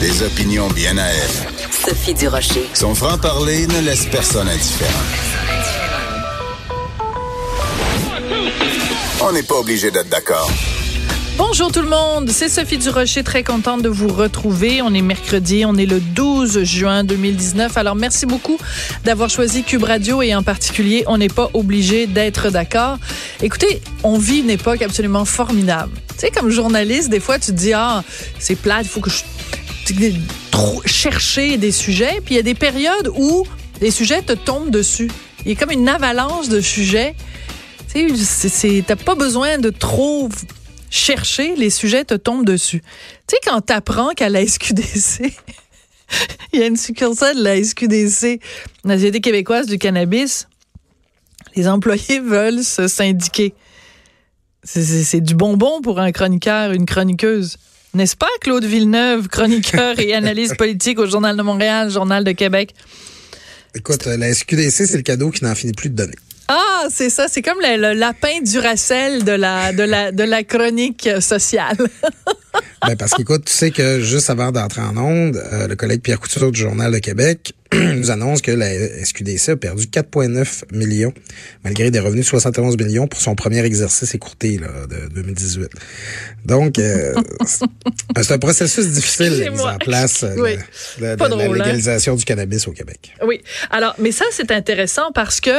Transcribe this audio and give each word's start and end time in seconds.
Des 0.00 0.22
opinions 0.22 0.68
bien 0.68 0.96
à 0.96 1.06
elle. 1.06 1.70
Sophie 1.72 2.14
Durocher. 2.14 2.68
Son 2.72 2.94
franc-parler 2.94 3.66
ne 3.66 3.80
laisse 3.80 4.06
personne 4.06 4.48
indifférent. 4.48 4.92
On 9.22 9.32
n'est 9.32 9.42
pas 9.42 9.56
obligé 9.56 9.90
d'être 9.90 10.08
d'accord. 10.08 10.48
Bonjour 11.36 11.72
tout 11.72 11.82
le 11.82 11.88
monde, 11.88 12.30
c'est 12.30 12.48
Sophie 12.48 12.78
Durocher, 12.78 13.24
très 13.24 13.42
contente 13.42 13.82
de 13.82 13.88
vous 13.88 14.06
retrouver. 14.06 14.82
On 14.82 14.94
est 14.94 15.02
mercredi, 15.02 15.64
on 15.66 15.74
est 15.74 15.86
le 15.86 15.98
12 15.98 16.62
juin 16.62 17.02
2019. 17.02 17.76
Alors 17.76 17.96
merci 17.96 18.24
beaucoup 18.24 18.58
d'avoir 19.04 19.30
choisi 19.30 19.64
Cube 19.64 19.82
Radio 19.82 20.22
et 20.22 20.32
en 20.34 20.44
particulier, 20.44 21.02
on 21.08 21.18
n'est 21.18 21.28
pas 21.28 21.50
obligé 21.54 22.06
d'être 22.06 22.50
d'accord. 22.50 22.98
Écoutez, 23.42 23.82
on 24.04 24.16
vit 24.16 24.38
une 24.40 24.50
époque 24.50 24.82
absolument 24.82 25.24
formidable. 25.24 25.92
Tu 26.10 26.18
sais, 26.18 26.30
comme 26.30 26.50
journaliste, 26.50 27.08
des 27.08 27.20
fois 27.20 27.40
tu 27.40 27.46
te 27.50 27.56
dis, 27.56 27.72
ah, 27.72 28.04
c'est 28.38 28.56
plate, 28.56 28.84
il 28.84 28.88
faut 28.88 29.00
que 29.00 29.10
je 29.10 29.22
chercher 30.86 31.56
des 31.56 31.72
sujets. 31.72 32.20
Puis 32.24 32.34
il 32.34 32.36
y 32.36 32.40
a 32.40 32.42
des 32.42 32.54
périodes 32.54 33.10
où 33.16 33.44
les 33.80 33.90
sujets 33.90 34.22
te 34.22 34.32
tombent 34.32 34.70
dessus. 34.70 35.10
Il 35.44 35.52
y 35.52 35.56
a 35.56 35.58
comme 35.58 35.70
une 35.70 35.88
avalanche 35.88 36.48
de 36.48 36.60
sujets. 36.60 37.14
Tu 37.92 38.16
sais, 38.16 38.84
t'as 38.86 38.96
pas 38.96 39.14
besoin 39.14 39.58
de 39.58 39.70
trop 39.70 40.28
chercher, 40.90 41.54
les 41.56 41.70
sujets 41.70 42.04
te 42.04 42.14
tombent 42.14 42.44
dessus. 42.44 42.80
Tu 43.26 43.34
sais, 43.34 43.38
quand 43.44 43.60
t'apprends 43.60 44.10
qu'à 44.10 44.28
la 44.28 44.46
SQDC, 44.46 45.32
il 46.52 46.60
y 46.60 46.62
a 46.62 46.66
une 46.66 46.76
succursale 46.76 47.36
de 47.36 47.42
la 47.42 47.62
SQDC, 47.62 48.40
la 48.84 48.96
Société 48.96 49.20
québécoise 49.20 49.66
du 49.66 49.78
cannabis, 49.78 50.48
les 51.56 51.68
employés 51.68 52.20
veulent 52.20 52.62
se 52.62 52.88
syndiquer. 52.88 53.54
C'est 54.64 55.20
du 55.20 55.34
bonbon 55.34 55.80
pour 55.80 55.98
un 55.98 56.12
chroniqueur, 56.12 56.72
une 56.72 56.84
chroniqueuse. 56.84 57.56
N'est-ce 57.94 58.16
pas, 58.16 58.28
Claude 58.40 58.64
Villeneuve, 58.64 59.28
chroniqueur 59.28 59.98
et 59.98 60.14
analyste 60.14 60.56
politique 60.58 60.98
au 60.98 61.06
Journal 61.06 61.36
de 61.36 61.42
Montréal, 61.42 61.90
Journal 61.90 62.22
de 62.24 62.32
Québec? 62.32 62.74
Écoute, 63.74 64.06
la 64.06 64.32
SQDC, 64.32 64.86
c'est 64.86 64.96
le 64.96 65.02
cadeau 65.02 65.30
qui 65.30 65.44
n'en 65.44 65.54
finit 65.54 65.72
plus 65.72 65.90
de 65.90 65.96
donner. 65.96 66.14
Ah, 66.48 66.84
c'est 66.90 67.10
ça, 67.10 67.28
c'est 67.28 67.42
comme 67.42 67.58
le, 67.60 67.76
le 67.76 67.92
lapin 67.92 68.40
du 68.42 68.58
Racel 68.58 69.22
de 69.22 69.32
la, 69.32 69.72
de 69.74 69.82
la, 69.82 70.12
de 70.12 70.22
la 70.22 70.44
chronique 70.44 71.08
sociale. 71.20 71.76
ben 72.86 72.96
parce 72.96 73.12
qu'écoute, 73.12 73.44
tu 73.44 73.52
sais 73.52 73.70
que 73.70 74.00
juste 74.00 74.30
avant 74.30 74.50
d'entrer 74.50 74.80
en 74.80 74.96
onde, 74.96 75.36
euh, 75.36 75.68
le 75.68 75.76
collègue 75.76 76.00
Pierre 76.00 76.18
Couture 76.18 76.50
du 76.50 76.58
Journal 76.58 76.90
de 76.90 76.98
Québec 76.98 77.52
nous 77.74 78.10
annonce 78.10 78.40
que 78.42 78.50
la 78.50 78.68
SQDC 79.04 79.50
a 79.50 79.56
perdu 79.56 79.84
4,9 79.86 80.62
millions, 80.72 81.12
malgré 81.64 81.90
des 81.90 81.98
revenus 82.00 82.24
de 82.24 82.28
71 82.30 82.76
millions 82.76 83.06
pour 83.06 83.20
son 83.20 83.34
premier 83.34 83.64
exercice 83.64 84.14
écourté 84.14 84.58
là, 84.58 84.68
de 84.88 85.08
2018. 85.14 85.68
Donc, 86.46 86.78
euh, 86.78 87.14
c'est 88.22 88.32
un 88.32 88.38
processus 88.38 88.86
difficile 88.88 89.38
la 89.44 89.50
mise 89.50 89.60
en 89.60 89.76
place 89.78 90.22
euh, 90.22 90.34
Oui. 90.38 90.56
de, 90.98 91.04
de- 91.06 91.10
de 91.12 91.16
Pas 91.16 91.28
la 91.28 91.36
hein? 91.44 91.52
légalisation 91.52 92.14
du 92.16 92.24
cannabis 92.24 92.66
au 92.68 92.72
Québec. 92.72 93.12
Oui. 93.26 93.40
Alors, 93.70 93.94
mais 93.98 94.12
ça, 94.12 94.24
c'est 94.32 94.50
intéressant 94.50 95.12
parce 95.14 95.40
que, 95.40 95.50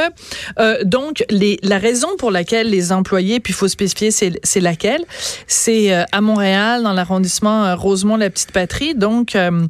euh, 0.58 0.82
donc, 0.84 1.24
les, 1.30 1.58
la 1.62 1.78
raison 1.78 2.08
pour 2.18 2.30
laquelle 2.30 2.70
les 2.70 2.92
employés, 2.92 3.40
puis 3.40 3.52
il 3.52 3.56
faut 3.56 3.68
spécifier 3.68 4.10
c'est 4.10 4.60
laquelle, 4.60 5.04
c'est 5.46 5.92
euh, 5.94 6.04
à 6.12 6.20
Montréal, 6.20 6.82
dans 6.82 6.92
l'arrondissement 6.92 7.66
euh, 7.66 7.74
Rosemont-la-Petite-Patrie, 7.76 8.94
donc, 8.94 9.36
euh, 9.36 9.66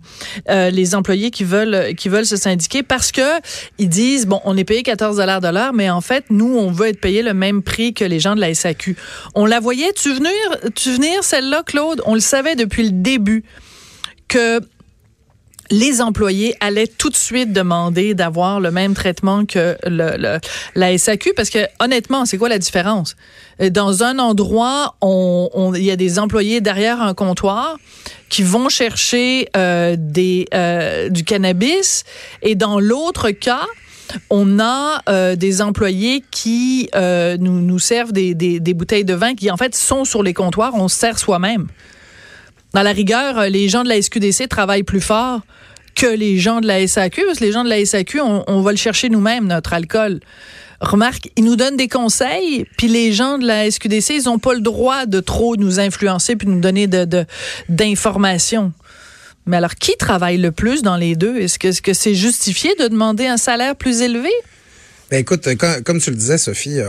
euh, 0.49 0.71
les 0.71 0.95
employés 0.95 1.31
qui 1.31 1.45
veulent, 1.45 1.95
qui 1.97 2.09
veulent 2.09 2.27
se 2.31 2.37
syndiquer 2.37 2.83
parce 2.83 3.13
que 3.13 3.41
ils 3.79 3.89
disent, 3.89 4.27
bon, 4.27 4.41
on 4.45 4.57
est 4.57 4.65
payé 4.65 4.83
14 4.83 5.17
de 5.17 5.53
l'heure, 5.53 5.73
mais 5.73 5.91
en 5.91 6.01
fait, 6.01 6.25
nous, 6.31 6.57
on 6.57 6.71
veut 6.71 6.89
être 6.89 7.01
payé 7.01 7.23
le 7.23 7.35
même 7.35 7.63
prix 7.63 7.95
que 7.95 8.05
les 8.05 8.21
gens 8.21 8.35
de 8.35 8.41
la 8.41 8.55
SAQ. 8.55 8.97
On 9.35 9.47
la 9.47 9.61
voyait, 9.61 9.93
tu 9.93 10.13
venir, 10.13 10.33
tu 10.75 10.93
venir, 10.93 11.23
celle-là, 11.25 11.63
Claude, 11.65 12.03
on 12.07 12.15
le 12.15 12.21
savait 12.21 12.57
depuis 12.57 12.85
le 12.85 12.93
début 12.93 13.45
que 14.29 14.61
les 15.71 16.01
employés 16.01 16.55
allaient 16.61 16.87
tout 16.89 17.11
de 17.11 17.17
suite 17.17 17.53
demander 17.53 18.15
d'avoir 18.15 18.59
le 18.61 18.71
même 18.71 18.95
traitement 18.95 19.47
que 19.47 19.77
le, 19.87 20.17
le- 20.19 20.39
la 20.75 20.97
SAQ 20.99 21.33
parce 21.35 21.51
que 21.51 21.59
honnêtement, 21.81 22.27
c'est 22.27 22.39
quoi 22.39 22.49
la 22.49 22.59
différence? 22.59 23.15
Euh, 23.61 23.71
Dans 23.71 24.03
un 24.03 24.19
endroit, 24.19 24.97
on, 25.01 25.49
on- 25.55 25.75
il 25.75 25.85
y 25.85 25.91
a 25.91 25.97
des 25.97 26.19
employés 26.19 26.61
derrière 26.61 27.01
un 27.01 27.15
comptoir 27.15 27.77
qui 28.29 28.43
vont 28.43 28.69
chercher 28.69 29.49
euh, 29.57 29.97
des 29.99 30.47
euh, 30.55 31.09
du 31.09 31.25
cannabis 31.25 32.05
et 32.43 32.55
dans 32.55 32.81
l'autre 32.81 33.31
cas, 33.31 33.67
on 34.29 34.59
a 34.59 35.03
euh, 35.09 35.37
des 35.37 35.63
employés 35.63 36.25
qui 36.33 36.91
euh, 36.97 37.37
nous, 37.39 37.61
nous 37.61 37.79
servent 37.79 38.13
des, 38.13 38.35
des, 38.35 38.59
des 38.59 38.75
bouteilles 38.75 39.05
de 39.05 39.15
vin 39.15 39.35
qui 39.37 39.51
en 39.53 39.57
fait 39.57 39.77
sont 39.77 40.05
sur 40.05 40.25
les 40.25 40.35
comptoirs, 40.35 40.73
on 40.75 40.89
se 40.89 40.97
sert 40.97 41.17
soi-même. 41.19 41.69
Dans 42.75 42.83
la 42.83 42.93
rigueur, 42.93 43.39
euh, 43.39 43.49
les 43.49 43.69
gens 43.69 43.83
de 43.83 43.89
la 43.89 44.01
SQDC 44.01 44.49
travaillent 44.49 44.83
plus 44.83 45.01
fort 45.01 45.41
que 45.97 46.07
les 46.07 46.39
gens 46.39 46.61
de 46.61 46.67
la 46.67 46.87
SAQ, 46.87 47.25
parce 47.27 47.41
que 47.41 47.45
les 47.45 47.53
gens 47.53 47.65
de 47.65 47.69
la 47.69 47.85
SAQ, 47.85 48.21
on, 48.21 48.61
va 48.63 48.71
le 48.71 48.77
chercher 48.77 49.09
nous-mêmes, 49.09 49.47
notre 49.49 49.73
alcool. 49.73 50.21
Remarque, 50.81 51.29
ils 51.37 51.45
nous 51.45 51.57
donnent 51.57 51.77
des 51.77 51.89
conseils, 51.89 52.65
puis 52.79 52.89
les 52.89 53.13
gens 53.13 53.39
de 53.39 53.47
la 53.47 53.71
SQDC, 53.71 54.11
ils 54.11 54.25
n'ont 54.27 54.39
pas 54.39 54.55
le 54.55 54.61
droit 54.61 55.05
de 55.05 55.21
trop 55.21 55.57
nous 55.57 55.79
influencer 55.81 56.37
puis 56.37 56.49
nous 56.49 56.61
donner 56.61 56.87
de, 56.87 57.05
de- 57.05 57.27
d'informations. 57.69 58.73
Mais 59.47 59.57
alors, 59.57 59.75
qui 59.75 59.97
travaille 59.99 60.39
le 60.39 60.53
plus 60.53 60.83
dans 60.83 60.97
les 60.97 61.17
deux? 61.17 61.37
Est-ce 61.39 61.59
que 61.59 61.69
est-ce 61.69 61.83
que 61.83 61.93
c'est 61.93 62.15
justifié 62.15 62.75
de 62.79 62.89
demander 62.89 63.27
un 63.27 63.37
salaire 63.37 63.75
plus 63.75 64.01
élevé? 64.01 64.31
Ben 65.11 65.19
écoute, 65.19 65.47
euh, 65.49 65.57
comme, 65.57 65.83
comme 65.83 66.01
tu 66.01 66.11
le 66.11 66.17
disais, 66.17 66.39
Sophie, 66.39 66.79
euh, 66.79 66.89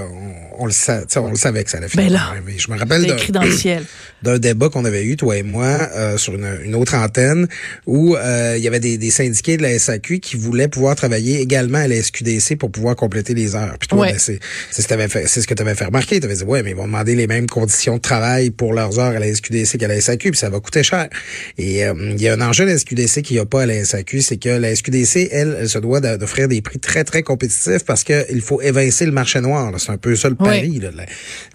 on, 0.60 0.64
on 0.64 0.66
le 0.68 0.72
sa- 0.72 1.04
on 1.18 1.30
le 1.32 1.36
savait 1.36 1.64
que 1.64 1.72
ça 1.72 1.78
allait 1.78 1.88
Ben 1.96 2.04
finalement 2.06 2.36
là. 2.36 2.52
Je 2.56 2.72
me 2.72 2.78
rappelle 2.78 3.02
d'un- 3.08 4.38
débat 4.38 4.70
qu'on 4.70 4.86
avait 4.86 5.04
eu, 5.04 5.18
toi 5.18 5.36
et 5.38 5.42
moi, 5.44 5.66
euh, 5.96 6.18
sur 6.18 6.36
une, 6.36 6.48
une 6.64 6.76
autre 6.76 6.94
antenne, 6.96 7.48
où 7.88 8.16
euh, 8.16 8.54
il 8.58 8.64
y 8.64 8.68
avait 8.68 8.80
des, 8.80 9.00
des 9.00 9.10
syndiqués 9.10 9.58
de 9.58 9.64
la 9.64 9.78
SAQ 9.80 10.20
qui 10.20 10.36
voulaient 10.38 10.68
pouvoir 10.68 10.96
travailler 10.96 11.40
également 11.42 11.80
à 11.80 11.88
la 11.88 11.96
SQDC 12.02 12.58
pour 12.58 12.70
pouvoir 12.72 12.96
compléter 12.96 13.34
les 13.34 13.56
heures. 13.56 13.76
Puis 13.80 13.88
toi, 13.88 14.00
Ouais. 14.02 14.12
ben, 14.12 14.20
c'est 14.20 14.40
c'est 14.70 14.84
ce, 14.84 14.88
que 14.88 14.94
t'avais 14.94 15.08
fait- 15.08 15.28
c'est 15.28 15.42
ce 15.42 15.48
que 15.48 15.54
tu 15.56 15.62
avais 15.64 15.74
fait 15.74 15.86
remarquer. 15.86 16.20
Tu 16.20 16.26
avais 16.28 16.36
dit, 16.36 16.44
ouais, 16.44 16.62
mais 16.62 16.72
ils 16.72 16.76
vont 16.76 16.86
demander 16.86 17.16
les 17.16 17.26
mêmes 17.28 17.48
conditions 17.48 17.96
de 17.96 18.02
travail 18.02 18.52
pour 18.52 18.74
leurs 18.74 19.00
heures 19.00 19.16
à 19.16 19.20
la 19.20 19.34
SQDC 19.34 19.80
qu'à 19.80 19.88
la 19.88 20.00
SAQ, 20.00 20.30
puis 20.32 20.40
ça 20.40 20.50
va 20.52 20.60
coûter 20.60 20.84
cher. 20.84 21.10
Et 21.58 21.84
euh, 21.86 21.94
il 22.16 22.22
y 22.22 22.28
a 22.28 22.34
un 22.34 22.42
enjeu 22.42 22.66
de 22.66 22.70
la 22.70 22.78
SQDC 22.78 23.24
qu'il 23.24 23.38
n'y 23.38 23.42
a 23.42 23.46
pas 23.46 23.64
à 23.64 23.66
la 23.66 23.84
SAQ, 23.84 24.22
c'est 24.22 24.38
que 24.38 24.50
la 24.50 24.76
SQDC, 24.76 25.30
elle, 25.32 25.58
elle 25.62 25.70
se 25.70 25.80
doit 25.80 26.00
d'offrir 26.02 26.48
des 26.48 26.62
prix 26.62 26.78
très, 26.78 27.04
très 27.04 27.24
compétitifs 27.24 27.84
parce 27.86 28.04
qu'il 28.30 28.42
faut 28.42 28.62
évincer 28.62 29.06
le 29.06 29.12
marché 29.12 29.42
noir. 29.42 29.72
C'est 29.78 29.92
un 29.92 29.98
peu 29.98 30.16
ça 30.16 30.30
le 30.30 30.36
pari 30.36 30.80
là, 30.80 30.92
de 30.92 30.98
la, 30.98 31.06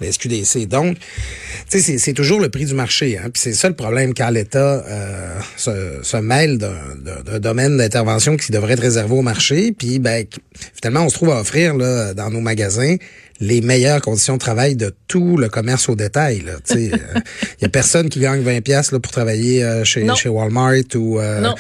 la 0.01 0.13
SQDC. 0.13 0.67
Donc, 0.67 0.97
tu 1.71 1.81
sais, 1.81 1.99
c'est- 1.99 2.13
toujours 2.15 2.41
le 2.41 2.49
prix 2.49 2.65
du 2.65 2.75
marché. 2.75 3.19
Hein. 3.19 3.29
Puis 3.33 3.43
c'est 3.43 3.53
ça 3.53 3.69
le 3.69 3.75
problème 3.75 4.15
quand 4.15 4.31
l'État 4.31 4.85
euh, 4.89 5.39
se, 5.57 5.99
se 6.03 6.17
mêle 6.17 6.57
d'un 6.59 7.39
domaine 7.39 7.77
d'intervention 7.77 8.37
qui 8.37 8.53
devrait 8.53 8.73
être 8.75 8.81
réservé 8.81 9.15
au 9.15 9.23
marché. 9.23 9.73
Puis 9.73 9.99
ben, 9.99 10.25
finalement, 10.75 11.05
on 11.05 11.09
se 11.11 11.15
trouve 11.15 11.31
à 11.31 11.41
offrir 11.41 11.75
là, 11.77 12.15
dans 12.15 12.31
nos 12.31 12.41
magasins 12.41 12.97
les 13.41 13.61
meilleures 13.61 14.01
conditions 14.01 14.35
de 14.35 14.39
travail 14.39 14.77
de 14.77 14.93
tout 15.09 15.37
le 15.37 15.49
commerce 15.49 15.89
au 15.89 15.95
détail. 15.95 16.43
là. 16.47 16.53
Tu 16.67 16.75
sais, 16.75 16.85
Il 16.93 17.63
y 17.63 17.65
a 17.65 17.69
personne 17.69 18.09
qui 18.09 18.21
gagne 18.21 18.41
20 18.43 18.61
pièces 18.63 18.91
pour 18.91 19.13
travailler 19.13 19.63
euh, 19.63 19.85
chez, 19.85 20.05
Non. 20.05 20.15
chez 20.15 20.29
Walmart 20.29 20.73
ou 20.95 21.19
euh, 21.21 21.51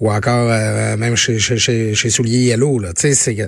ou 0.00 0.10
encore 0.12 0.48
euh, 0.50 0.96
même 0.96 1.16
chez 1.16 1.38
chez 1.38 1.58
chez, 1.58 1.94
chez 1.94 2.10
Souliers 2.10 2.38
Yellow 2.44 2.78
là. 2.78 2.92
Tu 2.92 3.02
sais, 3.02 3.14
c'est 3.14 3.34
que- 3.34 3.46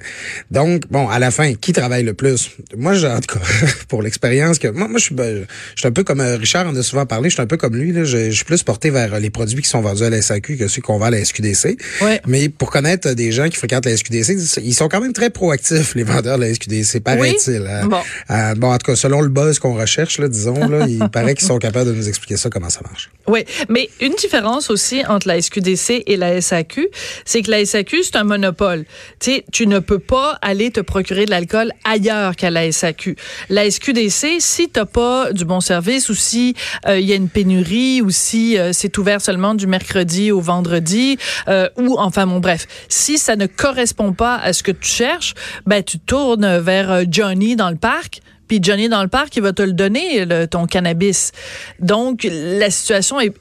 donc 0.50 0.82
bon, 0.90 1.08
à 1.08 1.18
la 1.18 1.30
fin, 1.30 1.54
qui 1.54 1.72
travaille 1.72 2.02
le 2.04 2.14
plus? 2.14 2.50
Moi, 2.76 2.94
j'ai, 2.94 3.06
en 3.08 3.20
tout 3.20 3.38
cas, 3.38 3.44
pour 3.88 4.02
l'expérience 4.02 4.58
que, 4.58 4.68
moi, 4.68 4.88
moi, 4.88 4.98
je 4.98 5.04
suis, 5.04 5.14
ben, 5.14 5.44
je 5.74 5.80
suis 5.80 5.88
un 5.88 5.92
peu 5.92 6.04
comme 6.04 6.20
euh, 6.20 6.36
Richard 6.36 6.66
en 6.66 6.74
a 6.76 6.82
souvent 6.82 7.06
parlé, 7.06 7.28
je 7.30 7.34
suis 7.34 7.42
un 7.42 7.46
peu 7.46 7.56
comme 7.56 7.76
lui, 7.76 7.92
là. 7.92 8.04
Je, 8.04 8.30
je 8.30 8.36
suis 8.36 8.44
plus 8.44 8.62
porté 8.62 8.90
vers 8.90 9.14
euh, 9.14 9.18
les 9.18 9.30
produits 9.30 9.62
qui 9.62 9.68
sont 9.68 9.80
vendus 9.80 10.02
à 10.04 10.10
la 10.10 10.22
SAQ 10.22 10.56
que 10.56 10.68
ceux 10.68 10.82
qu'on 10.82 10.98
vend 10.98 11.06
à 11.06 11.10
la 11.10 11.24
SQDC. 11.24 11.76
Ouais. 12.02 12.20
Mais 12.26 12.48
pour 12.48 12.70
connaître 12.70 13.12
des 13.12 13.32
gens 13.32 13.48
qui 13.48 13.56
fréquentent 13.56 13.86
la 13.86 13.96
SQDC, 13.96 14.36
ils 14.62 14.74
sont 14.74 14.88
quand 14.88 15.00
même 15.00 15.12
très 15.12 15.30
proactifs, 15.30 15.94
les 15.94 16.02
vendeurs 16.04 16.38
de 16.38 16.44
la 16.44 16.54
SQDC, 16.54 17.00
paraît-il. 17.00 17.62
Hein. 17.82 17.86
Bon. 17.86 18.00
Euh, 18.30 18.54
bon, 18.54 18.72
en 18.72 18.78
tout 18.78 18.92
cas, 18.92 18.96
selon 18.96 19.20
le 19.20 19.28
buzz 19.28 19.58
qu'on 19.58 19.74
recherche, 19.74 20.18
là, 20.18 20.28
disons, 20.28 20.68
là, 20.68 20.86
il 20.86 21.08
paraît 21.12 21.34
qu'ils 21.34 21.46
sont 21.46 21.58
capables 21.58 21.90
de 21.90 21.94
nous 21.94 22.08
expliquer 22.08 22.36
ça, 22.36 22.50
comment 22.50 22.70
ça 22.70 22.80
marche. 22.82 23.10
Oui, 23.26 23.44
mais 23.68 23.88
une 24.00 24.14
différence 24.14 24.70
aussi 24.70 25.04
entre 25.06 25.26
la 25.26 25.40
SQDC 25.40 26.04
et 26.06 26.16
la 26.16 26.40
SAQ, 26.40 26.88
c'est 27.24 27.42
que 27.42 27.50
la 27.50 27.64
SAQ, 27.64 28.02
c'est 28.04 28.16
un 28.16 28.24
monopole. 28.24 28.84
Tu 29.18 29.32
sais, 29.32 29.44
tu 29.52 29.66
ne 29.66 29.78
peux 29.78 29.98
pas 29.98 30.38
aller 30.42 30.70
te 30.70 30.80
procurer 30.80 31.24
de 31.24 31.30
l'alcool 31.30 31.72
ailleurs 31.84 32.36
qu'à 32.36 32.50
la 32.50 32.70
SAQ. 32.70 33.16
La 33.48 33.68
SQDC, 33.68 34.36
si 34.38 34.68
t'as 34.68 34.84
pas 34.84 35.32
du 35.32 35.44
bon 35.44 35.60
service 35.60 36.08
ou 36.08 36.14
si 36.14 36.54
euh, 36.86 36.98
il 36.98 37.06
y 37.06 37.12
a 37.12 37.16
une 37.16 37.28
pénurie 37.28 38.00
ou 38.02 38.10
si 38.10 38.58
euh, 38.58 38.72
c'est 38.72 38.96
ouvert 38.98 39.20
seulement 39.20 39.54
du 39.54 39.66
mercredi 39.66 40.30
au 40.30 40.40
vendredi 40.40 41.18
euh, 41.48 41.68
ou 41.76 41.96
enfin 41.98 42.26
bon 42.26 42.40
bref, 42.40 42.66
si 42.88 43.18
ça 43.18 43.36
ne 43.36 43.46
correspond 43.46 44.12
pas 44.12 44.36
à 44.36 44.52
ce 44.52 44.62
que 44.62 44.72
tu 44.72 44.88
cherches, 44.88 45.34
ben 45.66 45.82
tu 45.82 45.98
tournes 45.98 46.58
vers 46.58 46.90
euh, 46.90 47.04
Johnny 47.08 47.56
dans 47.56 47.65
le 47.70 47.76
parc 47.76 48.20
puis 48.48 48.60
Johnny 48.62 48.88
dans 48.88 49.02
le 49.02 49.08
parc, 49.08 49.36
il 49.36 49.42
va 49.42 49.52
te 49.52 49.62
le 49.62 49.72
donner, 49.72 50.24
ton 50.50 50.66
cannabis. 50.66 51.32
Donc, 51.80 52.26
la 52.30 52.70
situation 52.70 53.20
est, 53.20 53.32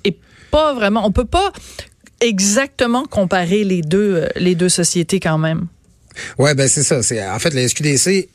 pas 0.51 0.74
vraiment. 0.74 1.06
On 1.06 1.12
peut 1.12 1.25
pas 1.25 1.51
exactement 2.22 3.04
comparer 3.04 3.63
les 3.63 3.81
deux, 3.81 4.16
euh, 4.16 4.27
les 4.38 4.56
deux 4.56 4.69
sociétés 4.69 5.19
quand 5.19 5.38
même. 5.38 5.68
Ouais, 6.38 6.56
ben 6.56 6.69
c'est 6.69 6.83
ça. 6.83 7.04
C'est 7.04 7.25
en 7.27 7.39
fait 7.39 7.54
la 7.54 7.68
SQDC 7.68 8.30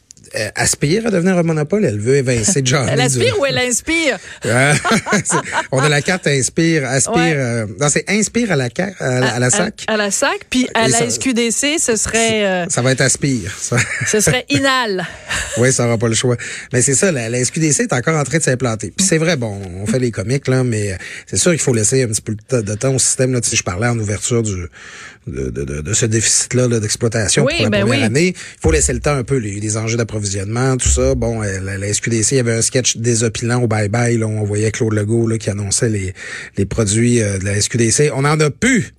aspire 0.55 1.07
à 1.07 1.11
devenir 1.11 1.37
un 1.39 1.43
monopole. 1.43 1.85
Elle 1.85 1.99
veut 1.99 2.17
évincer 2.17 2.63
Johnny. 2.65 2.89
Elle 2.91 2.99
du- 2.99 3.05
aspire 3.07 3.39
ou 3.41 3.47
elle 3.47 3.59
inspire? 3.59 4.19
On 5.73 5.79
a 5.81 5.89
la 5.89 6.03
carte 6.03 6.27
Inspire, 6.27 6.85
Aspire. 6.87 7.15
Ouais. 7.17 7.33
euh, 7.37 7.67
non, 7.81 7.89
c'est 7.89 8.05
Inspire 8.09 8.53
à 8.53 8.57
la, 8.57 8.69
ca- 8.75 8.91
à, 8.99 9.21
la- 9.21 9.35
à 9.35 9.39
la 9.39 9.51
SAC. 9.51 9.85
À, 9.87 9.97
la 9.97 10.11
SAC. 10.11 10.41
Puis 10.51 10.69
à 10.75 10.87
Et 10.87 10.91
la 10.91 10.99
ça- 10.99 11.11
SQDC, 11.11 11.79
ce 11.79 11.97
serait, 11.97 12.45
euh, 12.47 12.67
Ça 12.69 12.83
va 12.83 12.93
être 12.93 13.01
Aspire. 13.01 13.53
Ça. 13.61 13.77
ce 14.07 14.21
serait 14.21 14.45
Inal. 14.51 15.07
oui, 15.59 15.73
ça 15.73 15.85
n'aura 15.85 15.99
pas 15.99 16.09
le 16.09 16.15
choix. 16.15 16.37
Mais 16.73 16.83
c'est 16.83 16.95
ça, 16.95 17.13
la, 17.13 17.29
la 17.29 17.45
SQDC 17.45 17.81
est 17.85 17.93
encore 17.93 18.19
en 18.19 18.25
train 18.25 18.39
de 18.39 18.43
s'implanter. 18.43 18.93
Puis 18.97 19.07
c'est 19.07 19.19
vrai, 19.19 19.37
bon, 19.37 19.61
on 19.81 19.87
fait 19.87 19.99
les 19.99 20.11
comiques, 20.11 20.49
là, 20.49 20.65
mais 20.65 20.93
euh, 20.93 20.97
c'est 21.27 21.37
sûr 21.37 21.51
qu'il 21.53 21.61
faut 21.61 21.75
laisser 21.75 22.03
un 22.05 22.09
petit 22.09 22.23
peu 22.23 22.37
de 22.51 22.75
temps- 22.75 22.95
au 22.95 22.99
système. 22.99 23.33
Là, 23.33 23.41
tu 23.41 23.49
sais, 23.51 23.57
je 23.57 23.63
parlais 23.63 23.87
en 23.87 23.99
ouverture 23.99 24.43
du, 24.43 24.55
de, 25.27 25.51
de, 25.51 25.65
de, 25.65 25.81
de 25.81 25.93
ce 25.93 26.07
déficit-là 26.07 26.67
là, 26.69 26.81
d'exploitation 26.81 27.45
Oui, 27.45 27.55
pour 27.57 27.65
la 27.65 27.71
ben 27.71 27.81
première 27.83 27.99
oui. 28.01 28.05
année. 28.05 28.29
Il 28.37 28.61
faut 28.63 28.73
laisser 28.73 28.93
le 28.93 29.01
temps 29.01 29.15
un 29.15 29.23
peu, 29.25 29.37
les, 29.37 29.61
les 29.61 29.77
enjeux 29.77 29.97
d'approvisionnement, 29.97 30.20
tout 30.79 30.89
ça. 30.89 31.15
Bon, 31.15 31.43
euh, 31.43 31.61
la, 31.61 31.79
la 31.79 31.93
SQDC, 31.93 32.33
il 32.33 32.37
y 32.37 32.41
avait 32.41 32.55
un 32.55 32.63
sketch 32.63 32.97
désopilant 32.97 33.63
au 33.63 33.67
bye-bye. 33.67 34.19
Là, 34.19 34.27
où 34.27 34.31
on 34.31 34.45
voyait 34.45 34.71
Claude 34.71 34.93
Legault 34.93 35.27
là, 35.27 35.39
qui 35.39 35.51
annonçait 35.51 35.89
les, 35.89 36.15
les 36.57 36.67
produits 36.67 37.23
euh, 37.23 37.39
de 37.39 37.45
la 37.45 37.61
SQDC. 37.61 38.13
On 38.15 38.25
en 38.25 38.39
a 38.41 38.51
plus! 38.51 38.95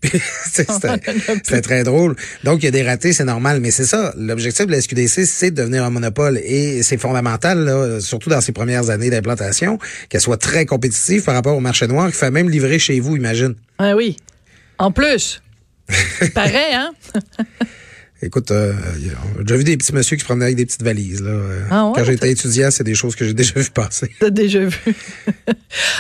C'était 0.52 1.62
très 1.62 1.84
drôle. 1.84 2.16
Donc, 2.44 2.62
il 2.62 2.66
y 2.66 2.68
a 2.68 2.72
des 2.72 2.84
ratés, 2.84 3.14
c'est 3.14 3.24
normal. 3.24 3.60
Mais 3.62 3.72
c'est 3.72 3.86
ça, 3.86 4.14
l'objectif 4.18 4.66
de 4.68 4.72
la 4.72 4.82
SQDC, 4.82 5.26
c'est 5.26 5.52
de 5.52 5.56
devenir 5.56 5.84
un 5.84 5.90
monopole. 5.90 6.40
Et 6.44 6.84
c'est 6.84 6.98
fondamental, 6.98 7.64
là, 7.64 8.00
surtout 8.00 8.30
dans 8.30 8.42
ses 8.42 8.52
premières 8.52 8.90
années 8.90 9.10
d'implantation, 9.10 9.80
qu'elle 10.10 10.22
soit 10.22 10.38
très 10.38 10.66
compétitive 10.66 11.24
par 11.24 11.36
rapport 11.36 11.56
au 11.56 11.62
marché 11.62 11.88
noir, 11.88 12.10
qui 12.10 12.18
fait 12.18 12.32
même 12.32 12.50
livrer 12.50 12.80
chez 12.80 13.00
vous, 13.00 13.16
imagine. 13.16 13.56
Ah 13.78 13.96
oui. 13.96 14.18
En 14.78 14.92
plus. 14.92 15.42
Pareil, 16.34 16.74
hein? 16.74 16.92
Écoute, 18.24 18.52
euh, 18.52 18.74
déjà 19.40 19.56
vu 19.58 19.64
des 19.64 19.78
petits 19.78 19.94
messieurs 19.94 20.16
qui 20.16 20.22
se 20.22 20.26
promenaient 20.26 20.46
avec 20.46 20.58
des 20.58 20.66
petites 20.66 20.84
valises. 20.84 21.22
Là. 21.24 21.32
Ah 21.72 21.86
ouais? 21.88 21.94
Quand 21.96 22.04
j'étais 22.04 22.32
étudiant, 22.32 22.70
c'est 22.70 22.84
des 22.84 22.94
choses 22.94 23.16
que 23.16 23.26
j'ai 23.26 23.34
déjà 23.34 23.54
vu 23.60 23.70
passer. 23.72 24.12
T'as 24.20 24.30
déjà 24.30 24.60
vu. 24.66 24.78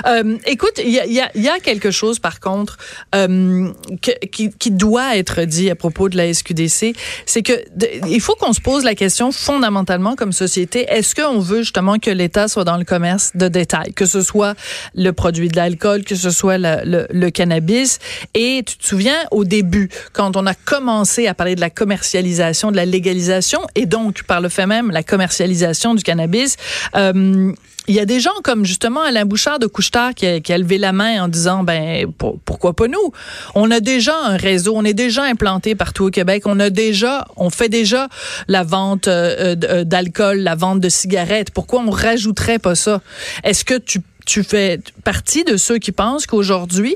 Euh, 0.05 0.37
écoute, 0.47 0.81
il 0.83 0.89
y 0.89 0.99
a, 0.99 1.05
il 1.05 1.13
y 1.13 1.21
a- 1.21 1.31
il 1.33 1.41
y 1.43 1.47
a 1.47 1.59
quelque 1.59 1.91
chose, 1.91 2.19
par 2.19 2.39
contre, 2.41 2.77
euh, 3.15 3.69
que- 4.01 4.25
qui, 4.27 4.49
qui 4.49 4.69
doit 4.71 5.15
être 5.15 5.43
dit 5.43 5.69
à 5.69 5.75
propos 5.75 6.09
de 6.09 6.17
la 6.17 6.27
SQDC. 6.33 6.93
C'est 7.25 7.41
que 7.41 7.53
de- 7.75 7.87
il 8.09 8.19
faut 8.19 8.35
qu'on 8.35 8.51
se 8.51 8.59
pose 8.59 8.83
la 8.83 8.95
question 8.95 9.31
fondamentalement 9.31 10.15
comme 10.17 10.33
société. 10.33 10.85
Est-ce 10.89 11.15
qu'on 11.15 11.39
veut 11.39 11.59
justement 11.61 11.99
que 11.99 12.09
l'État 12.11 12.47
soit 12.49 12.65
dans 12.65 12.75
le 12.77 12.83
commerce 12.83 13.31
de 13.35 13.47
détail, 13.47 13.93
que 13.93 14.05
ce 14.05 14.21
soit 14.21 14.55
le 14.93 15.11
produit 15.11 15.47
de 15.47 15.55
l'alcool, 15.55 16.03
que 16.03 16.15
ce 16.15 16.31
soit 16.31 16.57
la- 16.57 16.83
le, 16.83 17.07
le 17.09 17.29
cannabis? 17.29 17.99
Et 18.33 18.63
tu 18.65 18.75
te 18.77 18.85
souviens, 18.85 19.17
au 19.31 19.45
début, 19.45 19.89
quand 20.11 20.35
on 20.35 20.45
a 20.47 20.53
commencé 20.53 21.27
à 21.27 21.33
parler 21.33 21.55
de 21.55 21.61
la 21.61 21.69
commercialisation, 21.69 22.10
de 22.13 22.75
la 22.75 22.85
légalisation, 22.85 23.61
et 23.75 23.85
donc, 23.85 24.23
par 24.23 24.41
le 24.41 24.49
fait 24.49 24.65
même, 24.65 24.91
la 24.91 25.03
commercialisation 25.03 25.95
du 25.95 26.03
cannabis, 26.03 26.57
euh, 26.95 27.51
il 27.87 27.95
y 27.95 27.99
a 27.99 28.05
des 28.05 28.19
gens 28.19 28.33
comme 28.43 28.63
justement 28.63 29.01
Alain 29.01 29.25
Bouchard 29.25 29.57
de 29.57 29.65
Couchetard 29.65 30.13
qui 30.13 30.25
a, 30.27 30.57
levé 30.57 30.77
la 30.77 30.91
main 30.91 31.23
en 31.23 31.27
disant 31.27 31.63
ben 31.63 32.11
pour- 32.17 32.37
pourquoi 32.45 32.73
pas 32.73 32.87
nous? 32.87 33.11
On 33.55 33.71
a 33.71 33.79
déjà 33.79 34.15
un 34.23 34.37
réseau, 34.37 34.73
on 34.75 34.85
est 34.85 34.93
déjà 34.93 35.23
implanté 35.23 35.73
partout 35.73 36.05
au 36.05 36.09
Québec, 36.11 36.43
on 36.45 36.59
a 36.59 36.69
déjà 36.69 37.25
on 37.37 37.49
fait 37.49 37.69
déjà 37.69 38.07
la 38.47 38.63
vente 38.63 39.07
euh, 39.07 39.55
euh, 39.63 39.83
d'alcool, 39.83 40.39
la 40.39 40.55
vente 40.55 40.79
de 40.79 40.89
cigarettes. 40.89 41.49
Pourquoi 41.51 41.81
on 41.81 41.89
rajouterait 41.89 42.59
pas 42.59 42.75
ça? 42.75 43.01
Est-ce 43.43 43.65
que 43.65 43.77
tu 43.77 43.99
tu 44.27 44.43
fais 44.43 44.79
partie 45.03 45.43
de 45.43 45.57
ceux 45.57 45.79
qui 45.79 45.91
pensent 45.91 46.27
qu'aujourd'hui 46.27 46.95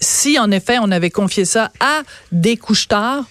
si 0.00 0.38
en 0.38 0.50
effet 0.50 0.76
on 0.80 0.90
avait 0.90 1.10
confié 1.10 1.46
ça 1.46 1.72
à 1.80 2.02
des 2.32 2.58
couchetards 2.58 3.24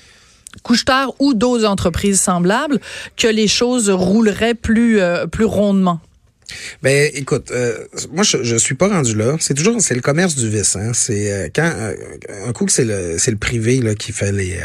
Couchetard 0.64 1.14
ou 1.20 1.34
d'autres 1.34 1.66
entreprises 1.66 2.20
semblables, 2.22 2.80
que 3.16 3.28
les 3.28 3.48
choses 3.48 3.90
rouleraient 3.90 4.54
plus, 4.56 5.00
euh, 5.00 5.26
plus 5.28 5.46
rondement? 5.46 6.00
Ben, 6.82 7.12
écoute, 7.14 7.52
euh, 7.52 7.76
moi, 8.14 8.24
je, 8.24 8.42
je 8.42 8.56
suis 8.56 8.74
pas 8.76 8.88
rendu 8.88 9.14
là. 9.16 9.36
C'est 9.38 9.54
toujours, 9.54 9.82
c'est 9.82 9.96
le 9.96 10.00
commerce 10.02 10.36
du 10.36 10.48
vice. 10.48 10.78
Hein. 10.78 10.92
C'est 10.94 11.30
euh, 11.30 11.50
quand 11.54 11.70
euh, 11.76 11.94
un 12.48 12.54
coup 12.54 12.66
que 12.66 12.72
c'est 12.72 12.86
le, 12.86 13.16
c'est 13.18 13.32
le 13.32 13.38
privé 13.38 13.82
là 13.82 13.96
qui 13.96 14.14
fait 14.14 14.32
les, 14.32 14.58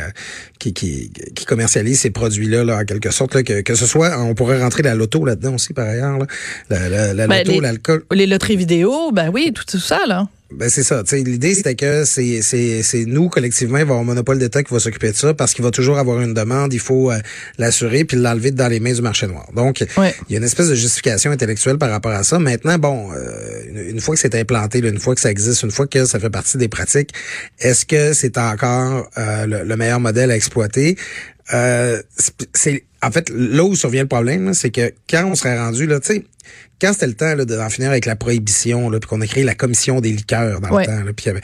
qui, 0.61 0.73
qui, 0.75 1.11
qui 1.35 1.45
commercialise 1.45 1.99
ces 1.99 2.11
produits-là, 2.11 2.63
là, 2.63 2.79
en 2.79 2.85
quelque 2.85 3.11
sorte, 3.11 3.35
là, 3.35 3.43
que, 3.43 3.63
que 3.63 3.75
ce 3.75 3.87
soit, 3.87 4.17
on 4.21 4.35
pourrait 4.37 4.63
rentrer 4.63 4.85
la 4.85 4.95
loto 4.95 5.25
là-dedans 5.25 5.55
aussi 5.57 5.73
par 5.73 5.89
ailleurs, 5.89 6.19
là. 6.19 6.27
la, 6.71 6.89
la, 6.89 7.15
la 7.15 7.27
Ben, 7.27 7.39
loto, 7.39 7.51
les- 7.51 7.61
l'alcool. 7.61 8.05
Les 8.13 8.27
loteries 8.29 8.57
vidéo, 8.57 9.11
ben 9.11 9.31
oui, 9.35 9.53
tout, 9.53 9.65
tout 9.69 9.81
ça, 9.81 10.07
là. 10.07 10.29
Ben 10.57 10.69
c'est 10.69 10.83
ça. 10.83 11.03
Tu 11.03 11.11
sais, 11.17 11.23
L'idée, 11.23 11.55
c'était 11.55 11.75
que 11.75 12.05
c'est, 12.05 12.43
c'est, 12.43 12.83
c'est 12.83 13.05
nous, 13.07 13.29
collectivement, 13.29 13.79
il 13.79 13.85
va 13.85 13.89
y 13.89 13.91
avoir 13.91 14.01
un 14.01 14.05
monopole 14.05 14.39
d'État 14.39 14.63
qui 14.63 14.73
va 14.73 14.81
s'occuper 14.81 15.11
de 15.13 15.17
ça 15.17 15.35
parce 15.35 15.55
qu'il 15.55 15.65
va 15.65 15.71
toujours 15.71 15.99
avoir 15.99 16.21
une 16.21 16.35
demande, 16.35 16.73
il 16.73 16.79
faut 16.81 17.11
euh, 17.11 17.19
l'assurer 17.59 18.05
puis 18.05 18.17
l'enlever 18.17 18.51
dans 18.51 18.69
les 18.69 18.81
mains 18.81 18.93
du 18.93 19.03
marché 19.03 19.27
noir. 19.27 19.49
Donc, 19.55 19.85
Ouais. 19.97 20.15
il 20.29 20.33
y 20.33 20.37
a 20.37 20.39
une 20.39 20.45
espèce 20.45 20.69
de 20.69 20.75
justification 20.75 21.31
intellectuelle 21.31 21.79
par 21.79 21.91
rapport 21.91 22.13
à 22.13 22.23
ça. 22.23 22.39
Maintenant, 22.39 22.79
bon, 22.79 23.11
euh, 23.13 23.63
une, 23.71 23.79
une 23.97 24.01
fois 24.01 24.15
que 24.15 24.21
c'est 24.21 24.35
implanté, 24.35 24.81
là, 24.81 24.89
une 24.91 24.99
fois 25.01 25.15
que 25.15 25.21
ça 25.21 25.31
existe, 25.31 25.63
une 25.63 25.71
fois 25.71 25.87
que 25.87 26.05
ça 26.05 26.19
fait 26.21 26.31
partie 26.31 26.59
des 26.59 26.69
pratiques, 26.69 27.11
est-ce 27.61 27.85
que 27.87 28.13
c'est 28.13 28.39
encore 28.39 29.09
euh, 29.19 29.47
le, 29.47 29.65
le 29.65 29.77
meilleur 29.77 30.01
modèle 30.01 30.31
à 30.31 30.37
exploiter? 30.37 30.97
Euh, 31.53 32.01
c'est- 32.17 32.49
c'est 32.55 32.85
en 33.03 33.11
fait 33.11 33.29
là 33.35 33.65
où 33.65 33.75
survient 33.75 34.03
le 34.03 34.09
problème, 34.09 34.47
là, 34.47 34.55
c'est 34.55 34.71
que 34.71 34.93
quand 35.11 35.25
on 35.27 35.35
serait 35.35 35.59
rendu 35.59 35.87
là, 35.87 35.99
tu 35.99 36.15
sais, 36.15 36.25
quand 36.83 36.93
c'était 36.93 37.07
le 37.07 37.15
temps 37.15 37.35
là, 37.35 37.45
d'en 37.45 37.71
finir 37.71 37.91
avec 37.91 38.07
la 38.07 38.17
prohibition, 38.17 38.91
là, 38.91 38.99
puis 38.99 39.09
qu'on 39.09 39.21
a 39.21 39.27
créé 39.27 39.45
la 39.45 39.55
commission 39.55 40.01
des 40.01 40.11
liqueurs 40.11 40.61
dans 40.61 40.69
Ouais. 40.71 40.83
le 40.83 40.87
temps, 40.87 41.05
là, 41.05 41.13
puis 41.13 41.15
qu'il 41.15 41.27
y 41.29 41.31
avait, 41.31 41.41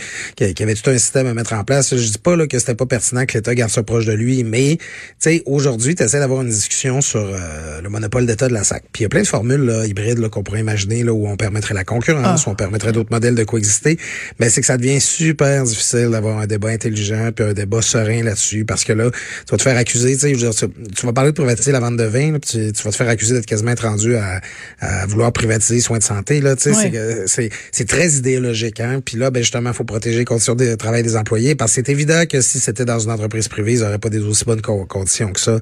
qu'il 0.54 0.60
y 0.60 0.62
avait 0.64 0.74
tout 0.74 0.90
un 0.90 0.98
système 0.98 1.26
à 1.28 1.34
mettre 1.34 1.52
en 1.52 1.62
place. 1.62 1.94
Je 1.96 2.10
dis 2.10 2.18
pas 2.18 2.34
là, 2.34 2.46
que 2.48 2.58
c'était 2.58 2.74
pas 2.74 2.86
pertinent 2.86 3.24
que 3.24 3.34
l'État 3.34 3.54
garde 3.54 3.70
ça 3.70 3.82
proche 3.84 4.04
de 4.04 4.12
lui, 4.12 4.42
mais 4.42 4.78
tu 4.78 4.84
sais, 5.20 5.42
aujourd'hui, 5.46 5.94
tu 5.94 6.02
essaies 6.02 6.18
d'avoir 6.18 6.42
une 6.42 6.48
discussion 6.48 7.00
sur 7.00 7.20
euh, 7.20 7.80
le 7.80 7.88
monopole 7.88 8.26
d'État 8.26 8.48
de 8.48 8.52
la 8.52 8.64
SAC. 8.64 8.82
Puis 8.92 9.00
il 9.00 9.04
y 9.04 9.06
a 9.06 9.08
plein 9.08 9.22
de 9.22 9.26
formules 9.28 9.60
là, 9.60 9.86
hybrides 9.86 10.18
là, 10.18 10.28
qu'on 10.28 10.42
pourrait 10.42 10.60
imaginer 10.60 11.04
là, 11.04 11.12
où 11.12 11.28
on 11.28 11.36
permettrait 11.36 11.74
la 11.74 11.84
concurrence, 11.84 12.46
où 12.46 12.50
on 12.50 12.54
permettrait 12.56 12.92
d'autres 12.92 13.12
modèles 13.12 13.36
de 13.36 13.44
coexister. 13.44 13.96
Mais 14.40 14.50
c'est 14.50 14.60
que 14.60 14.66
ça 14.66 14.76
devient 14.76 15.00
super 15.00 15.62
difficile 15.62 16.08
d'avoir 16.10 16.38
un 16.38 16.46
débat 16.46 16.70
intelligent 16.70 17.30
puis 17.34 17.44
un 17.44 17.52
débat 17.52 17.80
serein 17.82 18.24
là-dessus 18.24 18.64
parce 18.64 18.84
que 18.84 18.92
là, 18.92 19.10
tu 19.10 19.50
vas 19.52 19.56
te 19.56 19.62
faire 19.62 19.76
accuser, 19.76 20.14
tu 20.14 20.20
sais, 20.20 20.34
je 20.34 20.44
veux 20.46 20.50
dire, 20.50 20.68
tu, 20.96 21.06
vas 21.06 21.12
parler 21.12 21.30
de 21.30 21.36
privatiser 21.36 21.70
la 21.72 21.80
vente 21.80 21.96
de 21.96 22.04
vin, 22.04 22.32
là, 22.32 22.38
puis 22.38 22.50
tu, 22.50 22.72
tu 22.72 22.82
vas 22.82 22.90
te 22.90 22.96
faire 22.96 23.08
accuser 23.08 23.34
d'être 23.34 23.46
quasiment 23.46 23.74
rendu 23.80 24.16
à, 24.16 24.40
à 24.80 25.06
vouloir 25.06 25.27
privatiser 25.32 25.74
les 25.76 25.80
soins 25.80 25.98
de 25.98 26.02
santé. 26.02 26.40
Là, 26.40 26.56
tu 26.56 26.62
sais, 26.64 26.70
Ouais. 26.76 27.24
c'est 27.26 27.50
c'est, 27.72 27.88
très 27.88 28.08
idéologique. 28.12 28.80
Hein? 28.80 29.00
Puis 29.04 29.16
là, 29.16 29.30
ben 29.30 29.42
justement, 29.42 29.70
il 29.70 29.76
faut 29.76 29.84
protéger 29.84 30.18
les 30.18 30.24
conditions 30.24 30.54
de 30.54 30.74
travail 30.74 31.02
des 31.02 31.16
employés 31.16 31.54
parce 31.54 31.72
que 31.72 31.76
c'est 31.76 31.90
évident 31.90 32.24
que 32.30 32.40
si 32.40 32.60
c'était 32.60 32.84
dans 32.84 32.98
une 32.98 33.10
entreprise 33.10 33.48
privée, 33.48 33.74
ils 33.74 33.80
n'auraient 33.80 33.98
pas 33.98 34.10
des 34.10 34.18
aussi 34.20 34.44
bonnes 34.44 34.60
co- 34.62 34.84
conditions 34.86 35.32
que 35.32 35.40
ça. 35.40 35.60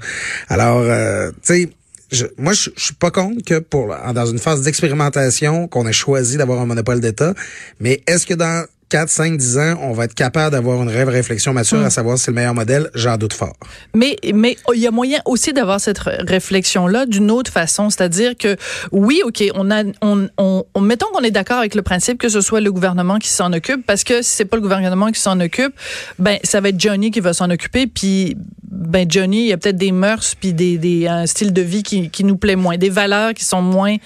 Alors, 0.49 0.81
euh, 0.81 1.31
tu 1.31 1.37
sais, 1.43 1.69
je- 2.13 2.27
moi, 2.39 2.53
je, 2.53 2.71
je 2.77 2.85
suis 2.85 2.95
pas 2.95 3.11
contre 3.11 3.45
que 3.45 3.59
pour 3.59 3.95
dans 4.15 4.27
une 4.27 4.39
phase 4.39 4.63
d'expérimentation, 4.63 5.69
qu'on 5.69 5.87
ait 5.87 5.93
choisi 5.93 6.37
d'avoir 6.37 6.61
un 6.61 6.67
monopole 6.67 7.01
d'État, 7.01 7.35
mais 7.81 8.03
est-ce 8.07 8.27
que 8.27 8.35
dans 8.35 8.65
4, 8.88 9.09
5, 9.09 9.37
10 9.37 9.59
ans, 9.59 9.75
on 9.83 9.93
va 9.93 10.05
être 10.05 10.14
capable 10.14 10.52
d'avoir 10.52 10.81
une 10.83 10.90
vraie 10.90 11.05
réflexion 11.05 11.52
mature 11.52 11.81
à 11.81 11.90
savoir 11.90 12.19
si 12.19 12.25
c'est 12.25 12.31
le 12.31 12.37
meilleur 12.37 12.55
modèle, 12.55 12.88
j'en 12.95 13.16
doute 13.16 13.33
fort. 13.33 13.57
Mais 13.95 14.16
mais 14.33 14.57
il 14.75 14.81
y 14.81 14.87
a 14.87 14.90
moyen 14.90 15.19
aussi 15.25 15.52
d'avoir 15.52 15.81
cette 15.81 15.99
réflexion 15.99 16.87
là 16.87 17.05
d'une 17.07 17.31
autre 17.31 17.50
façon, 17.50 17.90
c'est-à-dire 17.90 18.37
que 18.37 18.57
oui, 18.93 19.23
OK, 19.25 19.43
on 19.55 19.71
a 19.71 19.83
on, 20.02 20.28
on, 20.38 20.81
mettons 20.81 21.07
qu'on 21.12 21.23
est 21.23 21.31
d'accord 21.31 21.59
avec 21.59 21.75
le 21.75 21.83
principe 21.83 22.19
que 22.19 22.28
ce 22.28 22.40
soit 22.40 22.61
le 22.61 22.71
gouvernement 22.71 23.19
qui 23.19 23.28
s'en 23.28 23.52
occupe 23.52 23.85
parce 23.85 24.05
que 24.05 24.23
si 24.23 24.31
c'est 24.31 24.45
pas 24.45 24.57
le 24.57 24.62
gouvernement 24.62 25.11
qui 25.11 25.21
s'en 25.21 25.40
occupe, 25.40 25.75
ben 26.19 26.38
ça 26.45 26.61
va 26.61 26.69
être 26.69 26.81
Johnny 26.81 27.11
qui 27.11 27.21
va 27.21 27.33
s'en 27.33 27.50
occuper 27.50 27.87
puis 27.87 28.37
ben 28.62 29.07
Johnny, 29.09 29.43
il 29.43 29.49
y 29.49 29.52
a 29.52 29.57
peut-être 29.57 29.76
des 29.76 29.93
mœurs 29.93 30.35
puis 30.38 30.52
des, 30.52 30.78
des 30.78 31.09
un 31.09 31.26
style 31.26 31.52
de 31.52 31.62
vie 31.62 31.83
qui, 31.83 32.11
qui 32.11 32.25
nous 32.25 32.37
plaît 32.37 32.57
moins, 32.57 32.76
des 32.76 32.90
valeurs 32.90 33.35
qui 33.35 33.45
sont 33.45 33.62
moins 33.62 33.97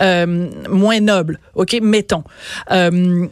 euh, 0.00 0.48
moins 0.68 1.00
nobles. 1.00 1.38
OK, 1.54 1.78
mettons. 1.82 2.24
Euh, 2.70 3.26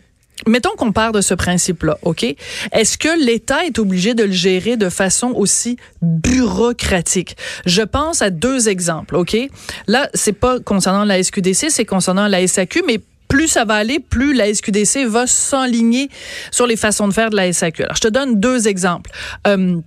Mettons 0.47 0.75
qu'on 0.77 0.93
part 0.93 1.13
de 1.13 1.21
ce 1.21 1.35
principe-là, 1.35 1.99
OK? 2.03 2.25
Est-ce 2.73 2.99
que 2.99 3.25
l'État 3.25 3.65
est 3.65 3.79
obligé 3.79 4.15
de 4.15 4.25
le 4.25 4.33
gérer 4.33 4.77
de 4.77 4.89
façon 4.89 5.33
aussi 5.35 5.77
bureaucratique? 6.01 7.37
Je 7.67 7.83
pense 7.83 8.23
à 8.23 8.31
deux 8.31 8.69
exemples, 8.69 9.17
OK? 9.17 9.37
Là, 9.87 10.09
c'est 10.15 10.33
pas 10.33 10.61
concernant 10.61 11.05
la 11.05 11.23
SQDC, 11.23 11.71
c'est 11.71 11.85
concernant 11.85 12.29
la 12.29 12.47
SAQ, 12.47 12.83
mais 12.87 13.01
plus 13.29 13.49
ça 13.49 13.65
va 13.65 13.77
aller, 13.77 13.99
plus 13.99 14.35
la 14.35 14.53
SQDC 14.53 15.07
va 15.07 15.27
s'enligner 15.27 16.11
sur 16.51 16.67
les 16.67 16.77
façons 16.77 17.09
de 17.09 17.15
faire 17.15 17.31
de 17.31 17.37
la 17.37 17.51
SAQ. 17.51 17.85
Alors, 17.85 17.97
je 17.97 18.03
te 18.03 18.09
donne 18.09 18.39
deux 18.39 18.69
exemples. 18.69 19.11
Euh, 19.47 19.81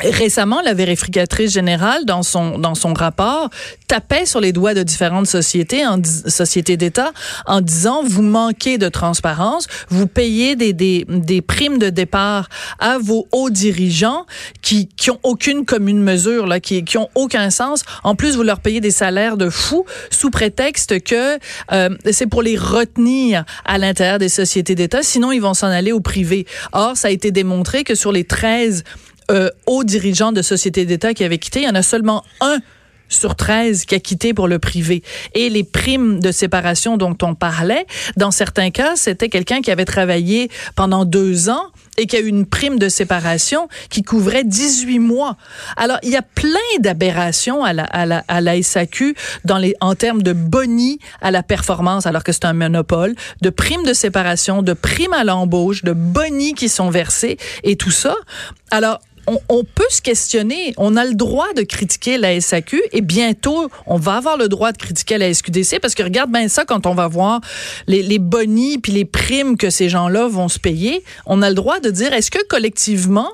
Récemment, 0.00 0.60
la 0.60 0.74
vérificatrice 0.74 1.52
générale, 1.52 2.04
dans 2.04 2.24
son, 2.24 2.58
dans 2.58 2.74
son 2.74 2.94
rapport, 2.94 3.48
tapait 3.86 4.26
sur 4.26 4.40
les 4.40 4.52
doigts 4.52 4.74
de 4.74 4.82
différentes 4.82 5.28
sociétés, 5.28 5.84
sociétés 6.26 6.76
d'État, 6.76 7.12
en 7.46 7.60
disant, 7.60 8.02
vous 8.04 8.22
manquez 8.22 8.76
de 8.76 8.88
transparence, 8.88 9.68
vous 9.90 10.08
payez 10.08 10.56
des, 10.56 10.72
des, 10.72 11.04
des 11.08 11.42
primes 11.42 11.78
de 11.78 11.90
départ 11.90 12.48
à 12.80 12.98
vos 12.98 13.28
hauts 13.30 13.50
dirigeants 13.50 14.26
qui, 14.62 14.88
qui 14.88 15.12
ont 15.12 15.20
aucune 15.22 15.64
commune 15.64 16.02
mesure, 16.02 16.48
là, 16.48 16.58
qui, 16.58 16.84
qui 16.84 16.98
ont 16.98 17.08
aucun 17.14 17.50
sens. 17.50 17.84
En 18.02 18.16
plus, 18.16 18.34
vous 18.34 18.42
leur 18.42 18.58
payez 18.58 18.80
des 18.80 18.90
salaires 18.90 19.36
de 19.36 19.48
fous 19.48 19.84
sous 20.10 20.30
prétexte 20.30 21.04
que 21.04 21.38
euh, 21.70 21.90
c'est 22.10 22.26
pour 22.26 22.42
les 22.42 22.56
retenir 22.56 23.44
à 23.64 23.78
l'intérieur 23.78 24.18
des 24.18 24.28
sociétés 24.28 24.74
d'État, 24.74 25.04
sinon 25.04 25.30
ils 25.30 25.40
vont 25.40 25.54
s'en 25.54 25.68
aller 25.68 25.92
au 25.92 26.00
privé. 26.00 26.46
Or, 26.72 26.96
ça 26.96 27.08
a 27.08 27.10
été 27.12 27.30
démontré 27.30 27.84
que 27.84 27.94
sur 27.94 28.10
les 28.10 28.24
13 28.24 28.82
euh, 29.30 29.50
hauts 29.66 29.84
dirigeants 29.84 30.32
de 30.32 30.42
sociétés 30.42 30.84
d'État 30.84 31.14
qui 31.14 31.24
avaient 31.24 31.38
quitté, 31.38 31.60
il 31.60 31.66
y 31.66 31.68
en 31.68 31.74
a 31.74 31.82
seulement 31.82 32.24
un 32.40 32.60
sur 33.08 33.36
13 33.36 33.84
qui 33.84 33.94
a 33.94 34.00
quitté 34.00 34.34
pour 34.34 34.48
le 34.48 34.58
privé. 34.58 35.02
Et 35.34 35.48
les 35.48 35.64
primes 35.64 36.20
de 36.20 36.32
séparation 36.32 36.96
dont 36.96 37.16
on 37.22 37.34
parlait, 37.34 37.86
dans 38.16 38.30
certains 38.30 38.70
cas, 38.70 38.96
c'était 38.96 39.28
quelqu'un 39.28 39.60
qui 39.60 39.70
avait 39.70 39.84
travaillé 39.84 40.50
pendant 40.74 41.04
deux 41.04 41.48
ans 41.48 41.66
et 41.96 42.06
qui 42.06 42.16
a 42.16 42.20
eu 42.20 42.26
une 42.26 42.46
prime 42.46 42.78
de 42.78 42.88
séparation 42.88 43.68
qui 43.88 44.02
couvrait 44.02 44.42
18 44.42 44.98
mois. 44.98 45.36
Alors, 45.76 45.98
il 46.02 46.10
y 46.10 46.16
a 46.16 46.22
plein 46.22 46.58
d'aberrations 46.80 47.62
à 47.62 47.72
la, 47.72 47.84
à, 47.84 48.04
la, 48.04 48.24
à 48.26 48.40
la 48.40 48.60
SAQ 48.60 49.14
dans 49.44 49.58
les, 49.58 49.74
en 49.80 49.94
termes 49.94 50.22
de 50.22 50.32
boni 50.32 50.98
à 51.20 51.30
la 51.30 51.44
performance, 51.44 52.06
alors 52.06 52.24
que 52.24 52.32
c'est 52.32 52.46
un 52.46 52.52
monopole, 52.52 53.14
de 53.42 53.50
primes 53.50 53.84
de 53.84 53.92
séparation, 53.92 54.62
de 54.62 54.72
primes 54.72 55.12
à 55.12 55.22
l'embauche, 55.22 55.84
de 55.84 55.92
boni 55.92 56.54
qui 56.54 56.68
sont 56.68 56.90
versés 56.90 57.38
et 57.62 57.76
tout 57.76 57.92
ça. 57.92 58.16
Alors, 58.72 58.98
on, 59.26 59.64
peut 59.64 59.86
se 59.90 60.02
questionner. 60.02 60.74
On 60.76 60.96
a 60.96 61.04
le 61.04 61.14
droit 61.14 61.52
de 61.54 61.62
critiquer 61.62 62.18
la 62.18 62.40
SAQ 62.40 62.82
et 62.92 63.00
bientôt, 63.00 63.70
on 63.86 63.96
va 63.96 64.16
avoir 64.16 64.36
le 64.36 64.48
droit 64.48 64.72
de 64.72 64.78
critiquer 64.78 65.18
la 65.18 65.32
SQDC 65.32 65.80
parce 65.80 65.94
que 65.94 66.02
regarde 66.02 66.30
bien 66.30 66.48
ça 66.48 66.64
quand 66.64 66.86
on 66.86 66.94
va 66.94 67.08
voir 67.08 67.40
les, 67.86 68.02
les 68.02 68.18
bonis 68.18 68.78
puis 68.78 68.92
les 68.92 69.04
primes 69.04 69.56
que 69.56 69.70
ces 69.70 69.88
gens-là 69.88 70.28
vont 70.28 70.48
se 70.48 70.58
payer. 70.58 71.04
On 71.26 71.42
a 71.42 71.48
le 71.48 71.54
droit 71.54 71.80
de 71.80 71.90
dire 71.90 72.12
est-ce 72.12 72.30
que 72.30 72.44
collectivement, 72.46 73.30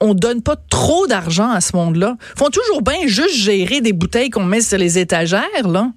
on 0.00 0.14
donne 0.14 0.42
pas 0.42 0.56
trop 0.70 1.06
d'argent 1.06 1.50
à 1.50 1.60
ce 1.60 1.76
monde-là? 1.76 2.16
Font 2.36 2.50
toujours 2.50 2.82
bien 2.82 3.06
juste 3.06 3.34
gérer 3.34 3.80
des 3.80 3.92
bouteilles 3.92 4.30
qu'on 4.30 4.44
met 4.44 4.60
sur 4.60 4.78
les 4.78 4.98
étagères, 4.98 5.68
là. 5.68 5.92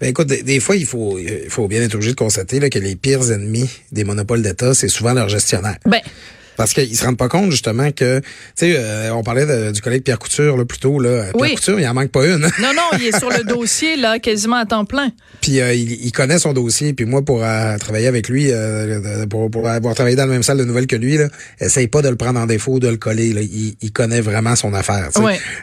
Ben 0.00 0.08
écoute, 0.08 0.28
des, 0.28 0.60
fois, 0.60 0.76
il 0.76 0.86
faut, 0.86 1.18
il 1.18 1.50
faut 1.50 1.66
bien 1.66 1.82
être 1.82 1.94
obligé 1.94 2.12
de 2.12 2.16
constater 2.16 2.60
là, 2.60 2.70
que 2.70 2.78
les 2.78 2.94
pires 2.94 3.32
ennemis 3.32 3.68
des 3.90 4.04
monopoles 4.04 4.40
d'État, 4.40 4.72
c'est 4.72 4.88
souvent 4.88 5.12
leurs 5.12 5.28
gestionnaires. 5.28 5.78
Ben, 5.84 6.00
parce 6.56 6.72
qu'ils 6.72 6.96
se 6.96 7.04
rendent 7.04 7.16
pas 7.16 7.28
compte 7.28 7.50
justement 7.50 7.90
que, 7.92 8.20
tu 8.20 8.26
sais, 8.56 8.74
euh, 8.76 9.14
on 9.14 9.22
parlait 9.22 9.72
du 9.72 9.80
collègue 9.80 10.02
Pierre 10.02 10.18
Couture 10.18 10.56
là, 10.56 10.64
plus 10.64 10.78
tôt. 10.78 10.98
Là. 10.98 11.26
Pierre 11.36 11.54
Couture, 11.54 11.80
il 11.80 11.86
en 11.86 11.94
manque 11.94 12.10
pas 12.10 12.26
une. 12.26 12.40
non, 12.40 12.72
non, 12.74 12.98
il 12.98 13.06
est 13.06 13.18
sur 13.18 13.30
le 13.30 13.44
dossier 13.48 13.96
là, 13.96 14.18
quasiment 14.18 14.56
à 14.56 14.66
temps 14.66 14.84
plein. 14.84 15.10
Puis 15.40 15.60
euh, 15.60 15.74
il, 15.74 16.12
connaît 16.12 16.38
son 16.38 16.52
dossier. 16.52 16.92
Puis 16.92 17.04
moi, 17.04 17.22
pour 17.22 17.42
euh, 17.42 17.76
travailler 17.78 18.06
avec 18.06 18.28
lui, 18.28 18.50
pour, 19.30 19.50
pour, 19.50 19.68
avoir 19.68 19.94
travaillé 19.94 20.16
dans 20.16 20.26
la 20.26 20.32
même 20.32 20.42
salle 20.42 20.58
de 20.58 20.64
nouvelles 20.64 20.86
que 20.86 20.96
lui, 20.96 21.16
là, 21.16 21.28
essaye 21.60 21.88
pas 21.88 22.02
de 22.02 22.08
le 22.08 22.16
prendre 22.16 22.40
en 22.40 22.46
défaut, 22.46 22.78
de 22.78 22.88
le 22.88 22.96
coller. 22.96 23.32
Là. 23.32 23.40
Il, 23.42 23.76
il 23.80 23.92
connaît 23.92 24.20
vraiment 24.20 24.56
son 24.56 24.74
affaire. 24.74 25.10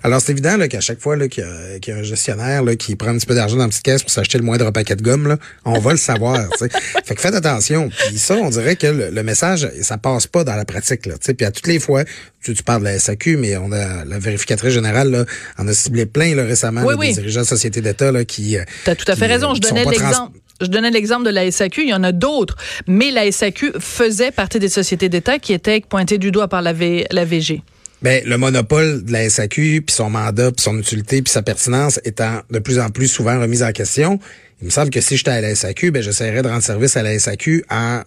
Alors 0.03 0.21
c'est 0.21 0.31
évident 0.31 0.57
là, 0.57 0.67
qu'à 0.67 0.81
chaque 0.81 1.00
fois 1.00 1.17
qu'il 1.27 1.43
y, 1.43 1.89
y, 1.89 1.93
a 1.93 1.98
un 1.98 2.03
gestionnaire 2.03 2.63
là, 2.63 2.75
qui 2.75 2.95
prend 2.95 3.10
un 3.10 3.17
petit 3.17 3.25
peu 3.25 3.36
d'argent 3.36 3.57
dans 3.57 3.63
la 3.63 3.69
petite 3.69 3.83
caisse 3.83 4.01
pour 4.01 4.12
s'acheter 4.12 4.38
le 4.38 4.43
moindre 4.43 4.71
paquet 4.71 4.95
de 4.95 5.01
gomme, 5.01 5.27
là, 5.27 5.38
on 5.65 5.79
va 5.79 5.91
le 5.91 5.98
savoir. 5.98 6.39
fait 6.60 7.15
que 7.15 7.21
faites 7.21 7.36
attention. 7.36 7.89
Puis 7.89 8.17
ça, 8.17 8.36
on 8.36 8.50
dirait 8.50 8.75
que 8.75 8.88
le, 8.88 9.24
message, 9.24 9.69
ça 9.81 9.98
passe 9.98 10.27
pas 10.27 10.43
dans 10.43 10.55
la 10.55 10.65
pratique. 10.65 10.80
Là, 11.05 11.15
puis 11.38 11.45
à 11.45 11.51
toutes 11.51 11.67
les 11.67 11.79
fois, 11.79 12.03
tu, 12.43 12.53
parles 12.63 12.81
de 12.81 12.85
la 12.85 13.00
SAQ, 13.00 13.38
mais 13.38 13.57
on 13.57 13.71
a 13.71 14.05
la 14.05 14.19
vérificatrice 14.19 14.73
générale 14.73 15.11
là, 15.11 15.25
en 15.57 15.67
a 15.67 15.73
ciblé 15.73 16.05
plein 16.05 16.35
là, 16.35 16.43
récemment 16.43 16.83
oui, 16.83 17.09
des 17.09 17.13
dirigeants 17.13 17.41
de 17.41 17.47
sociétés 17.47 17.81
d'État 17.81 18.11
qui. 18.25 18.57
Euh, 18.57 18.63
tu 18.83 18.89
as 18.89 18.95
tout 18.95 19.09
à 19.11 19.15
fait 19.15 19.27
raison. 19.27 19.53
Je 19.53 19.61
donnais 19.61 19.85
l'exemple. 19.85 20.38
Je 20.61 20.67
donnais 20.67 20.91
l'exemple 20.91 21.25
de 21.25 21.31
la 21.31 21.50
SAQ, 21.50 21.81
il 21.81 21.89
y 21.89 21.93
en 21.93 22.03
a 22.03 22.11
d'autres, 22.11 22.55
mais 22.85 23.09
la 23.09 23.31
SAQ 23.31 23.73
faisait 23.79 24.29
partie 24.29 24.59
des 24.59 24.69
sociétés 24.69 25.09
d'État 25.09 25.39
qui 25.39 25.53
étaient 25.53 25.81
pointées 25.81 26.19
du 26.19 26.29
doigt 26.29 26.47
par 26.47 26.61
la, 26.61 26.71
la 27.09 27.25
VG. 27.25 27.63
Ben, 28.03 28.23
le 28.25 28.38
monopole 28.38 29.03
de 29.03 29.11
la 29.11 29.27
SAQ, 29.27 29.81
puis 29.81 29.95
son 29.95 30.09
mandat, 30.09 30.51
puis 30.51 30.61
son 30.61 30.77
utilité, 30.77 31.21
puis 31.21 31.31
sa 31.31 31.41
pertinence 31.41 32.00
étant 32.03 32.41
de 32.50 32.59
plus 32.59 32.79
en 32.79 32.89
plus 32.89 33.07
souvent 33.07 33.39
remise 33.39 33.63
en 33.63 33.71
question, 33.71 34.19
il 34.61 34.65
me 34.65 34.69
semble 34.69 34.91
que 34.91 35.01
si 35.01 35.17
j'étais 35.17 35.31
à 35.31 35.41
la 35.41 35.55
SAQ, 35.55 35.91
ben, 35.91 36.03
j'essaierais 36.03 36.43
de 36.43 36.47
rendre 36.47 36.63
service 36.63 36.95
à 36.95 37.03
la 37.03 37.17
SAQ 37.17 37.63
en 37.69 38.01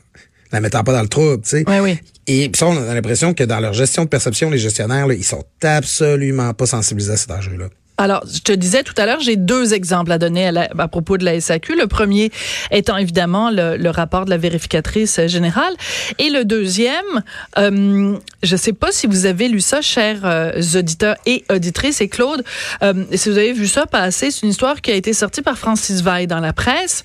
la 0.53 0.61
mettant 0.61 0.83
pas 0.85 0.93
dans 0.93 1.03
le 1.03 1.09
trouble, 1.09 1.43
tu 1.43 1.51
sais. 1.51 1.65
Oui, 1.67 1.79
oui. 1.81 1.99
Et 2.27 2.49
puis 2.49 2.59
ça, 2.59 2.67
on 2.67 2.77
a 2.77 2.95
l'impression 2.95 3.35
que 3.35 3.45
dans 3.45 3.61
leur 3.61 3.75
gestion 3.75 4.05
de 4.05 4.09
perception, 4.09 4.51
les 4.51 4.59
gestionnaires, 4.59 5.07
là, 5.07 5.15
ils 5.15 5.25
sont 5.25 5.45
absolument 5.63 6.55
pas 6.55 6.67
sensibilisés 6.67 7.13
à 7.13 7.17
cet 7.17 7.31
enjeu-là. 7.31 7.67
Alors, 7.97 8.25
je 8.27 8.41
te 8.41 8.51
disais 8.51 8.83
tout 8.83 8.95
à 8.97 9.07
l'heure, 9.07 9.21
j'ai 9.21 9.37
deux 9.37 9.73
exemples 9.73 10.11
à 10.11 10.19
donner 10.19 10.49
à, 10.49 10.89
propos 10.89 11.17
de 11.17 11.25
la 11.25 11.41
SAQ. 11.41 11.77
Le 11.77 11.87
premier 11.87 12.33
étant 12.73 12.97
évidemment 12.97 13.51
le, 13.53 13.89
rapport 13.89 14.25
de 14.25 14.31
la 14.31 14.37
vérificatrice 14.37 15.21
générale. 15.27 15.75
Et 16.19 16.29
le 16.29 16.45
deuxième, 16.45 17.23
euh, 17.57 18.17
je 18.43 18.53
ne 18.53 18.59
sais 18.59 18.73
pas 18.73 18.91
si 18.91 19.07
vous 19.07 19.27
avez 19.27 19.47
lu 19.47 19.61
ça, 19.61 19.81
chers 19.81 20.25
euh, 20.25 20.61
auditeurs 20.75 21.17
et 21.25 21.45
auditrices. 21.49 22.01
Et 22.01 22.09
Claude, 22.09 22.43
euh, 22.83 23.05
si 23.15 23.29
vous 23.29 23.39
avez 23.39 23.53
vu 23.53 23.69
ça 23.69 23.87
passer, 23.87 24.33
c'est 24.33 24.43
une 24.43 24.51
histoire 24.51 24.81
qui 24.81 24.91
a 24.91 24.95
été 24.95 25.13
sortie 25.13 25.43
par 25.43 25.57
Francis 25.57 26.03
Veil 26.03 26.27
dans 26.27 26.41
la 26.41 26.53
presse 26.53 27.05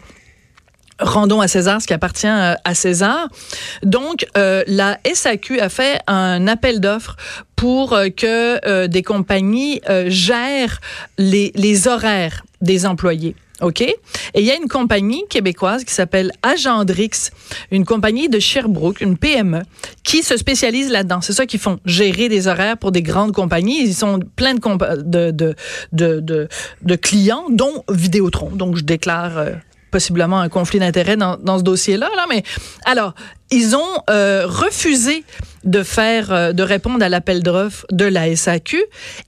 rendons 1.00 1.41
à 1.41 1.48
César 1.48 1.82
ce 1.82 1.88
qui 1.88 1.94
appartient 1.94 2.27
euh, 2.27 2.56
à 2.63 2.75
César. 2.75 3.27
Donc, 3.84 4.27
euh, 4.38 4.63
la 4.68 5.00
SAQ 5.12 5.60
a 5.60 5.70
fait 5.70 6.00
un 6.08 6.48
appel 6.48 6.79
d'offres 6.79 7.15
pour 7.56 7.94
euh, 7.94 8.10
que 8.10 8.88
des 8.88 9.03
compagnies 9.03 9.82
gèrent 10.08 10.79
les, 11.18 11.51
les 11.56 11.88
horaires 11.88 12.44
des 12.62 12.86
employés. 12.86 13.36
OK? 13.62 13.82
Et 13.82 13.96
il 14.36 14.46
y 14.46 14.51
a 14.51 14.56
une 14.56 14.70
compagnie 14.70 15.24
québécoise 15.29 15.84
qui 15.84 15.94
s'appelle 15.94 16.32
Agendrix, 16.44 17.32
une 17.72 17.84
compagnie 17.84 18.29
de 18.29 18.39
Sherbrooke, 18.39 19.01
une 19.01 19.18
PME, 19.18 19.63
qui 20.03 20.24
se 20.24 20.38
spécialise 20.38 20.89
là-dedans. 20.89 21.20
C'est 21.22 21.34
ça 21.34 21.46
qu'ils 21.46 21.60
font, 21.60 21.79
gérer 21.86 22.29
des 22.29 22.48
horaires 22.48 22.77
pour 22.77 22.94
des 22.94 23.01
grandes 23.01 23.34
compagnies. 23.34 23.82
Ils 23.82 23.96
sont 23.96 24.20
plein 24.38 24.56
de, 24.56 24.62
de, 25.03 25.32
de, 25.32 25.56
de, 25.91 26.48
de, 26.82 26.96
clients, 26.96 27.46
dont 27.50 27.84
Vidéotron. 27.89 28.51
Donc, 28.51 28.77
je 28.77 28.84
déclare 28.84 29.46
possiblement 29.89 30.39
un 30.39 30.50
conflit 30.50 30.79
d'intérêts 30.79 31.17
dans, 31.17 31.38
dans, 31.38 31.58
ce 31.58 31.63
dossier-là. 31.63 32.10
Là, 32.15 32.25
mais 32.29 32.43
alors, 32.86 33.13
ils 33.51 33.75
ont 33.75 34.03
euh, 34.10 34.46
refusé 34.46 35.24
de 35.63 35.84
faire, 35.84 36.31
euh, 36.31 36.53
de 36.53 36.63
répondre 36.63 37.03
à 37.03 37.10
l'appel 37.10 37.43
d'offres 37.43 37.86
de 37.91 38.05
la 38.05 38.36
SAQ, 38.36 38.81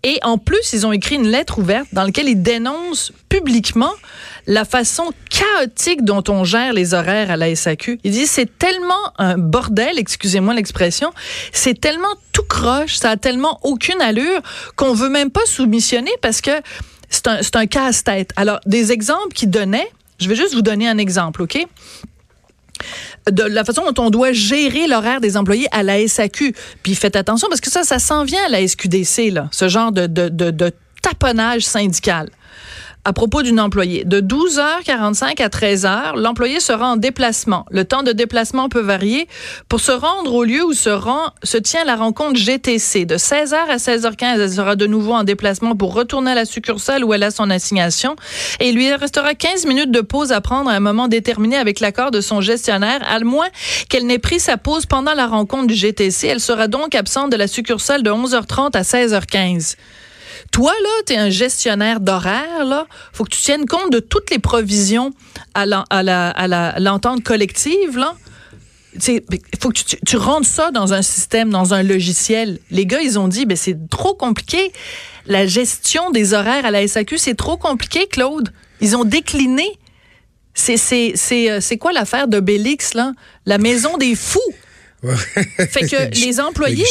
et 0.03 0.19
en 0.23 0.37
plus, 0.37 0.73
ils 0.73 0.85
ont 0.85 0.91
écrit 0.91 1.15
une 1.15 1.27
lettre 1.27 1.59
ouverte 1.59 1.87
dans 1.91 2.03
laquelle 2.03 2.29
ils 2.29 2.41
dénoncent 2.41 3.11
publiquement 3.29 3.91
la 4.47 4.65
façon 4.65 5.11
chaotique 5.29 6.03
dont 6.03 6.23
on 6.27 6.43
gère 6.43 6.73
les 6.73 6.93
horaires 6.93 7.31
à 7.31 7.37
la 7.37 7.55
SAQ. 7.55 7.99
Ils 8.03 8.11
disent 8.11 8.31
c'est 8.31 8.57
tellement 8.57 9.13
un 9.17 9.37
bordel, 9.37 9.97
excusez-moi 9.97 10.53
l'expression, 10.53 11.11
c'est 11.51 11.79
tellement 11.79 12.15
tout 12.31 12.43
croche, 12.43 12.95
ça 12.95 13.11
a 13.11 13.17
tellement 13.17 13.59
aucune 13.63 14.01
allure 14.01 14.41
qu'on 14.75 14.93
veut 14.93 15.09
même 15.09 15.31
pas 15.31 15.45
soumissionner 15.45 16.11
parce 16.21 16.41
que 16.41 16.51
c'est 17.09 17.27
un, 17.27 17.39
un 17.55 17.65
casse-tête. 17.67 18.31
Alors, 18.35 18.59
des 18.65 18.91
exemples 18.91 19.33
qu'ils 19.33 19.49
donnaient, 19.49 19.89
je 20.21 20.29
vais 20.29 20.35
juste 20.35 20.53
vous 20.53 20.61
donner 20.61 20.87
un 20.87 20.97
exemple, 20.97 21.41
OK? 21.41 21.65
de 23.29 23.43
la 23.43 23.63
façon 23.63 23.83
dont 23.91 24.03
on 24.05 24.09
doit 24.09 24.31
gérer 24.31 24.87
l'horaire 24.87 25.21
des 25.21 25.37
employés 25.37 25.67
à 25.71 25.83
la 25.83 26.07
SAQ. 26.07 26.55
Puis 26.81 26.95
faites 26.95 27.15
attention 27.15 27.47
parce 27.47 27.61
que 27.61 27.69
ça, 27.69 27.83
ça 27.83 27.99
s'en 27.99 28.23
vient 28.23 28.43
à 28.45 28.49
la 28.49 28.67
SQDC, 28.67 29.33
ce 29.51 29.67
genre 29.67 29.91
de 29.91 30.73
taponnage 31.03 31.61
syndical. 31.61 32.29
À 33.03 33.13
propos 33.13 33.41
d'une 33.41 33.59
employée. 33.59 34.03
De 34.05 34.21
12h45 34.21 35.41
à 35.41 35.47
13h, 35.47 36.17
l'employé 36.17 36.59
sera 36.59 36.87
en 36.87 36.97
déplacement. 36.97 37.65
Le 37.71 37.85
temps 37.85 38.03
de 38.03 38.11
déplacement 38.11 38.69
peut 38.69 38.81
varier 38.81 39.27
pour 39.69 39.79
se 39.79 39.91
rendre 39.91 40.33
au 40.33 40.43
lieu 40.43 40.63
où 40.63 40.73
se, 40.73 40.89
rend, 40.89 41.31
se 41.43 41.57
tient 41.57 41.83
la 41.83 41.95
rencontre 41.95 42.35
GTC. 42.35 43.05
De 43.05 43.17
16h 43.17 43.55
à 43.55 43.77
16h15, 43.77 44.39
elle 44.39 44.51
sera 44.51 44.75
de 44.75 44.85
nouveau 44.85 45.13
en 45.13 45.23
déplacement 45.23 45.75
pour 45.75 45.93
retourner 45.93 46.31
à 46.31 46.35
la 46.35 46.45
succursale 46.45 47.03
où 47.03 47.13
elle 47.13 47.23
a 47.23 47.31
son 47.31 47.49
assignation. 47.49 48.15
Et 48.59 48.69
il 48.69 48.75
lui 48.75 48.93
restera 48.93 49.33
15 49.33 49.65
minutes 49.65 49.91
de 49.91 50.01
pause 50.01 50.31
à 50.31 50.41
prendre 50.41 50.69
à 50.69 50.73
un 50.73 50.79
moment 50.79 51.07
déterminé 51.07 51.57
avec 51.57 51.79
l'accord 51.79 52.11
de 52.11 52.21
son 52.21 52.41
gestionnaire, 52.41 53.01
à 53.07 53.19
moins 53.21 53.47
qu'elle 53.89 54.05
n'ait 54.05 54.19
pris 54.19 54.39
sa 54.39 54.57
pause 54.57 54.85
pendant 54.85 55.13
la 55.13 55.27
rencontre 55.27 55.67
du 55.67 55.75
GTC. 55.75 56.27
Elle 56.27 56.39
sera 56.39 56.67
donc 56.67 56.95
absente 56.95 57.31
de 57.31 57.37
la 57.37 57.47
succursale 57.47 58.03
de 58.03 58.11
11h30 58.11 58.75
à 58.75 58.81
16h15. 58.81 59.75
Toi, 60.51 60.73
là, 60.83 60.89
tu 61.05 61.13
es 61.13 61.17
un 61.17 61.29
gestionnaire 61.29 62.01
d'horaire, 62.01 62.65
là. 62.65 62.85
faut 63.13 63.23
que 63.23 63.29
tu 63.29 63.41
tiennes 63.41 63.65
compte 63.65 63.91
de 63.91 63.99
toutes 63.99 64.29
les 64.31 64.39
provisions 64.39 65.11
à 65.53 65.65
l'entente 65.65 67.23
collective, 67.23 67.97
là. 67.97 68.15
Il 69.07 69.21
faut 69.61 69.69
que 69.69 69.79
tu, 69.79 69.97
tu, 70.05 70.17
rentres 70.17 70.47
ça 70.47 70.71
dans 70.71 70.93
un 70.93 71.01
système, 71.01 71.49
dans 71.49 71.73
un 71.73 71.81
logiciel. 71.81 72.59
Les 72.71 72.85
gars, 72.85 72.99
ils 72.99 73.17
ont 73.17 73.29
dit, 73.29 73.45
ben, 73.45 73.55
c'est 73.55 73.89
trop 73.89 74.13
compliqué. 74.13 74.73
La 75.25 75.45
gestion 75.45 76.11
des 76.11 76.33
horaires 76.33 76.65
à 76.65 76.71
la 76.71 76.85
SAQ, 76.85 77.17
c'est 77.17 77.35
trop 77.35 77.55
compliqué, 77.55 78.07
Claude. 78.07 78.51
Ils 78.81 78.97
ont 78.97 79.05
décliné. 79.05 79.79
C'est 80.53 81.13
euh, 81.31 81.77
quoi 81.79 81.93
l'affaire 81.93 82.27
de 82.27 82.41
Bélix, 82.41 82.93
là? 82.93 83.13
La 83.45 83.57
maison 83.57 83.97
des 83.97 84.15
fous 84.15 84.39
fait 85.03 85.87
que 85.87 86.19
les 86.25 86.39
employés, 86.39 86.85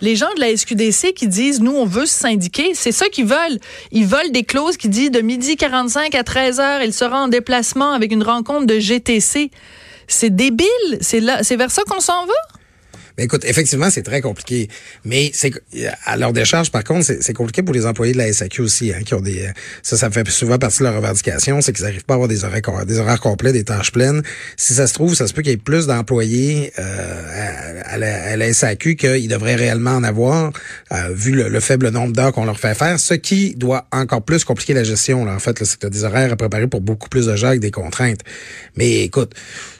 les 0.00 0.16
gens 0.16 0.32
de 0.34 0.40
la 0.40 0.56
SQDC 0.56 1.14
qui 1.14 1.26
disent, 1.26 1.60
nous, 1.60 1.72
on 1.72 1.86
veut 1.86 2.06
se 2.06 2.14
syndiquer, 2.14 2.72
c'est 2.74 2.92
ça 2.92 3.08
qu'ils 3.08 3.26
veulent. 3.26 3.58
Ils 3.92 4.06
veulent 4.06 4.30
des 4.30 4.44
clauses 4.44 4.76
qui 4.76 4.88
disent 4.88 5.10
de 5.10 5.20
midi 5.20 5.56
45 5.56 6.14
à 6.14 6.22
13 6.22 6.60
heures, 6.60 6.82
il 6.82 6.92
sera 6.92 7.22
en 7.22 7.28
déplacement 7.28 7.92
avec 7.92 8.12
une 8.12 8.22
rencontre 8.22 8.66
de 8.66 8.78
GTC. 8.78 9.50
C'est 10.06 10.34
débile. 10.34 10.68
C'est 11.00 11.20
là, 11.20 11.42
c'est 11.42 11.56
vers 11.56 11.70
ça 11.70 11.82
qu'on 11.88 12.00
s'en 12.00 12.26
va? 12.26 12.32
Mais 13.16 13.24
écoute, 13.24 13.44
effectivement, 13.44 13.90
c'est 13.90 14.02
très 14.02 14.20
compliqué. 14.20 14.68
Mais 15.04 15.30
c'est 15.32 15.52
à 16.04 16.16
leur 16.16 16.32
décharge, 16.32 16.70
par 16.70 16.84
contre, 16.84 17.04
c'est 17.20 17.32
compliqué 17.32 17.62
pour 17.62 17.74
les 17.74 17.86
employés 17.86 18.12
de 18.12 18.18
la 18.18 18.32
SAQ 18.32 18.62
aussi, 18.62 18.92
hein, 18.92 19.02
qui 19.04 19.14
ont 19.14 19.20
des. 19.20 19.48
Ça, 19.82 19.96
ça 19.96 20.10
fait 20.10 20.28
souvent 20.30 20.58
partie 20.58 20.80
de 20.80 20.84
leur 20.84 20.96
revendication, 20.96 21.60
c'est 21.60 21.72
qu'ils 21.72 21.84
n'arrivent 21.84 22.04
pas 22.04 22.14
à 22.14 22.16
avoir 22.16 22.28
des 22.28 22.44
horaires, 22.44 22.86
des 22.86 22.98
horaires 22.98 23.20
complets, 23.20 23.52
des 23.52 23.64
tâches 23.64 23.92
pleines. 23.92 24.22
Si 24.56 24.74
ça 24.74 24.86
se 24.86 24.94
trouve, 24.94 25.14
ça 25.14 25.26
se 25.26 25.32
peut 25.32 25.42
qu'il 25.42 25.52
y 25.52 25.54
ait 25.54 25.58
plus 25.58 25.86
d'employés 25.86 26.72
euh, 26.78 27.82
à, 27.84 27.98
la, 27.98 28.52
SAQ 28.52 28.96
qu'ils 28.96 29.28
devraient 29.28 29.54
réellement 29.54 29.92
en 29.92 30.04
avoir, 30.04 30.52
euh, 30.92 31.08
vu 31.12 31.32
le, 31.32 31.60
faible 31.60 31.90
nombre 31.90 32.12
d'heures 32.12 32.32
qu'on 32.32 32.44
leur 32.44 32.58
fait 32.58 32.74
faire, 32.74 32.98
ce 32.98 33.14
qui 33.14 33.54
doit 33.54 33.86
encore 33.92 34.22
plus 34.22 34.44
compliquer 34.44 34.74
la 34.74 34.84
gestion. 34.84 35.24
Là, 35.24 35.34
en 35.34 35.38
fait, 35.38 35.64
c'est 35.64 35.78
que 35.78 35.86
tu 35.86 35.90
des 35.90 36.04
horaires 36.04 36.32
à 36.32 36.36
préparer 36.36 36.66
pour 36.66 36.80
beaucoup 36.80 37.08
plus 37.08 37.26
de 37.26 37.36
gens 37.36 37.48
avec 37.48 37.60
des 37.60 37.70
contraintes. 37.70 38.20
Mais 38.76 39.02
écoute, 39.02 39.34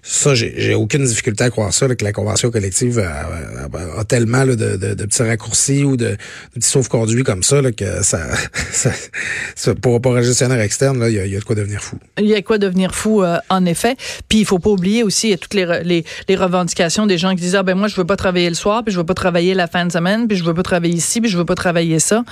ça, 0.06 0.34
j'ai 0.34 0.74
aucune 0.74 1.04
difficulté 1.04 1.44
à 1.44 1.50
croire 1.50 1.72
ça, 1.72 1.88
que 1.88 2.04
la 2.04 2.12
convention 2.12 2.50
collective 2.50 2.98
a, 2.98 4.04
tellement 4.04 4.44
de, 4.44 4.54
de, 4.54 5.04
petits 5.06 5.22
raccourcis 5.22 5.82
ou 5.82 5.96
de, 5.96 6.18
petits 6.52 6.68
sauve-conduits 6.68 7.24
comme 7.24 7.42
ça 7.42 7.62
que 7.72 8.02
ça, 8.02 8.20
ça, 9.54 9.74
pour, 9.74 10.02
pour 10.02 10.14
un 10.14 10.20
gestionnaire 10.20 10.60
externe, 10.60 11.02
il 11.08 11.14
y 11.14 11.18
a, 11.18 11.26
y 11.26 11.34
a, 11.34 11.38
de 11.38 11.44
quoi 11.44 11.56
devenir 11.56 11.80
fou. 11.80 11.96
Il 12.18 12.26
y 12.26 12.34
a 12.34 12.42
quoi 12.42 12.58
devenir 12.58 12.94
fou, 12.94 13.22
euh, 13.22 13.38
en 13.48 13.64
effet. 13.64 13.96
Puis 14.28 14.40
il 14.40 14.44
faut 14.44 14.58
pas 14.58 14.70
oublier 14.70 15.02
aussi 15.02 15.36
toutes 15.38 15.54
les, 15.54 15.64
les, 15.82 16.04
les, 16.28 16.36
revendications 16.36 17.06
des 17.06 17.16
gens 17.16 17.30
qui 17.30 17.40
disent 17.40 17.56
ah 17.56 17.62
ben 17.62 17.74
moi 17.74 17.88
je 17.88 17.96
veux 17.96 18.04
pas 18.04 18.16
travailler 18.16 18.50
le 18.50 18.54
soir, 18.54 18.84
puis 18.84 18.92
je 18.92 18.98
veux 18.98 19.06
pas 19.06 19.14
travailler 19.14 19.54
la 19.54 19.68
fin 19.68 19.86
de 19.86 19.92
semaine, 19.92 20.28
puis 20.28 20.36
je 20.36 20.44
veux 20.44 20.54
pas 20.54 20.62
travailler 20.62 20.94
ici, 20.94 21.22
puis 21.22 21.30
je 21.30 21.38
veux 21.38 21.46
pas 21.46 21.54
travailler 21.54 21.98
ça. 21.98 22.24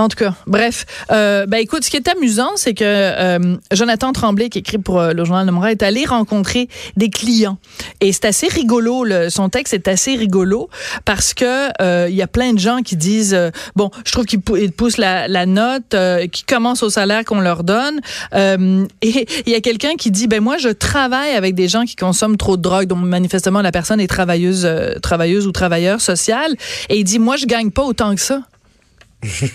En 0.00 0.08
tout 0.08 0.16
cas, 0.16 0.32
bref. 0.46 0.86
Euh, 1.10 1.44
ben 1.46 1.58
écoute, 1.58 1.82
ce 1.82 1.90
qui 1.90 1.96
est 1.96 2.06
amusant, 2.06 2.52
c'est 2.54 2.72
que 2.72 2.84
euh, 2.84 3.56
Jonathan 3.72 4.12
Tremblay, 4.12 4.48
qui 4.48 4.60
écrit 4.60 4.78
pour 4.78 5.00
euh, 5.00 5.12
le 5.12 5.24
Journal 5.24 5.44
de 5.44 5.50
Montréal, 5.50 5.72
est 5.72 5.82
allé 5.82 6.04
rencontrer 6.04 6.68
des 6.96 7.10
clients. 7.10 7.58
Et 8.00 8.12
c'est 8.12 8.26
assez 8.26 8.46
rigolo. 8.46 9.02
Le, 9.02 9.28
son 9.28 9.48
texte 9.48 9.74
est 9.74 9.88
assez 9.88 10.14
rigolo 10.14 10.70
parce 11.04 11.34
que 11.34 12.06
il 12.08 12.14
y 12.14 12.22
a 12.22 12.28
plein 12.28 12.52
de 12.52 12.60
gens 12.60 12.78
qui 12.82 12.94
disent 12.96 13.36
bon, 13.74 13.90
je 14.04 14.12
trouve 14.12 14.24
qu'ils 14.24 14.40
poussent 14.40 14.98
la, 14.98 15.26
la 15.26 15.46
note, 15.46 15.96
qui 16.30 16.44
commencent 16.44 16.84
au 16.84 16.90
salaire 16.90 17.24
qu'on 17.24 17.40
leur 17.40 17.64
donne. 17.64 18.00
et 18.32 19.26
il 19.46 19.52
y 19.52 19.56
a 19.56 19.60
quelqu'un 19.60 19.96
qui 19.96 20.12
dit 20.12 20.28
ben 20.28 20.40
moi, 20.40 20.58
je 20.58 20.68
travaille 20.68 21.32
avec 21.32 21.56
des 21.56 21.66
gens 21.66 21.84
qui 21.84 21.96
consomment 21.96 22.36
trop 22.36 22.56
de 22.56 22.62
drogue, 22.62 22.86
dont 22.86 22.96
manifestement 22.96 23.62
la 23.62 23.72
personne 23.72 24.00
est 24.00 24.06
travailleuse, 24.06 24.68
travailleuse 25.02 25.48
ou 25.48 25.52
travailleur 25.52 26.00
social. 26.00 26.54
Et 26.88 26.98
il 26.98 27.04
dit 27.04 27.18
moi, 27.18 27.36
je 27.36 27.46
gagne 27.46 27.72
pas 27.72 27.82
autant 27.82 28.14
que 28.14 28.20
ça. 28.20 28.42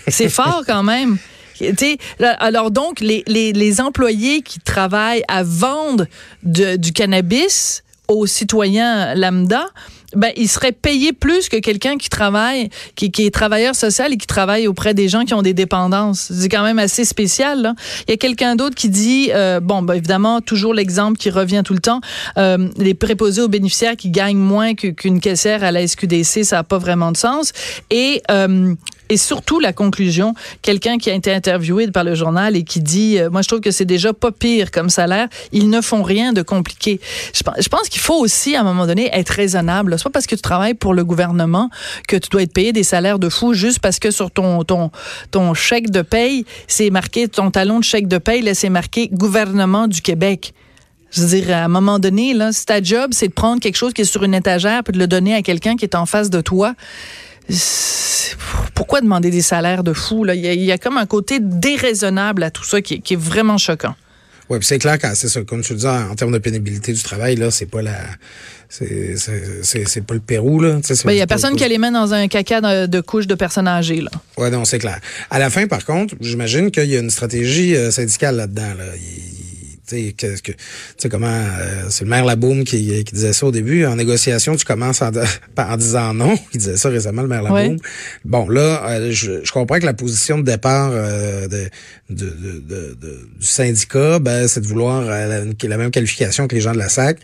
C'est 0.08 0.28
fort 0.28 0.62
quand 0.66 0.82
même. 0.82 1.18
alors 2.38 2.70
donc, 2.70 3.00
les, 3.00 3.22
les, 3.26 3.80
employés 3.80 4.42
qui 4.42 4.60
travaillent 4.60 5.24
à 5.28 5.42
vendre 5.42 6.06
du 6.42 6.92
cannabis 6.92 7.82
aux 8.08 8.26
citoyens 8.26 9.14
lambda, 9.14 9.66
ben, 10.14 10.30
il 10.36 10.48
serait 10.48 10.72
payé 10.72 11.12
plus 11.12 11.48
que 11.48 11.56
quelqu'un 11.56 11.96
qui 11.96 12.08
travaille, 12.08 12.68
qui, 12.94 13.10
qui, 13.10 13.26
est 13.26 13.34
travailleur 13.34 13.74
social 13.74 14.12
et 14.12 14.16
qui 14.16 14.26
travaille 14.26 14.68
auprès 14.68 14.94
des 14.94 15.08
gens 15.08 15.24
qui 15.24 15.34
ont 15.34 15.42
des 15.42 15.54
dépendances. 15.54 16.32
C'est 16.32 16.48
quand 16.48 16.62
même 16.62 16.78
assez 16.78 17.04
spécial. 17.04 17.62
Là. 17.62 17.74
Il 18.06 18.12
y 18.12 18.14
a 18.14 18.16
quelqu'un 18.16 18.56
d'autre 18.56 18.74
qui 18.74 18.88
dit, 18.88 19.30
euh, 19.32 19.60
bon, 19.60 19.82
ben, 19.82 19.94
évidemment, 19.94 20.40
toujours 20.40 20.74
l'exemple 20.74 21.18
qui 21.18 21.30
revient 21.30 21.62
tout 21.64 21.74
le 21.74 21.80
temps, 21.80 22.00
euh, 22.36 22.68
les 22.78 22.94
préposés 22.94 23.42
aux 23.42 23.48
bénéficiaires 23.48 23.96
qui 23.96 24.10
gagnent 24.10 24.38
moins 24.38 24.74
qu'une 24.74 25.20
caissière 25.20 25.64
à 25.64 25.72
la 25.72 25.86
SQDC, 25.86 26.44
ça 26.44 26.56
n'a 26.56 26.64
pas 26.64 26.78
vraiment 26.78 27.12
de 27.12 27.16
sens. 27.16 27.52
Et 27.90 28.22
euh, 28.30 28.74
et 29.14 29.16
surtout 29.16 29.60
la 29.60 29.72
conclusion, 29.72 30.34
quelqu'un 30.60 30.98
qui 30.98 31.08
a 31.08 31.14
été 31.14 31.32
interviewé 31.32 31.86
par 31.86 32.02
le 32.02 32.16
journal 32.16 32.56
et 32.56 32.64
qui 32.64 32.80
dit, 32.80 33.16
euh, 33.20 33.30
moi 33.30 33.42
je 33.42 33.48
trouve 33.48 33.60
que 33.60 33.70
c'est 33.70 33.84
déjà 33.84 34.12
pas 34.12 34.32
pire 34.32 34.72
comme 34.72 34.90
salaire, 34.90 35.28
ils 35.52 35.70
ne 35.70 35.80
font 35.80 36.02
rien 36.02 36.32
de 36.32 36.42
compliqué. 36.42 37.00
Je, 37.32 37.68
pense 37.68 37.88
qu'il 37.88 38.00
faut 38.00 38.18
aussi 38.18 38.56
à 38.56 38.62
un 38.62 38.64
moment 38.64 38.88
donné 38.88 39.08
être 39.12 39.30
raisonnable. 39.30 39.94
C'est 39.96 40.02
pas 40.02 40.10
parce 40.10 40.26
que 40.26 40.34
tu 40.34 40.42
travailles 40.42 40.74
pour 40.74 40.94
le 40.94 41.04
gouvernement 41.04 41.70
que 42.08 42.16
tu 42.16 42.28
dois 42.28 42.42
être 42.42 42.52
payé 42.52 42.72
des 42.72 42.82
salaires 42.82 43.20
de 43.20 43.28
fou 43.28 43.54
juste 43.54 43.78
parce 43.78 44.00
que 44.00 44.10
sur 44.10 44.32
ton 44.32 44.64
ton 44.64 44.90
ton 45.30 45.54
chèque 45.54 45.90
de 45.90 46.02
paye, 46.02 46.44
c'est 46.66 46.90
marqué 46.90 47.28
ton 47.28 47.52
talon 47.52 47.78
de 47.78 47.84
chèque 47.84 48.08
de 48.08 48.18
paye, 48.18 48.42
là 48.42 48.54
c'est 48.54 48.68
marqué 48.68 49.08
gouvernement 49.12 49.86
du 49.86 50.02
Québec. 50.02 50.54
Je 51.12 51.20
veux 51.20 51.28
dire, 51.28 51.56
à 51.56 51.62
un 51.62 51.68
moment 51.68 52.00
donné, 52.00 52.34
là, 52.34 52.50
si 52.50 52.66
ta 52.66 52.82
job, 52.82 53.10
c'est 53.12 53.28
de 53.28 53.32
prendre 53.32 53.60
quelque 53.60 53.76
chose 53.76 53.92
qui 53.92 54.02
est 54.02 54.04
sur 54.04 54.24
une 54.24 54.34
étagère 54.34 54.82
puis 54.82 54.92
de 54.92 54.98
le 54.98 55.06
donner 55.06 55.32
à 55.32 55.42
quelqu'un 55.42 55.76
qui 55.76 55.84
est 55.84 55.94
en 55.94 56.06
face 56.06 56.28
de 56.28 56.40
toi, 56.40 56.74
pourquoi 58.74 59.00
demander 59.00 59.30
des 59.30 59.42
salaires 59.42 59.84
de 59.84 59.92
fou? 59.92 60.24
Là? 60.24 60.34
Il, 60.34 60.62
y 60.62 60.72
a, 60.72 60.78
comme 60.78 60.96
un 60.96 61.06
côté 61.06 61.38
déraisonnable 61.40 62.42
à 62.42 62.50
tout 62.50 62.64
ça 62.64 62.80
qui, 62.80 62.94
est 62.94 63.16
vraiment 63.16 63.58
choquant. 63.58 63.94
Oui, 64.50 64.58
c'est 64.60 64.78
clair 64.78 64.98
que 64.98 65.14
c'est 65.14 65.28
ça. 65.28 65.42
Comme 65.42 65.62
tu 65.62 65.72
le 65.72 65.78
dis, 65.78 65.86
en, 65.86 66.14
termes 66.14 66.32
de 66.32 66.38
pénibilité 66.38 66.92
du 66.92 67.02
travail, 67.02 67.36
là, 67.36 67.50
c'est 67.50 67.66
pas 67.66 67.80
la. 67.80 67.96
C'est 68.68 70.06
pas 70.06 70.14
le 70.14 70.20
Pérou, 70.20 70.60
là. 70.60 70.80
Il 70.88 70.96
ben, 71.04 71.12
y 71.12 71.20
a 71.20 71.26
personne 71.26 71.54
qui 71.56 71.64
a 71.64 71.68
les 71.68 71.78
mains 71.78 71.92
dans 71.92 72.12
un 72.12 72.28
caca 72.28 72.60
de, 72.60 72.86
de 72.86 73.00
couches 73.00 73.26
de 73.26 73.34
personnes 73.34 73.68
âgées, 73.68 74.00
là. 74.00 74.10
Oui, 74.36 74.50
non, 74.50 74.64
c'est 74.64 74.78
clair. 74.78 74.98
À 75.30 75.38
la 75.38 75.48
fin, 75.48 75.66
par 75.66 75.84
contre, 75.84 76.14
j'imagine 76.20 76.70
qu'il 76.70 76.90
y 76.90 76.96
a 76.96 77.00
une 77.00 77.10
stratégie 77.10 77.74
euh, 77.76 77.90
syndicale 77.90 78.36
là-dedans. 78.36 78.74
Là. 78.76 78.84
Sais, 79.86 81.08
comment 81.10 81.26
euh, 81.26 81.86
c'est 81.90 82.04
le 82.04 82.10
maire 82.10 82.24
Laboum 82.24 82.64
qui, 82.64 83.04
qui, 83.04 83.14
disait 83.14 83.32
ça 83.32 83.46
au 83.46 83.50
début. 83.50 83.84
En 83.84 83.96
négociation, 83.96 84.56
tu 84.56 84.64
commences 84.64 85.02
en, 85.02 85.10
en 85.56 85.76
disant 85.76 86.14
non. 86.14 86.34
Il 86.54 86.58
disait 86.58 86.76
ça 86.76 86.88
récemment, 86.88 87.22
le 87.22 87.28
maire 87.28 87.42
Laboum. 87.42 87.76
Bon, 88.24 88.48
là, 88.48 88.88
euh, 88.88 89.10
je, 89.10 89.44
je, 89.44 89.52
comprends 89.52 89.78
que 89.78 89.86
la 89.86 89.94
position 89.94 90.38
de 90.38 90.44
départ 90.44 90.90
euh, 90.92 91.48
de, 91.48 91.68
de, 92.10 92.30
de, 92.60 92.96
du 93.38 93.46
syndicat, 93.46 94.18
ben, 94.18 94.48
c'est 94.48 94.60
de 94.60 94.66
vouloir 94.66 95.02
la, 95.02 95.44
la, 95.44 95.76
même 95.76 95.90
qualification 95.90 96.46
que 96.48 96.54
les 96.54 96.60
gens 96.60 96.72
de 96.72 96.78
la 96.78 96.88
SAC. 96.88 97.18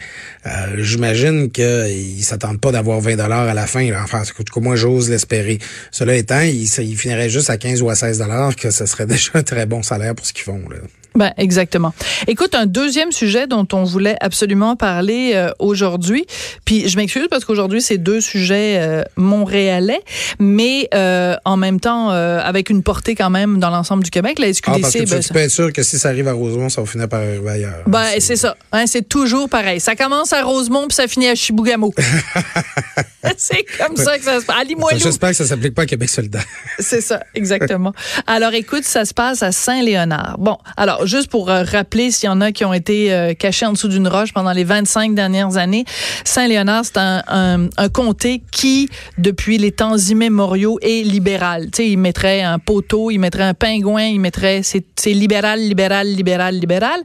J'imagine 0.79 1.51
qu'ils 1.51 2.25
s'attendent 2.25 2.61
pas 2.61 2.73
d'avoir 2.73 3.01
20 3.01 3.17
dollars 3.17 3.49
à 3.49 3.55
la 3.55 3.67
fin. 3.67 3.89
Enfin, 4.03 4.23
en 4.23 4.43
tout 4.43 4.53
cas, 4.53 4.61
moi, 4.61 4.77
j'ose 4.77 5.11
l'espérer. 5.11 5.59
Cela 5.91 6.15
étant, 6.15 6.41
ils 6.41 6.69
il 6.79 6.97
finirait 6.97 7.31
juste 7.31 7.51
à 7.51 7.57
15 7.57 7.83
ou 7.83 7.91
à 7.91 7.95
16 7.95 8.19
dollars, 8.19 8.57
que 8.57 8.71
ce 8.71 8.87
serait 8.87 9.07
déjà 9.07 9.31
un 9.35 9.43
très 9.43 9.67
bon 9.67 9.83
salaire 9.83 10.15
pour 10.15 10.27
ce 10.27 10.33
qu'ils 10.33 10.45
font. 10.45 10.63
Là. 10.69 10.77
Ben, 11.21 11.35
exactement. 11.37 11.93
Écoute, 12.29 12.55
un 12.55 12.65
deuxième 12.65 13.13
sujet 13.13 13.47
dont 13.47 13.69
on 13.75 13.85
voulait 13.85 14.17
absolument 14.23 14.75
parler 14.75 15.33
euh, 15.35 15.51
aujourd'hui, 15.59 16.25
puis 16.65 16.89
je 16.89 16.97
m'excuse 16.97 17.27
parce 17.29 17.45
qu'aujourd'hui, 17.45 17.83
c'est 17.83 17.99
deux 17.99 18.23
sujets 18.23 18.79
euh, 18.81 19.03
montréalais, 19.17 20.01
mais 20.39 20.89
euh, 20.95 21.37
en 21.45 21.59
même 21.59 21.79
temps, 21.79 22.09
avec 22.09 22.71
une 22.71 22.83
portée 22.83 23.15
quand 23.15 23.29
même 23.29 23.59
dans 23.59 23.69
l'ensemble 23.69 24.03
du 24.03 24.09
Québec, 24.09 24.39
la 24.39 24.51
SQDC... 24.51 24.65
Ah, 24.67 24.79
parce 24.81 24.95
que 24.95 25.11
ben, 25.11 25.21
tu 25.21 25.33
peux 25.35 25.39
être 25.41 25.51
sûr 25.51 25.73
que 25.75 25.83
si 25.83 25.99
ça 25.99 26.09
arrive 26.09 26.27
à 26.27 26.33
Rosemont, 26.33 26.71
ça 26.71 26.81
va 26.81 26.87
finir 26.87 27.07
par 27.07 27.21
arriver 27.21 27.51
ailleurs. 27.51 27.83
Ben, 27.87 28.07
c'est 28.19 28.37
ça. 28.37 28.57
Hein, 28.73 28.87
c'est 28.87 29.07
toujours 29.07 29.51
pareil. 29.51 29.79
Ça 29.79 29.95
commence 29.95 30.33
à 30.33 30.43
Rosemont, 30.43 30.89
puis 30.89 30.95
ça 30.95 31.07
finit 31.07 31.29
à 31.29 31.35
Chibougamau. 31.35 31.93
c'est 33.37 33.65
comme 33.79 33.97
ça 33.97 34.19
que 34.19 34.25
ça 34.25 34.41
se 34.41 34.47
passe. 34.47 34.57
À 34.61 34.65
Limoilou. 34.65 34.99
J'espère 34.99 35.31
que 35.31 35.37
ça 35.37 35.47
s'applique 35.47 35.75
pas 35.75 35.83
à 35.83 35.87
Québec 35.87 36.09
solidaire. 36.09 36.45
C'est 36.79 37.01
ça, 37.01 37.23
exactement. 37.35 37.93
alors, 38.27 38.55
écoute, 38.55 38.85
ça 38.85 39.05
se 39.05 39.13
passe 39.13 39.43
à 39.43 39.53
Saint-Léonard. 39.53 40.37
Bon, 40.39 40.57
alors, 40.77 41.07
juste 41.07 41.31
pour 41.31 41.51
euh, 41.51 41.63
rappeler 41.63 42.11
s'il 42.11 42.27
y 42.27 42.31
en 42.31 42.41
a 42.41 42.53
qui 42.53 42.65
ont 42.65 42.73
été 42.73 43.13
euh, 43.13 43.35
cachés 43.35 43.67
en 43.67 43.73
dessous 43.73 43.89
d'une 43.89 44.09
roche 44.09 44.33
pendant 44.33 44.53
les 44.53 44.65
25 44.65 45.15
dernières 45.15 45.57
années, 45.57 45.85
Saint-Léonard, 46.25 46.85
c'est 46.85 46.97
un, 46.97 47.23
un, 47.29 47.69
un, 47.77 47.89
comté 47.91 48.43
qui, 48.51 48.89
depuis 49.19 49.59
les 49.59 49.73
temps 49.73 49.99
immémoriaux, 49.99 50.79
est 50.81 51.05
libéral. 51.05 51.67
Tu 51.67 51.77
sais, 51.77 51.89
il 51.89 51.99
mettrait 51.99 52.43
un 52.43 52.59
poteau, 52.59 53.11
il 53.11 53.19
mettrait 53.19 53.45
un 53.45 53.55
pingouin, 53.55 54.05
il 54.05 54.21
mettrait... 54.21 54.63
C'est 54.63 55.13
libéral, 55.13 55.61
libéral, 55.61 56.07
libéral, 56.07 56.55
libéral. 56.55 57.01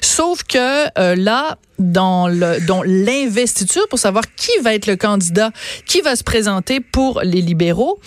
Sauf 0.00 0.42
que 0.42 0.86
euh, 0.98 1.16
là, 1.16 1.58
dans 1.80 2.28
le 2.28 2.58
l'investiture 2.84 3.88
pour 3.88 3.98
savoir 3.98 4.24
qui 4.36 4.52
va 4.62 4.74
être 4.74 4.86
le 4.86 4.96
candidat 4.96 5.50
qui 5.86 6.00
va 6.02 6.14
se 6.14 6.22
présenter 6.22 6.80
pour 6.80 7.20
les 7.22 7.40
libéraux. 7.40 7.98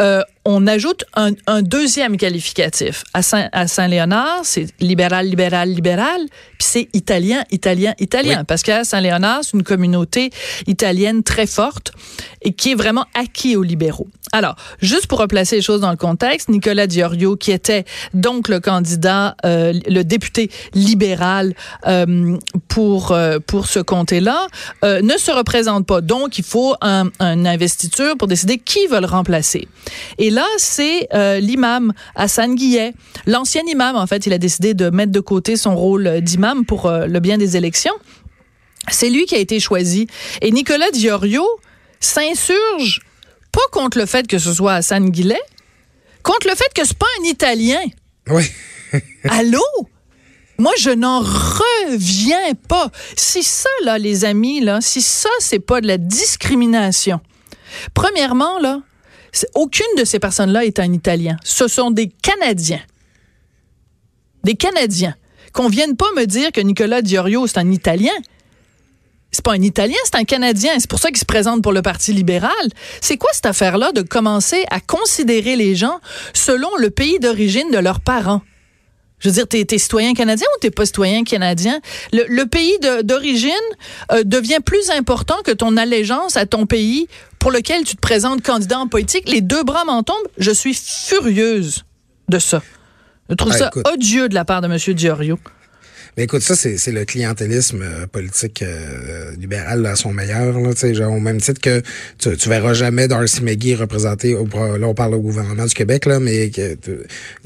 Euh, 0.00 0.22
on 0.44 0.66
ajoute 0.66 1.04
un, 1.14 1.32
un, 1.46 1.62
deuxième 1.62 2.16
qualificatif. 2.16 3.04
À, 3.14 3.22
Saint, 3.22 3.48
à 3.52 3.68
Saint-Léonard, 3.68 4.40
c'est 4.42 4.66
libéral, 4.80 5.26
libéral, 5.26 5.68
libéral, 5.68 6.20
puis 6.58 6.68
c'est 6.68 6.88
italien, 6.94 7.44
italien, 7.50 7.94
italien. 8.00 8.38
Oui. 8.40 8.44
Parce 8.48 8.62
qu'à 8.62 8.84
Saint-Léonard, 8.84 9.40
c'est 9.42 9.52
une 9.56 9.62
communauté 9.62 10.30
italienne 10.66 11.22
très 11.22 11.46
forte 11.46 11.92
et 12.42 12.52
qui 12.52 12.72
est 12.72 12.74
vraiment 12.74 13.06
acquis 13.14 13.56
aux 13.56 13.62
libéraux. 13.62 14.08
Alors, 14.32 14.56
juste 14.80 15.06
pour 15.06 15.18
replacer 15.18 15.56
les 15.56 15.62
choses 15.62 15.82
dans 15.82 15.90
le 15.90 15.96
contexte, 15.96 16.48
Nicolas 16.48 16.86
Diorio, 16.86 17.36
qui 17.36 17.52
était 17.52 17.84
donc 18.14 18.48
le 18.48 18.60
candidat, 18.60 19.36
euh, 19.44 19.74
le 19.86 20.02
député 20.02 20.50
libéral 20.74 21.54
euh, 21.86 22.38
pour 22.68 23.12
euh, 23.12 23.38
pour 23.46 23.66
ce 23.66 23.78
comté-là, 23.78 24.46
ne 24.82 25.18
se 25.18 25.30
représente 25.30 25.86
pas. 25.86 26.00
Donc, 26.00 26.38
il 26.38 26.44
faut 26.44 26.74
un, 26.80 27.10
un 27.20 27.44
investiture 27.44 28.16
pour 28.16 28.26
décider 28.26 28.58
qui 28.58 28.86
va 28.86 29.00
le 29.00 29.06
remplacer. 29.06 29.68
Et 30.18 30.31
là, 30.32 30.46
c'est 30.56 31.08
euh, 31.14 31.40
l'imam 31.40 31.92
Hassan 32.14 32.54
Guillet, 32.54 32.94
l'ancien 33.26 33.62
imam. 33.66 33.96
En 33.96 34.06
fait, 34.06 34.26
il 34.26 34.32
a 34.32 34.38
décidé 34.38 34.74
de 34.74 34.90
mettre 34.90 35.12
de 35.12 35.20
côté 35.20 35.56
son 35.56 35.76
rôle 35.76 36.20
d'imam 36.20 36.64
pour 36.64 36.86
euh, 36.86 37.06
le 37.06 37.20
bien 37.20 37.38
des 37.38 37.56
élections. 37.56 37.94
C'est 38.90 39.10
lui 39.10 39.26
qui 39.26 39.34
a 39.34 39.38
été 39.38 39.60
choisi. 39.60 40.06
Et 40.40 40.50
Nicolas 40.50 40.90
Diorio 40.90 41.46
s'insurge 42.00 43.00
pas 43.52 43.60
contre 43.70 43.98
le 43.98 44.06
fait 44.06 44.26
que 44.26 44.38
ce 44.38 44.52
soit 44.52 44.74
Hassan 44.74 45.10
Guillet, 45.10 45.40
contre 46.22 46.48
le 46.48 46.54
fait 46.54 46.72
que 46.74 46.84
c'est 46.86 46.98
pas 46.98 47.06
un 47.20 47.24
Italien. 47.24 47.82
Oui. 48.28 48.44
Allô? 49.28 49.60
Moi, 50.58 50.72
je 50.78 50.90
n'en 50.90 51.20
reviens 51.20 52.54
pas. 52.68 52.90
Si 53.16 53.42
ça, 53.42 53.68
là, 53.84 53.98
les 53.98 54.24
amis, 54.24 54.60
là, 54.60 54.80
si 54.80 55.02
ça, 55.02 55.30
c'est 55.40 55.58
pas 55.58 55.80
de 55.80 55.86
la 55.86 55.98
discrimination. 55.98 57.20
Premièrement, 57.94 58.58
là, 58.58 58.80
aucune 59.54 59.86
de 59.98 60.04
ces 60.04 60.18
personnes-là 60.18 60.64
est 60.64 60.78
un 60.78 60.92
Italien. 60.92 61.36
Ce 61.44 61.68
sont 61.68 61.90
des 61.90 62.08
Canadiens. 62.08 62.82
Des 64.44 64.54
Canadiens. 64.54 65.14
Qu'on 65.52 65.68
vienne 65.68 65.96
pas 65.96 66.10
me 66.16 66.24
dire 66.24 66.52
que 66.52 66.60
Nicolas 66.60 67.02
Diorio, 67.02 67.46
c'est 67.46 67.58
un 67.58 67.70
Italien. 67.70 68.12
C'est 69.30 69.44
pas 69.44 69.52
un 69.52 69.62
Italien, 69.62 69.96
c'est 70.04 70.16
un 70.16 70.24
Canadien. 70.24 70.72
C'est 70.78 70.88
pour 70.88 70.98
ça 70.98 71.08
qu'il 71.08 71.18
se 71.18 71.24
présente 71.24 71.62
pour 71.62 71.72
le 71.72 71.80
Parti 71.80 72.12
libéral. 72.12 72.52
C'est 73.00 73.16
quoi 73.16 73.30
cette 73.32 73.46
affaire-là 73.46 73.92
de 73.92 74.02
commencer 74.02 74.64
à 74.70 74.80
considérer 74.80 75.56
les 75.56 75.74
gens 75.74 76.00
selon 76.34 76.68
le 76.76 76.90
pays 76.90 77.18
d'origine 77.18 77.70
de 77.70 77.78
leurs 77.78 78.00
parents? 78.00 78.42
Je 79.20 79.28
veux 79.28 79.34
dire, 79.34 79.46
t'es 79.46 79.64
es 79.70 79.78
citoyen 79.78 80.14
canadien 80.14 80.46
ou 80.56 80.60
t'es 80.60 80.70
pas 80.70 80.84
citoyen 80.84 81.22
canadien? 81.22 81.80
Le, 82.12 82.24
le 82.28 82.44
pays 82.46 82.76
d'origine 83.04 83.52
euh, 84.10 84.24
devient 84.24 84.58
plus 84.64 84.90
important 84.90 85.36
que 85.44 85.52
ton 85.52 85.76
allégeance 85.76 86.36
à 86.36 86.44
ton 86.44 86.66
pays 86.66 87.06
pour 87.42 87.50
lequel 87.50 87.82
tu 87.82 87.96
te 87.96 88.00
présentes 88.00 88.40
candidat 88.40 88.78
en 88.78 88.86
politique. 88.86 89.28
Les 89.28 89.40
deux 89.40 89.64
bras 89.64 89.84
m'en 89.84 90.04
tombent. 90.04 90.16
Je 90.38 90.52
suis 90.52 90.74
furieuse 90.74 91.84
de 92.28 92.38
ça. 92.38 92.62
Je 93.28 93.34
trouve 93.34 93.52
ah, 93.54 93.58
ça 93.58 93.66
écoute. 93.66 93.88
odieux 93.92 94.28
de 94.28 94.34
la 94.34 94.44
part 94.44 94.60
de 94.60 94.68
M. 94.68 94.94
Diorio. 94.94 95.40
Mais 96.16 96.24
écoute, 96.24 96.42
ça, 96.42 96.54
c'est 96.54 96.92
le 96.92 97.04
clientélisme 97.04 97.82
euh, 97.82 98.06
politique 98.06 98.62
euh, 98.62 99.34
libéral 99.36 99.84
à 99.86 99.96
son 99.96 100.12
meilleur. 100.12 100.56
Là, 100.60 100.70
genre, 100.92 101.12
au 101.12 101.18
même 101.18 101.40
titre 101.40 101.60
que 101.60 101.82
tu, 102.18 102.36
tu 102.36 102.48
verras 102.48 102.74
jamais 102.74 103.08
Darcy 103.08 103.42
McGee 103.42 103.74
représenté, 103.74 104.36
au, 104.36 104.46
là 104.46 104.86
on 104.86 104.94
parle 104.94 105.14
au 105.14 105.20
gouvernement 105.20 105.64
du 105.64 105.74
Québec, 105.74 106.06
là, 106.06 106.20
mais 106.20 106.50
que, 106.50 106.74
tu, 106.74 106.98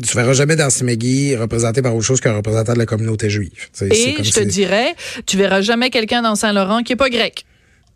tu 0.07 0.17
verras 0.17 0.35
jamais 0.35 0.57
Darcy 0.57 0.85
McGee 0.85 1.37
représenté 1.37 1.81
par 1.81 1.95
autre 1.95 2.05
chose 2.05 2.21
qu'un 2.21 2.35
représentant 2.35 2.75
de 2.75 2.79
la 2.79 2.87
communauté 2.87 3.31
juive. 3.31 3.53
T'sais, 3.73 3.89
Et 3.89 4.23
je 4.23 4.33
te 4.33 4.41
dirais, 4.41 4.95
tu 5.25 5.39
verras 5.39 5.63
jamais 5.63 5.89
quelqu'un 5.89 6.21
dans 6.21 6.35
Saint-Laurent 6.35 6.83
qui 6.83 6.93
est 6.93 6.97
pas 6.97 7.09
grec. 7.09 7.47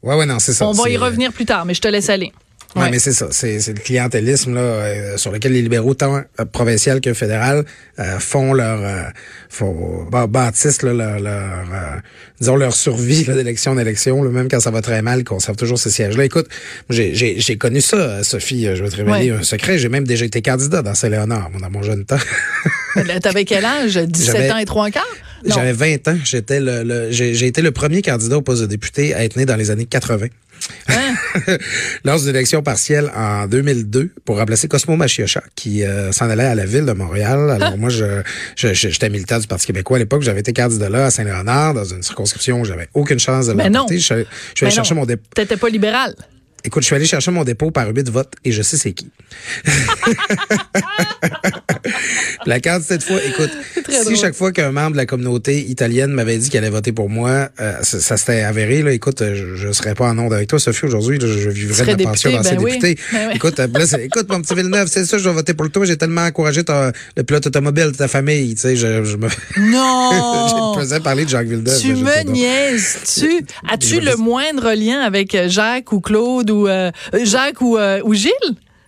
Ouais, 0.03 0.17
ouais, 0.17 0.27
non, 0.27 0.39
c'est 0.39 0.53
ça. 0.53 0.67
On 0.67 0.73
va 0.73 0.89
y 0.89 0.97
revenir 0.97 1.33
plus 1.33 1.47
tard, 1.47 1.65
mais 1.65 1.75
je 1.75 1.81
te 1.81 1.89
laisse 1.89 2.09
aller. 2.09 2.33
Ouais, 2.77 2.89
mais 2.89 3.01
c'est 3.01 3.13
ça. 3.13 3.27
C'est, 3.33 3.67
le 3.67 3.81
clientélisme 3.81 4.55
là, 4.55 4.61
euh, 4.61 5.17
sur 5.17 5.33
lequel 5.33 5.53
les 5.53 5.63
libéraux, 5.63 5.95
tant 5.95 6.17
euh, 6.17 6.45
provincial 6.45 7.01
que 7.01 7.15
fédéral, 7.15 7.65
euh, 7.99 8.19
font 8.21 8.53
leur 8.53 8.81
euh, 8.81 9.03
font, 9.49 10.07
bah, 10.09 10.29
bâtissent 10.29 10.83
là, 10.83 10.93
leur, 10.93 11.19
leur 11.19 12.01
disons 12.39 12.55
leur 12.55 12.73
survie 12.73 13.25
d'élection 13.25 13.73
en 13.73 13.79
élection, 13.79 14.23
là, 14.23 14.31
même 14.31 14.49
quand 14.49 14.61
ça 14.61 14.71
va 14.71 14.83
très 14.83 15.03
mal, 15.03 15.25
conservent 15.25 15.57
toujours 15.57 15.81
ces 15.81 15.91
sièges-là. 15.91 16.25
Écoute, 16.25 16.47
j'ai, 16.89 17.57
connu 17.59 17.81
ça, 17.81 18.23
Sophie. 18.23 18.69
Je 18.73 18.85
vais 18.85 18.91
te 18.91 18.97
révéler 18.97 19.33
ouais. 19.33 19.39
un 19.39 19.43
secret. 19.43 19.79
J'ai 19.79 19.89
même 19.89 20.07
déjà 20.07 20.25
été 20.25 20.41
candidat 20.41 20.83
dans 20.83 20.95
Saint-Léonard, 20.95 21.51
dans 21.61 21.71
mon 21.71 21.83
jeune 21.83 22.05
temps. 22.05 22.19
T'avais 23.23 23.45
quel 23.45 23.65
âge? 23.65 23.97
17 23.97 24.27
J'avais, 24.27 24.53
ans 24.53 24.59
et 24.59 24.65
trois 24.65 24.91
quarts? 24.91 25.05
J'avais 25.45 25.73
20 25.73 26.09
ans. 26.09 26.19
J'étais 26.25 26.61
le, 26.61 26.83
le 26.83 27.11
j'ai, 27.11 27.35
j'ai 27.35 27.47
été 27.47 27.63
le 27.63 27.71
premier 27.71 28.03
candidat 28.03 28.39
au 28.39 28.43
poste 28.43 28.63
de 28.63 28.67
député 28.67 29.15
à 29.15 29.25
être 29.25 29.37
né 29.37 29.47
dans 29.47 29.57
les 29.57 29.71
années 29.71 29.87
80. 29.87 30.27
Hein? 30.89 31.15
Lors 32.05 32.21
d'une 32.21 32.29
élection 32.31 32.63
partielle 32.63 33.11
en 33.17 33.47
2002 33.47 34.11
pour 34.25 34.37
remplacer 34.37 34.69
Cosmo 34.69 34.97
Machiocha 34.97 35.43
qui 35.55 35.85
euh, 35.85 36.13
s'en 36.13 36.29
allait 36.29 36.45
à 36.45 36.55
la 36.55 36.67
ville 36.67 36.85
de 36.85 36.93
Montréal. 36.93 37.51
Alors 37.61 37.79
moi, 37.79 37.91
je, 37.91 38.23
je, 38.57 38.75
j'étais 38.75 39.09
militant 39.09 39.39
du 39.39 39.47
Parti 39.47 39.67
québécois 39.67 39.97
à 39.97 40.01
l'époque. 40.01 40.23
J'avais 40.23 40.41
été 40.41 40.53
candidat 40.53 40.89
là 40.89 41.07
à 41.07 41.11
Saint-Léonard 41.11 41.75
dans 41.75 41.85
une 41.85 42.03
circonscription 42.03 42.61
où 42.61 42.65
j'avais 42.65 42.89
aucune 42.95 43.19
chance 43.19 43.47
de 43.47 43.53
l'emporter. 43.53 43.99
Je, 43.99 44.15
je 44.15 44.25
suis 44.55 44.67
allé 44.67 44.75
chercher 44.75 44.95
mon 44.95 45.07
dépôt. 45.07 45.25
T'étais 45.35 45.57
pas 45.57 45.69
libéral. 45.69 46.15
Écoute, 46.65 46.83
je 46.83 46.87
suis 46.87 46.97
allé 46.97 47.07
chercher 47.07 47.31
mon 47.31 47.45
dépôt 47.45 47.71
par 47.71 47.89
huit 47.89 48.09
votes 48.11 48.35
et 48.45 48.53
je 48.53 48.63
sais 48.63 48.77
c'est 48.77 48.93
qui. 48.93 49.11
la 52.47 52.61
carte 52.61 52.83
cette 52.83 53.03
fois, 53.03 53.19
écoute, 53.25 53.51
si 53.89 54.05
drôle. 54.05 54.17
chaque 54.17 54.35
fois 54.35 54.53
qu'un 54.53 54.71
membre 54.73 54.93
de 54.93 54.97
la 54.97 55.07
communauté 55.07 55.61
italienne 55.61 56.11
m'avait 56.11 56.37
dit 56.37 56.51
qu'il 56.51 56.59
allait 56.59 56.71
voter 56.71 56.93
pour 56.93 57.09
moi, 57.09 57.49
euh, 57.61 57.83
ça, 57.83 58.01
ça 58.01 58.17
s'était 58.17 58.43
avéré. 58.43 58.83
Là, 58.83 58.93
écoute, 58.93 59.23
je, 59.23 59.57
je 59.57 59.73
serais 59.73 59.95
pas 59.95 60.09
en 60.09 60.19
onde 60.19 60.33
avec 60.33 60.49
toi, 60.49 60.59
Sophie, 60.59 60.85
aujourd'hui. 60.87 61.19
Je, 61.21 61.27
je 61.27 61.51
vivrais 61.51 61.95
de 61.95 62.05
ma 62.05 62.11
pension 62.11 62.31
d'ancien 62.31 62.57
ben 62.57 62.65
député. 62.65 62.89
Oui. 62.89 62.97
Ben 63.13 63.29
oui. 63.29 63.33
Écoute, 63.37 63.59
là, 63.59 63.67
écoute, 64.03 64.29
mon 64.29 64.43
petit 64.43 64.55
Villeneuve, 64.55 64.89
c'est 64.89 65.05
ça, 65.05 65.17
je 65.19 65.29
vais 65.29 65.35
voter 65.35 65.55
pour 65.55 65.71
toi. 65.71 65.87
J'ai 65.87 65.97
tellement 65.97 66.23
encouragé 66.23 66.65
ta, 66.65 66.93
le 67.17 67.23
pilote 67.23 67.47
automobile 67.47 67.93
de 67.93 67.97
ta 67.97 68.09
famille. 68.09 68.55
Tu 68.55 68.61
sais, 68.61 68.77
je, 68.77 69.05
je 69.05 69.17
me. 69.17 69.29
Non! 69.61 70.75
je 70.75 70.81
faisais 70.81 71.01
parler 71.01 71.25
de 71.25 71.31
Jacques 71.31 71.47
Villeneuve. 71.47 71.81
Tu 71.81 71.95
me 71.95 72.23
niaises-tu? 72.25 73.45
As-tu 73.71 74.01
le 74.01 74.17
moindre 74.17 74.73
lien 74.73 75.01
avec 75.01 75.37
Jacques 75.49 75.93
ou 75.93 76.01
Claude 76.01 76.50
ou 76.51 76.69
euh, 76.69 76.91
Jacques 77.25 77.61
ou, 77.61 77.77
euh, 77.77 78.01
ou 78.05 78.15
Gilles? 78.15 78.33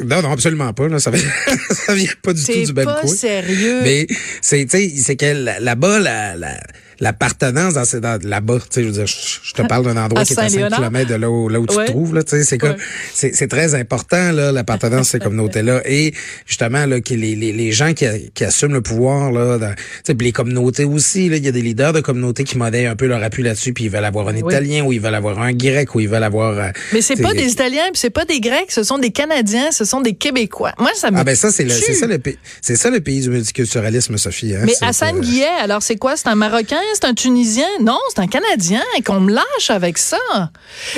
Non, 0.04 0.22
non, 0.22 0.32
absolument 0.32 0.72
pas. 0.72 0.88
Là. 0.88 0.98
Ça, 0.98 1.10
vient, 1.10 1.22
ça 1.70 1.94
vient 1.94 2.10
pas 2.22 2.32
du 2.32 2.44
tout 2.44 2.52
du 2.52 2.72
même 2.72 2.86
coup. 3.00 3.08
C'est 3.08 3.42
sérieux. 3.42 3.80
Mais 3.82 4.06
c'est, 4.40 4.64
tu 4.66 4.70
sais, 4.70 4.92
c'est 4.96 5.16
que 5.16 5.60
là-bas, 5.60 5.98
la, 6.00 6.36
la, 6.36 6.60
l'appartenance 7.00 7.74
dans, 7.74 8.00
dans 8.00 8.18
là-bas, 8.22 8.58
tu 8.58 8.66
sais, 8.70 8.82
je 8.82 8.86
veux 8.86 8.92
dire, 8.92 9.06
je, 9.06 9.40
je 9.42 9.52
te 9.52 9.62
parle 9.62 9.84
d'un 9.84 9.96
endroit 9.96 10.24
qui 10.24 10.32
est 10.32 10.38
à 10.38 10.48
5 10.48 10.68
km 10.70 11.08
de 11.08 11.14
là 11.14 11.30
où, 11.30 11.48
là 11.48 11.60
où 11.60 11.66
tu 11.66 11.76
ouais. 11.76 11.86
te 11.86 11.90
trouves, 11.90 12.14
là, 12.14 12.22
tu 12.22 12.30
sais, 12.30 12.44
c'est 12.44 12.58
comme, 12.58 12.70
ouais. 12.70 12.76
c'est, 13.12 13.34
c'est 13.34 13.48
très 13.48 13.74
important, 13.74 14.32
là, 14.32 14.52
l'appartenance 14.52 15.08
à 15.08 15.10
ces 15.12 15.18
communautés-là. 15.20 15.82
Et, 15.84 16.14
justement, 16.46 16.86
là, 16.86 17.00
que 17.00 17.14
les, 17.14 17.34
les, 17.34 17.52
les 17.52 17.72
gens 17.72 17.92
qui, 17.94 18.06
qui 18.34 18.44
assument 18.44 18.74
le 18.74 18.82
pouvoir, 18.82 19.32
là, 19.32 19.58
dans, 19.58 19.74
tu 19.74 19.82
sais, 20.04 20.16
les 20.18 20.32
communautés 20.32 20.84
aussi, 20.84 21.28
là, 21.28 21.36
il 21.36 21.44
y 21.44 21.48
a 21.48 21.52
des 21.52 21.62
leaders 21.62 21.92
de 21.92 22.00
communautés 22.00 22.44
qui 22.44 22.58
modèlent 22.58 22.86
un 22.86 22.96
peu 22.96 23.06
leur 23.06 23.22
appui 23.22 23.42
là-dessus, 23.42 23.72
puis 23.72 23.84
ils 23.84 23.90
veulent 23.90 24.04
avoir 24.04 24.28
un 24.28 24.34
oui. 24.34 24.52
Italien, 24.52 24.84
ou 24.84 24.92
ils 24.92 25.00
veulent 25.00 25.14
avoir 25.14 25.40
un 25.40 25.52
Grec, 25.52 25.94
ou 25.94 26.00
ils 26.00 26.08
veulent 26.08 26.22
avoir... 26.22 26.58
Euh, 26.58 26.70
Mais 26.92 27.02
c'est 27.02 27.16
pas 27.16 27.32
des 27.32 27.50
Italiens, 27.50 27.90
puis 27.92 28.00
c'est 28.00 28.10
pas 28.10 28.24
des 28.24 28.40
Grecs, 28.40 28.70
ce 28.70 28.82
sont 28.82 28.98
des 28.98 29.10
Canadiens, 29.10 29.70
ce 29.72 29.84
sont 29.84 30.00
des 30.00 30.14
Québécois. 30.14 30.72
Moi, 30.78 30.90
ça 30.94 31.10
me 31.10 31.18
Ah 31.18 31.24
ben 31.24 31.34
ça, 31.34 31.50
c'est, 31.50 31.64
le, 31.64 31.70
c'est 31.70 31.94
ça 31.94 32.06
le 32.06 32.18
pays, 32.18 32.38
c'est 32.60 32.76
ça 32.76 32.90
le 32.90 33.00
pays 33.00 33.20
du 33.20 33.30
multiculturalisme, 33.30 34.16
Sophie. 34.16 34.54
Hein? 34.54 34.62
Mais 34.64 34.74
Hassan 34.80 35.20
Guillet, 35.20 35.46
alors 35.60 35.82
c'est 35.82 35.96
quoi? 35.96 36.16
C'est 36.16 36.28
un 36.28 36.34
Marocain? 36.34 36.81
C'est 36.94 37.04
un 37.04 37.14
Tunisien? 37.14 37.68
Non, 37.80 37.98
c'est 38.10 38.20
un 38.20 38.26
Canadien 38.26 38.82
et 38.96 39.02
qu'on 39.02 39.20
me 39.20 39.32
lâche 39.32 39.70
avec 39.70 39.98
ça. 39.98 40.18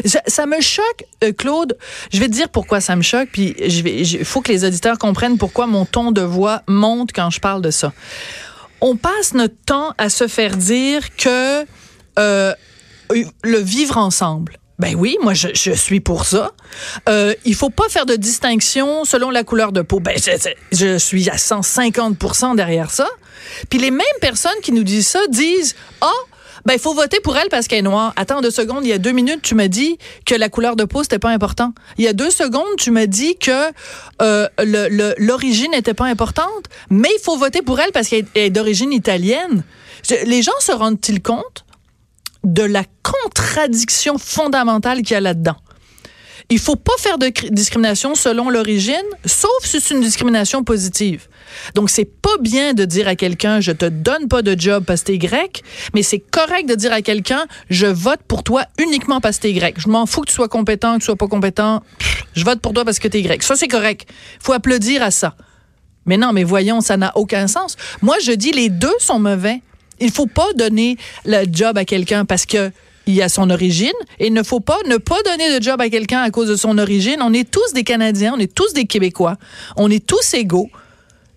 Ça 0.05 0.47
me 0.47 0.61
choque, 0.61 1.05
euh, 1.23 1.33
Claude. 1.33 1.77
Je 2.12 2.20
vais 2.20 2.27
te 2.27 2.33
dire 2.33 2.49
pourquoi 2.49 2.81
ça 2.81 2.97
me 2.97 3.03
choque, 3.03 3.29
puis 3.33 3.55
il 3.59 4.25
faut 4.25 4.40
que 4.40 4.53
les 4.53 4.64
auditeurs 4.64 4.99
comprennent 4.99 5.38
pourquoi 5.38 5.66
mon 5.66 5.85
ton 5.85 6.12
de 6.12 6.23
voix 6.23 6.62
monte 6.66 7.11
quand 7.12 7.31
je 7.31 7.40
parle 7.40 7.62
de 7.62 7.70
ça. 7.70 7.92
On 8.81 8.97
passe 8.97 9.35
notre 9.35 9.57
temps 9.66 9.94
à 9.99 10.09
se 10.09 10.29
faire 10.29 10.57
dire 10.57 11.14
que 11.16 11.64
euh, 12.18 12.53
le 13.42 13.59
vivre 13.59 13.99
ensemble. 13.99 14.59
Ben 14.79 14.97
oui, 14.97 15.16
moi 15.23 15.35
je, 15.35 15.49
suis 15.55 16.01
pour 16.01 16.25
ça. 16.25 16.51
Euh, 17.09 17.33
il 17.44 17.55
faut 17.55 17.70
pas 17.70 17.88
faire 17.88 18.07
de 18.07 18.16
distinction 18.16 19.05
selon 19.05 19.31
la 19.31 19.44
couleur 19.44 19.70
de 19.70 19.83
peau. 19.83 20.01
Ben 20.01 20.16
je 20.73 20.99
suis 20.99 21.31
à 21.31 21.37
150% 21.37 22.57
derrière 22.57 22.90
ça. 22.90 23.07
Puis 23.70 23.78
les 23.78 23.90
mêmes 23.90 24.04
personnes 24.20 24.61
qui 24.62 24.72
nous 24.72 24.85
disent 24.85 25.09
ça 25.09 25.20
disent 25.28 25.74
ah 26.00 26.11
oh, 26.11 26.26
Ben, 26.64 26.74
il 26.74 26.80
faut 26.80 26.94
voter 26.94 27.20
pour 27.20 27.37
elle 27.37 27.48
parce 27.50 27.68
qu'elle 27.68 27.80
est 27.80 27.83
noire. 27.83 28.12
Attends 28.16 28.40
deux 28.40 28.50
secondes, 28.50 28.85
il 28.85 28.88
y 28.88 28.92
a 28.92 28.98
deux 28.98 29.12
minutes, 29.12 29.42
tu 29.42 29.54
m'as 29.54 29.68
dit 29.68 29.98
que 30.24 30.35
la 30.35 30.48
couleur 30.48 30.76
de 30.76 30.85
peau, 30.85 31.02
c'était 31.02 31.18
pas 31.18 31.30
important. 31.30 31.74
Il 31.98 32.04
y 32.04 32.09
a 32.09 32.12
deux 32.12 32.30
secondes, 32.30 32.76
tu 32.78 32.90
m'as 32.90 33.07
dit 33.07 33.37
que 33.37 33.70
euh, 34.22 34.48
l'origine 35.18 35.72
n'était 35.72 35.94
pas 35.94 36.07
importante, 36.07 36.64
mais 36.90 37.11
il 37.18 37.22
faut 37.22 37.37
voter 37.37 37.61
pour 37.61 37.80
elle 37.80 37.92
parce 37.92 38.09
qu'elle 38.09 38.26
est 38.35 38.50
d'origine 38.50 38.92
italienne. 38.92 39.62
Les 40.26 40.42
gens 40.42 40.59
se 40.61 40.72
rendent-ils 40.72 41.22
compte 41.22 41.64
de 42.44 42.62
la 42.62 42.85
contradiction 43.02 44.18
fondamentale 44.18 44.98
qu'il 44.98 45.12
y 45.12 45.16
a 45.16 45.20
là-dedans? 45.20 45.57
Il 46.50 46.59
faut 46.59 46.76
pas 46.76 46.92
faire 46.98 47.18
de 47.18 47.33
discrimination 47.50 48.14
selon 48.14 48.50
l'origine, 48.50 48.94
sauf 49.24 49.50
si 49.62 49.80
c'est 49.80 49.94
une 49.94 50.02
discrimination 50.02 50.62
positive. 50.62 51.28
Donc, 51.74 51.88
c'est 51.90 52.04
pas 52.04 52.37
bien 52.40 52.74
de 52.74 52.85
dire 52.85 53.09
à 53.09 53.16
quelqu'un, 53.16 53.61
je 53.61 53.72
te 53.72 53.87
donne 53.87 54.28
pas 54.28 54.42
de 54.42 54.59
job 54.59 54.85
parce 54.87 55.02
que 55.02 55.07
t'es 55.07 55.18
grec, 55.18 55.62
mais 55.94 56.02
c'est 56.02 56.18
correct 56.18 56.68
de 56.68 56.74
dire 56.74 56.92
à 56.92 57.02
quelqu'un, 57.02 57.46
je 57.70 57.87
vote 57.87 58.20
pour 58.28 58.42
toi 58.42 58.64
uniquement 58.78 59.20
parce 59.20 59.37
que 59.37 59.42
t'es 59.42 59.52
grec. 59.52 59.76
Je 59.78 59.88
m'en 59.88 60.07
fous 60.07 60.20
que 60.20 60.28
tu 60.28 60.35
sois 60.35 60.48
compétent, 60.48 60.94
que 60.94 60.98
tu 61.00 61.07
sois 61.07 61.16
pas 61.16 61.28
compétent. 61.28 61.83
je 62.35 62.44
vote 62.44 62.61
pour 62.61 62.72
toi 62.72 62.85
parce 62.85 62.98
que 62.98 63.09
t'es 63.09 63.22
grec. 63.22 63.42
Ça, 63.42 63.57
c'est 63.57 63.68
correct. 63.68 64.09
Faut 64.40 64.52
applaudir 64.52 65.02
à 65.02 65.11
ça. 65.11 65.37
Mais 66.07 66.16
non, 66.16 66.33
mais 66.33 66.44
voyons, 66.44 66.80
ça 66.80 66.96
n'a 66.96 67.12
aucun 67.16 67.46
sens. 67.46 67.76
Moi, 68.02 68.16
je 68.22 68.33
dis 68.33 68.52
les 68.52 68.68
deux 68.68 68.94
sont 68.98 69.18
mauvais. 69.18 69.62
Il 70.00 70.11
faut 70.11 70.26
pas 70.26 70.52
donner 70.54 70.96
le 71.24 71.44
job 71.50 71.78
à 71.78 71.85
quelqu'un 71.85 72.24
parce 72.24 72.46
que 72.46 72.70
il 73.06 73.14
y 73.14 73.22
a 73.22 73.28
son 73.28 73.50
origine 73.50 73.92
et 74.18 74.26
il 74.28 74.32
ne 74.32 74.42
faut 74.42 74.60
pas 74.60 74.78
ne 74.88 74.96
pas 74.96 75.22
donner 75.24 75.58
de 75.58 75.62
job 75.62 75.80
à 75.80 75.88
quelqu'un 75.88 76.22
à 76.22 76.30
cause 76.30 76.48
de 76.48 76.56
son 76.56 76.78
origine. 76.78 77.16
On 77.20 77.32
est 77.32 77.50
tous 77.50 77.72
des 77.74 77.84
Canadiens, 77.84 78.34
on 78.36 78.40
est 78.40 78.52
tous 78.52 78.72
des 78.72 78.86
Québécois, 78.86 79.36
on 79.76 79.90
est 79.90 80.04
tous 80.04 80.34
égaux. 80.34 80.70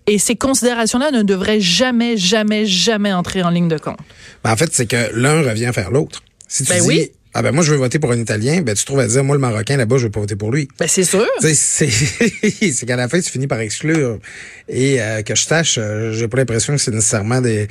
Et 0.06 0.18
ces 0.18 0.36
considérations-là 0.36 1.10
ne 1.10 1.22
devraient 1.22 1.60
jamais, 1.60 2.16
jamais, 2.16 2.64
jamais 2.64 3.12
entrer 3.12 3.42
en 3.42 3.50
ligne 3.50 3.68
de 3.68 3.76
compte. 3.76 3.98
Ben, 4.42 4.52
en 4.52 4.56
fait, 4.56 4.70
c'est 4.72 4.86
que 4.86 5.10
l'un 5.12 5.42
revient 5.42 5.70
faire 5.74 5.90
l'autre. 5.90 6.22
Si 6.48 6.64
tu 6.64 6.70
ben 6.70 6.80
dis, 6.80 6.86
oui. 6.88 7.12
ah 7.34 7.42
ben 7.42 7.52
moi 7.52 7.62
je 7.62 7.72
veux 7.72 7.76
voter 7.76 7.98
pour 7.98 8.10
un 8.10 8.18
Italien, 8.18 8.62
ben 8.62 8.74
tu 8.74 8.86
trouves 8.86 9.00
à 9.00 9.06
dire 9.06 9.22
moi 9.22 9.36
le 9.36 9.40
Marocain 9.40 9.76
là-bas 9.76 9.98
je 9.98 10.04
veux 10.04 10.10
pas 10.10 10.20
voter 10.20 10.34
pour 10.34 10.50
lui. 10.50 10.66
Ben 10.78 10.88
c'est 10.88 11.04
sûr. 11.04 11.26
C'est 11.40 12.86
qu'à 12.86 12.96
la 12.96 13.06
fin 13.06 13.20
tu 13.20 13.30
finis 13.30 13.46
par 13.46 13.60
exclure 13.60 14.18
et 14.66 15.02
euh, 15.02 15.20
que 15.20 15.34
je 15.34 15.42
sache, 15.42 15.76
euh, 15.76 16.14
j'ai 16.14 16.26
pas 16.26 16.38
l'impression 16.38 16.72
que 16.74 16.80
c'est 16.80 16.90
nécessairement 16.90 17.42
des 17.42 17.68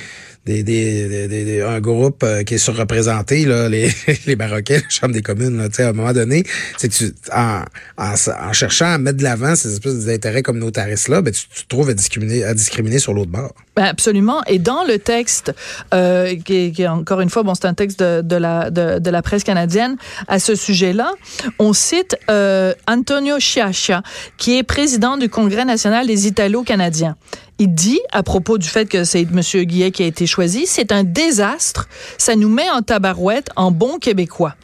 des, 0.48 0.64
des, 0.64 1.28
des, 1.28 1.62
un 1.62 1.80
groupe 1.82 2.24
euh, 2.24 2.44
qui 2.44 2.56
est 2.56 2.58
surreprésenté, 2.58 3.46
là, 3.46 3.68
les, 3.70 3.90
les 4.26 4.36
Marocains, 4.36 4.76
la 4.76 4.90
Chambre 4.90 5.14
des 5.14 5.22
communes, 5.22 5.58
là, 5.58 5.68
à 5.78 5.90
un 5.90 5.94
moment 5.94 6.14
donné, 6.14 6.44
tu, 6.80 7.14
en, 7.36 7.64
en, 7.98 8.54
cherchant 8.54 8.94
à 8.94 8.98
mettre 8.98 9.18
de 9.18 9.24
l'avant 9.24 9.56
ces 9.56 9.74
espèces 9.74 10.06
d'intérêts 10.06 10.44
communautaristes-là, 10.44 11.22
ben, 11.22 11.34
tu, 11.34 11.48
tu 11.54 11.68
trouves 11.68 11.90
à 11.90 11.94
discriminer, 11.94 13.00
sur 13.00 13.14
l'autre 13.14 13.32
bord. 13.32 13.54
Ben 13.76 13.84
absolument. 13.84 14.42
Et 14.48 14.58
dans 14.60 14.84
le 14.84 14.98
texte, 14.98 15.54
euh, 15.94 16.36
qui, 16.36 16.72
qui, 16.72 16.88
encore 16.88 17.22
une 17.22 17.30
fois, 17.30 17.44
bon, 17.44 17.54
c'est 17.54 17.68
un 17.68 17.74
texte 17.74 18.02
de, 18.02 18.36
la, 18.36 18.72
de, 18.72 19.00
de, 19.00 19.10
la 19.10 19.22
presse 19.22 19.44
canadienne 19.44 19.98
à 20.28 20.40
ce 20.40 20.56
sujet-là, 20.56 21.12
on 21.60 21.74
cite 21.74 22.18
euh, 22.30 22.74
Antonio 22.88 23.40
Sciascia, 23.40 24.02
qui 24.38 24.58
est 24.58 24.64
président 24.64 25.18
du 25.18 25.30
Congrès 25.30 25.66
national 25.66 26.08
des 26.08 26.28
Italo-Canadiens 26.28 27.16
il 27.60 27.74
dit 27.74 28.00
à 28.12 28.24
propos 28.24 28.58
du 28.58 28.68
fait 28.68 28.86
que 28.86 29.04
c'est 29.04 29.22
M. 29.22 29.42
Guillet 29.66 29.92
qui 29.92 30.04
a 30.04 30.06
été 30.06 30.28
choisi, 30.28 30.66
c'est 30.68 30.92
un 30.92 31.04
désastre, 31.04 31.88
ça 32.18 32.36
nous 32.36 32.50
met 32.50 32.70
en 32.70 32.82
tabarouette 32.82 33.50
en 33.56 33.72
bon 33.72 33.98
québécois. 34.00 34.56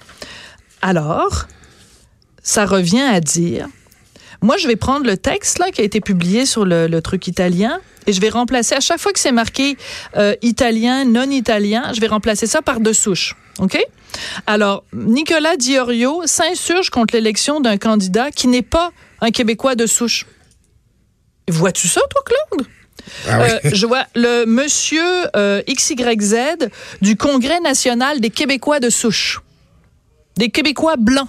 Alors, 0.81 1.45
ça 2.43 2.65
revient 2.65 3.01
à 3.01 3.19
dire, 3.19 3.67
moi 4.41 4.57
je 4.57 4.67
vais 4.67 4.75
prendre 4.75 5.05
le 5.05 5.17
texte 5.17 5.59
là 5.59 5.71
qui 5.71 5.81
a 5.81 5.83
été 5.83 6.01
publié 6.01 6.45
sur 6.45 6.65
le, 6.65 6.99
truc 7.01 7.27
italien 7.27 7.79
et 8.05 8.13
je 8.13 8.21
vais 8.21 8.29
remplacer 8.29 8.75
à 8.75 8.79
chaque 8.79 8.99
fois 8.99 9.13
que 9.13 9.19
c'est 9.19 9.31
marqué 9.31 9.77
euh, 10.17 10.35
italien, 10.41 11.05
non 11.05 11.29
italien, 11.29 11.91
je 11.93 12.01
vais 12.01 12.07
remplacer 12.07 12.47
ça 12.47 12.61
par 12.61 12.79
deux 12.79 12.93
souches. 12.93 13.35
OK? 13.59 13.77
Alors, 14.47 14.83
Nicolas 14.93 15.57
Diorio 15.57 16.21
s'insurge 16.25 16.89
contre 16.89 17.15
l'élection 17.15 17.61
d'un 17.61 17.77
candidat 17.77 18.31
qui 18.31 18.47
n'est 18.47 18.61
pas 18.61 18.91
un 19.21 19.31
Québécois 19.31 19.75
de 19.75 19.85
souche. 19.85 20.25
Vois-tu 21.49 21.87
ça, 21.87 22.01
toi, 22.09 22.21
Claude? 22.25 22.67
Ah 23.27 23.41
euh, 23.41 23.59
je 23.63 23.85
vois 23.85 24.05
le 24.15 24.45
monsieur 24.45 25.03
euh, 25.35 25.61
XYZ 25.67 26.69
du 27.01 27.15
Congrès 27.15 27.59
national 27.59 28.19
des 28.19 28.29
Québécois 28.29 28.79
de 28.79 28.89
souche. 28.89 29.41
Des 30.37 30.49
Québécois 30.49 30.95
blancs 30.97 31.27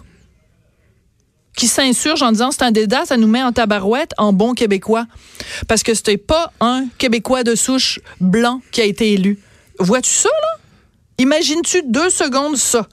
qui 1.57 1.69
s'insurgent 1.69 2.23
en 2.23 2.33
disant 2.33 2.51
c'est 2.51 2.63
un 2.63 2.73
dédat, 2.73 3.05
ça 3.05 3.17
nous 3.17 3.29
met 3.29 3.43
en 3.43 3.53
tabarouette 3.53 4.13
en 4.19 4.33
bon 4.33 4.55
québécois. 4.55 5.07
Parce 5.69 5.83
que 5.83 5.95
c'était 5.95 6.17
pas 6.17 6.53
un 6.61 6.87
Québécois 6.99 7.45
de 7.45 7.55
souche 7.55 8.01
blanc 8.21 8.61
qui 8.73 8.81
a 8.81 8.85
été 8.85 9.13
élu. 9.13 9.39
Vois-tu 9.79 10.11
ça, 10.11 10.29
là? 10.29 10.61
Imagines-tu 11.19 11.83
deux 11.85 12.11
secondes 12.11 12.57
ça? 12.57 12.89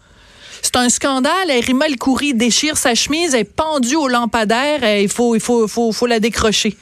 C'est 0.62 0.76
un 0.76 0.90
scandale. 0.90 1.52
Rima 1.66 1.88
El 1.88 1.98
Khoury 1.98 2.36
déchire 2.36 2.78
sa 2.78 2.94
chemise, 2.94 3.34
elle 3.34 3.42
est 3.42 3.44
pendue 3.46 3.96
au 3.96 4.08
lampadaire, 4.08 5.00
il 5.00 5.10
faut, 5.10 5.34
il 5.36 5.42
faut, 5.42 5.68
faut, 5.68 5.92
faut 5.92 6.06
la 6.06 6.20
décrocher. 6.20 6.78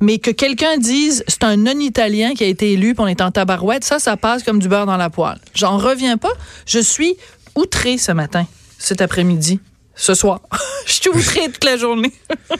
Mais 0.00 0.18
que 0.18 0.30
quelqu'un 0.30 0.76
dise 0.78 1.24
c'est 1.28 1.44
un 1.44 1.56
non-italien 1.56 2.34
qui 2.34 2.44
a 2.44 2.46
été 2.46 2.72
élu 2.72 2.94
pour 2.94 3.06
on 3.06 3.08
est 3.08 3.20
en 3.20 3.30
tabarouette, 3.30 3.84
ça, 3.84 4.00
ça 4.00 4.16
passe 4.16 4.42
comme 4.42 4.58
du 4.58 4.68
beurre 4.68 4.86
dans 4.86 4.96
la 4.96 5.10
poêle. 5.10 5.38
J'en 5.54 5.78
reviens 5.78 6.16
pas. 6.16 6.32
Je 6.66 6.80
suis 6.80 7.16
outré 7.54 7.98
ce 7.98 8.10
matin, 8.10 8.46
cet 8.78 9.00
après-midi 9.00 9.60
ce 9.96 10.14
soir. 10.14 10.42
je 10.86 10.92
suis 10.92 11.08
outré 11.08 11.50
toute 11.50 11.64
la 11.64 11.76
journée. 11.76 12.12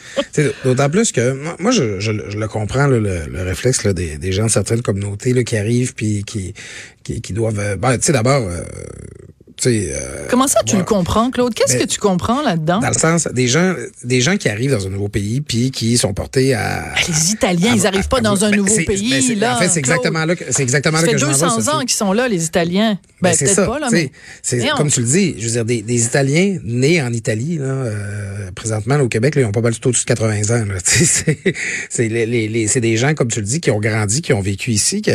D'autant 0.64 0.88
plus 0.88 1.12
que 1.12 1.60
moi, 1.60 1.70
je, 1.70 2.00
je, 2.00 2.10
le 2.10 2.48
comprends, 2.48 2.86
le, 2.86 2.98
le, 2.98 3.42
réflexe 3.42 3.86
des, 3.86 4.16
des, 4.16 4.32
gens 4.32 4.46
de 4.46 4.50
certaines 4.50 4.82
communautés 4.82 5.44
qui 5.44 5.56
arrivent 5.56 5.94
puis 5.94 6.24
qui, 6.24 6.54
qui, 7.02 7.32
doivent. 7.32 7.76
Ben, 7.76 7.98
tu 7.98 8.06
sais, 8.06 8.12
d'abord. 8.12 8.48
Euh, 8.48 8.62
euh, 9.64 10.26
Comment 10.28 10.48
ça, 10.48 10.60
tu 10.64 10.76
le 10.76 10.84
comprends, 10.84 11.30
Claude? 11.30 11.54
Qu'est-ce 11.54 11.76
que 11.76 11.84
tu 11.84 11.98
comprends 11.98 12.42
là-dedans? 12.42 12.80
Dans 12.80 12.88
le 12.88 12.94
sens, 12.94 13.28
des 13.32 13.48
gens, 13.48 13.74
des 14.04 14.20
gens 14.20 14.36
qui 14.36 14.48
arrivent 14.48 14.72
dans 14.72 14.86
un 14.86 14.90
nouveau 14.90 15.08
pays 15.08 15.40
puis 15.40 15.70
qui 15.70 15.96
sont 15.96 16.12
portés 16.12 16.54
à. 16.54 16.84
Les 17.08 17.32
Italiens, 17.32 17.72
à, 17.72 17.76
ils 17.76 17.82
n'arrivent 17.82 18.08
pas 18.08 18.18
à, 18.18 18.20
dans 18.20 18.44
un 18.44 18.50
ben, 18.50 18.56
nouveau 18.56 18.76
pays. 18.76 19.10
Ben, 19.10 19.38
là, 19.40 19.56
en 19.56 19.58
fait, 19.58 19.68
c'est 19.68 19.78
exactement 19.78 20.24
là, 20.24 20.34
c'est 20.50 20.62
exactement 20.62 21.00
là 21.00 21.06
que 21.06 21.18
je 21.18 21.24
Ça 21.24 21.32
fait 21.32 21.56
200 21.56 21.72
ans 21.72 21.80
qu'ils 21.80 21.90
sont 21.90 22.12
là, 22.12 22.28
les 22.28 22.44
Italiens. 22.44 22.98
Ben, 23.22 23.32
c'est 23.32 23.46
peut-être 23.46 23.56
ça. 23.56 23.66
pas, 23.66 23.78
là, 23.78 23.88
mais. 23.90 24.10
C'est 24.42 24.66
comme 24.76 24.90
tu 24.90 25.00
le 25.00 25.06
dis, 25.06 25.34
je 25.38 25.46
veux 25.46 25.52
dire, 25.52 25.64
des, 25.64 25.82
des 25.82 26.04
Italiens 26.04 26.58
nés 26.62 27.02
en 27.02 27.12
Italie, 27.12 27.58
là, 27.58 27.64
euh, 27.64 28.50
présentement, 28.54 28.96
là, 28.96 29.04
au 29.04 29.08
Québec, 29.08 29.34
là, 29.34 29.42
ils 29.42 29.44
ont 29.46 29.52
pas 29.52 29.60
mal 29.60 29.74
tout 29.74 29.88
au-dessus 29.88 30.04
de 30.04 30.08
80 30.08 30.50
ans. 30.50 30.64
C'est 30.84 32.08
les, 32.08 32.26
les, 32.26 32.48
les, 32.48 32.80
des 32.80 32.96
gens, 32.96 33.14
comme 33.14 33.28
tu 33.28 33.40
le 33.40 33.46
dis, 33.46 33.60
qui 33.60 33.70
ont 33.70 33.80
grandi, 33.80 34.22
qui 34.22 34.32
ont 34.32 34.40
vécu 34.40 34.70
ici, 34.72 35.00
qui, 35.00 35.10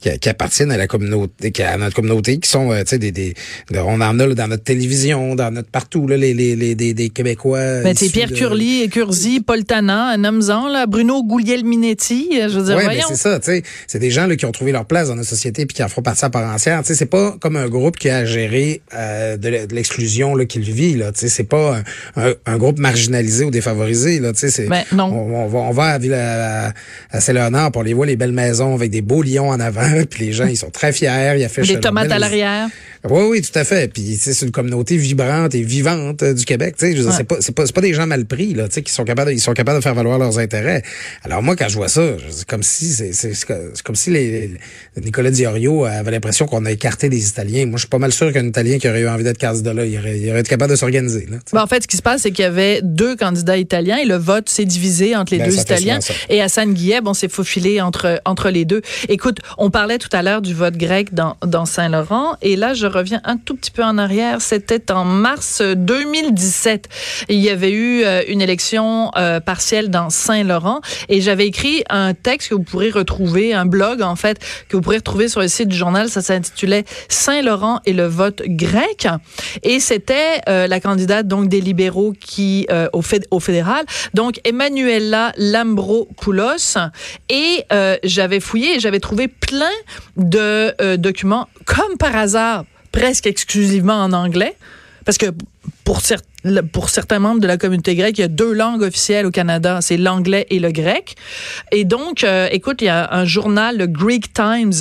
qui, 0.00 0.18
qui 0.18 0.28
appartiennent 0.28 0.72
à 0.72 0.76
la 0.76 0.86
communauté, 0.86 1.52
à 1.64 1.76
notre 1.76 1.94
communauté, 1.94 2.38
qui 2.38 2.48
sont, 2.48 2.72
euh, 2.72 2.82
tu 2.82 2.90
sais, 2.90 2.98
des, 2.98 3.12
des, 3.12 3.34
on 3.92 4.00
en 4.00 4.18
a 4.18 4.26
là, 4.26 4.34
dans 4.34 4.48
notre 4.48 4.64
télévision, 4.64 5.34
dans 5.34 5.50
notre 5.50 5.68
partout, 5.68 6.06
là, 6.06 6.16
les, 6.16 6.34
les, 6.34 6.56
les 6.56 6.74
des, 6.74 6.94
des 6.94 7.10
Québécois. 7.10 7.82
Ben, 7.82 7.94
c'est 7.96 8.08
Pierre 8.08 8.30
de... 8.30 8.34
Curly, 8.34 8.88
Curzi, 8.88 9.40
Paul 9.40 9.64
Tana, 9.64 10.08
un 10.08 10.24
homme 10.24 10.40
là, 10.40 10.86
Bruno 10.86 11.22
Gouliel-Minetti, 11.22 12.30
je 12.32 12.58
veux 12.58 12.64
dire, 12.64 12.76
ouais, 12.76 12.84
voyons. 12.84 13.00
Ben, 13.08 13.14
c'est 13.14 13.16
ça, 13.16 13.38
tu 13.38 13.46
sais. 13.46 13.62
C'est 13.86 13.98
des 13.98 14.10
gens 14.10 14.26
là, 14.26 14.36
qui 14.36 14.46
ont 14.46 14.52
trouvé 14.52 14.72
leur 14.72 14.84
place 14.84 15.08
dans 15.08 15.14
notre 15.14 15.28
société 15.28 15.66
puis 15.66 15.74
qui 15.74 15.82
en 15.82 15.88
font 15.88 16.02
partie 16.02 16.24
à 16.24 16.30
part 16.30 16.52
entière. 16.52 16.80
Tu 16.80 16.88
sais, 16.88 16.94
c'est 16.94 17.06
pas 17.06 17.36
comme 17.40 17.56
un 17.56 17.68
groupe 17.68 17.96
qui 17.98 18.08
a 18.08 18.24
géré 18.24 18.82
euh, 18.94 19.36
de 19.36 19.74
l'exclusion 19.74 20.34
là 20.34 20.44
qu'il 20.44 20.62
vit, 20.62 20.94
là. 20.94 21.12
Tu 21.12 21.20
sais, 21.20 21.28
c'est 21.28 21.44
pas 21.44 21.76
un, 22.16 22.22
un, 22.22 22.34
un, 22.46 22.56
groupe 22.56 22.78
marginalisé 22.78 23.44
ou 23.44 23.50
défavorisé, 23.50 24.18
là. 24.20 24.32
Tu 24.32 24.40
sais, 24.40 24.50
c'est. 24.50 24.66
Ben, 24.66 24.82
non. 24.92 25.04
On, 25.04 25.44
on, 25.44 25.48
va, 25.48 25.58
on 25.58 25.72
va 25.72 25.84
à, 25.84 26.66
à, 26.66 26.72
à 27.10 27.20
Saint-Léonard 27.20 27.72
pour 27.72 27.82
les 27.82 27.94
voir 27.94 28.06
les 28.06 28.16
belles 28.16 28.32
maisons 28.32 28.74
avec 28.74 28.90
des 28.90 29.02
beaux 29.02 29.22
lions 29.22 29.48
en 29.48 29.60
avant, 29.60 30.04
puis 30.10 30.26
les 30.26 30.32
gens, 30.32 30.46
ils 30.46 30.56
sont 30.56 30.70
très 30.70 30.92
fiers, 30.92 31.34
ils 31.36 31.44
affichent. 31.44 31.68
Des 31.68 31.80
tomates 31.80 32.10
à 32.10 32.18
l'arrière. 32.18 32.68
Oui, 33.10 33.22
oui, 33.30 33.42
tout 33.42 33.58
à 33.58 33.64
fait. 33.64 33.92
Puis 33.92 34.16
c'est 34.16 34.44
une 34.44 34.52
communauté 34.52 34.96
vibrante 34.96 35.54
et 35.54 35.62
vivante 35.62 36.22
euh, 36.22 36.34
du 36.34 36.44
Québec. 36.44 36.76
Tu 36.78 36.92
sais, 36.92 37.00
ouais. 37.00 37.12
c'est 37.12 37.24
pas, 37.24 37.36
c'est 37.40 37.54
pas, 37.54 37.66
pas 37.66 37.80
des 37.80 37.94
gens 37.94 38.06
mal 38.06 38.26
pris 38.26 38.54
là, 38.54 38.68
tu 38.68 38.74
sais, 38.74 38.82
qui 38.82 38.92
sont 38.92 39.04
capables, 39.04 39.32
ils 39.32 39.40
sont 39.40 39.54
capables 39.54 39.78
de 39.78 39.82
faire 39.82 39.94
valoir 39.94 40.18
leurs 40.18 40.38
intérêts. 40.38 40.82
Alors 41.24 41.42
moi, 41.42 41.56
quand 41.56 41.68
je 41.68 41.76
vois 41.76 41.88
ça, 41.88 42.02
c'est 42.30 42.46
comme 42.46 42.62
si, 42.62 42.92
c'est, 42.92 43.82
comme 43.82 43.96
si 43.96 44.10
les, 44.10 44.50
les 44.96 45.02
Nicolas 45.02 45.30
Diorio 45.30 45.84
avait 45.84 46.12
l'impression 46.12 46.46
qu'on 46.46 46.64
a 46.64 46.70
écarté 46.70 47.08
des 47.08 47.28
Italiens. 47.28 47.66
Moi, 47.66 47.76
je 47.76 47.82
suis 47.82 47.88
pas 47.88 47.98
mal 47.98 48.12
sûr 48.12 48.32
qu'un 48.32 48.46
Italien 48.46 48.78
qui 48.78 48.88
aurait 48.88 49.00
eu 49.00 49.08
envie 49.08 49.24
d'être 49.24 49.38
candidat 49.38 49.74
là, 49.74 49.84
il 49.84 49.98
aurait, 49.98 50.18
il 50.18 50.30
aurait 50.30 50.40
été 50.40 50.50
capable 50.50 50.70
de 50.70 50.76
s'organiser. 50.76 51.26
Ben, 51.52 51.62
en 51.62 51.66
fait, 51.66 51.82
ce 51.82 51.88
qui 51.88 51.96
se 51.96 52.02
passe, 52.02 52.22
c'est 52.22 52.30
qu'il 52.30 52.44
y 52.44 52.48
avait 52.48 52.80
deux 52.82 53.16
candidats 53.16 53.56
italiens 53.56 53.98
et 53.98 54.04
le 54.04 54.16
vote 54.16 54.48
s'est 54.48 54.64
divisé 54.64 55.16
entre 55.16 55.32
les 55.32 55.38
ben, 55.38 55.48
deux 55.48 55.58
Italiens. 55.58 55.98
Et 56.28 56.40
Hassan 56.40 56.72
Guillet, 56.72 57.00
on 57.04 57.14
s'est 57.14 57.28
faufilé 57.28 57.80
entre 57.80 58.20
entre 58.24 58.50
les 58.50 58.64
deux. 58.64 58.82
Écoute, 59.08 59.38
on 59.58 59.70
parlait 59.70 59.98
tout 59.98 60.08
à 60.12 60.22
l'heure 60.22 60.42
du 60.42 60.54
vote 60.54 60.76
grec 60.76 61.14
dans 61.14 61.36
dans 61.44 61.66
Saint-Laurent, 61.66 62.36
et 62.42 62.56
là, 62.56 62.74
je 62.74 62.91
reviens 62.92 63.20
un 63.24 63.36
tout 63.36 63.56
petit 63.56 63.70
peu 63.70 63.82
en 63.82 63.98
arrière. 63.98 64.40
C'était 64.40 64.92
en 64.92 65.04
mars 65.04 65.62
2017. 65.62 66.88
Il 67.28 67.38
y 67.38 67.50
avait 67.50 67.72
eu 67.72 68.04
euh, 68.04 68.22
une 68.28 68.40
élection 68.40 69.10
euh, 69.16 69.40
partielle 69.40 69.90
dans 69.90 70.10
Saint-Laurent 70.10 70.80
et 71.08 71.20
j'avais 71.20 71.46
écrit 71.46 71.82
un 71.88 72.14
texte 72.14 72.50
que 72.50 72.54
vous 72.54 72.62
pourrez 72.62 72.90
retrouver, 72.90 73.54
un 73.54 73.66
blog 73.66 74.02
en 74.02 74.16
fait, 74.16 74.38
que 74.68 74.76
vous 74.76 74.82
pourrez 74.82 74.98
retrouver 74.98 75.28
sur 75.28 75.40
le 75.40 75.48
site 75.48 75.68
du 75.68 75.76
journal. 75.76 76.08
Ça 76.08 76.22
s'intitulait 76.22 76.84
Saint-Laurent 77.08 77.80
et 77.86 77.92
le 77.92 78.06
vote 78.06 78.42
grec. 78.46 79.08
Et 79.62 79.80
c'était 79.80 80.40
euh, 80.48 80.66
la 80.66 80.80
candidate 80.80 81.26
donc 81.26 81.48
des 81.48 81.60
libéraux 81.60 82.12
qui 82.18 82.66
au, 82.92 83.02
féd 83.02 83.26
au 83.30 83.40
fédéral, 83.40 83.84
donc 84.14 84.40
Emmanuela 84.44 85.32
Lambropoulos. 85.36 86.76
Et 87.28 87.64
j'avais 88.04 88.40
fouillé 88.40 88.76
et 88.76 88.80
j'avais 88.80 89.00
trouvé 89.00 89.28
plein 89.28 89.70
de 90.16 90.96
documents 90.96 91.48
comme 91.64 91.96
par 91.98 92.16
hasard 92.16 92.64
presque 92.92 93.26
exclusivement 93.26 94.04
en 94.04 94.12
anglais. 94.12 94.54
Parce 95.04 95.18
que 95.18 95.26
pour, 95.84 96.00
pour 96.72 96.88
certains 96.88 97.18
membres 97.18 97.40
de 97.40 97.46
la 97.46 97.56
communauté 97.56 97.94
grecque, 97.96 98.18
il 98.18 98.20
y 98.20 98.24
a 98.24 98.28
deux 98.28 98.52
langues 98.52 98.82
officielles 98.82 99.26
au 99.26 99.30
Canada, 99.30 99.80
c'est 99.80 99.96
l'anglais 99.96 100.46
et 100.50 100.60
le 100.60 100.70
grec. 100.70 101.16
Et 101.72 101.84
donc, 101.84 102.22
euh, 102.22 102.48
écoute, 102.52 102.82
il 102.82 102.84
y 102.84 102.88
a 102.88 103.12
un 103.12 103.24
journal, 103.24 103.78
le 103.78 103.86
Greek 103.86 104.32
Times, 104.32 104.72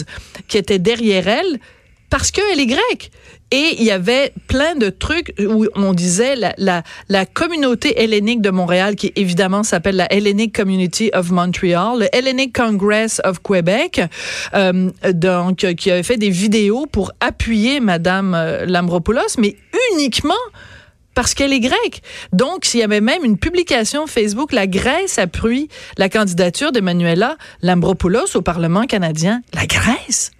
qui 0.47 0.57
était 0.57 0.79
derrière 0.79 1.27
elle 1.27 1.59
parce 2.09 2.29
qu'elle 2.29 2.59
est 2.59 2.67
grecque. 2.67 3.09
Et 3.51 3.75
il 3.79 3.83
y 3.83 3.91
avait 3.91 4.33
plein 4.47 4.75
de 4.75 4.89
trucs 4.89 5.33
où 5.39 5.67
on 5.75 5.93
disait 5.93 6.37
la, 6.37 6.53
la, 6.57 6.83
la 7.09 7.25
communauté 7.25 8.01
hellénique 8.01 8.41
de 8.41 8.49
Montréal, 8.49 8.95
qui 8.95 9.11
évidemment 9.17 9.63
s'appelle 9.63 9.97
la 9.97 10.11
Hellenic 10.11 10.55
Community 10.55 11.11
of 11.13 11.31
Montreal, 11.31 11.99
le 11.99 12.15
Hellenic 12.15 12.55
Congress 12.55 13.21
of 13.25 13.41
Quebec, 13.41 14.01
euh, 14.53 14.89
donc 15.11 15.65
qui 15.75 15.91
avait 15.91 16.03
fait 16.03 16.17
des 16.17 16.29
vidéos 16.29 16.85
pour 16.85 17.11
appuyer 17.19 17.81
Madame 17.81 18.33
euh, 18.35 18.65
Lambropoulos, 18.65 19.37
mais 19.37 19.57
uniquement 19.93 20.33
parce 21.13 21.33
qu'elle 21.33 21.51
est 21.51 21.59
grecque. 21.59 22.01
Donc, 22.31 22.63
s'il 22.63 22.79
y 22.79 22.83
avait 22.83 23.01
même 23.01 23.23
une 23.23 23.37
publication 23.37 24.07
Facebook, 24.07 24.53
la 24.53 24.65
Grèce 24.65 25.19
appuie 25.19 25.67
la 25.97 26.09
candidature 26.09 26.71
d'Emmanuela 26.71 27.37
Lambropoulos 27.61 28.35
au 28.35 28.41
Parlement 28.41 28.85
canadien. 28.85 29.41
La 29.53 29.65
Grèce? 29.65 30.31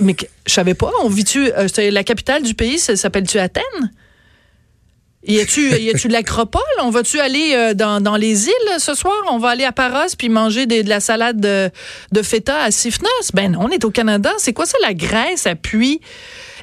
Mais 0.00 0.16
je 0.46 0.52
savais 0.52 0.74
pas. 0.74 0.90
On 1.02 1.08
vit-tu 1.08 1.52
euh, 1.52 1.68
la 1.90 2.04
capitale 2.04 2.42
du 2.42 2.54
pays 2.54 2.78
s'appelle-tu 2.78 3.38
Athènes? 3.38 3.92
Y 5.24 5.38
a-tu 5.38 5.70
y 5.78 5.90
a-tu 5.90 6.08
l'acropole? 6.08 6.62
On 6.80 6.90
va-tu 6.90 7.20
aller 7.20 7.52
euh, 7.54 7.74
dans, 7.74 8.00
dans, 8.00 8.16
les 8.16 8.46
îles 8.48 8.78
ce 8.78 8.94
soir? 8.94 9.14
On 9.30 9.38
va 9.38 9.50
aller 9.50 9.64
à 9.64 9.70
Paros 9.70 10.16
puis 10.18 10.28
manger 10.28 10.66
de 10.66 10.88
la 10.88 10.98
salade 10.98 11.40
de, 11.40 11.70
de 12.10 12.22
feta 12.22 12.60
à 12.60 12.72
Sifnos 12.72 13.30
Ben 13.32 13.52
non, 13.52 13.60
on 13.62 13.68
est 13.68 13.84
au 13.84 13.92
Canada. 13.92 14.32
C'est 14.38 14.52
quoi 14.52 14.66
ça 14.66 14.78
la 14.82 14.94
Grèce 14.94 15.46
appuie 15.46 16.00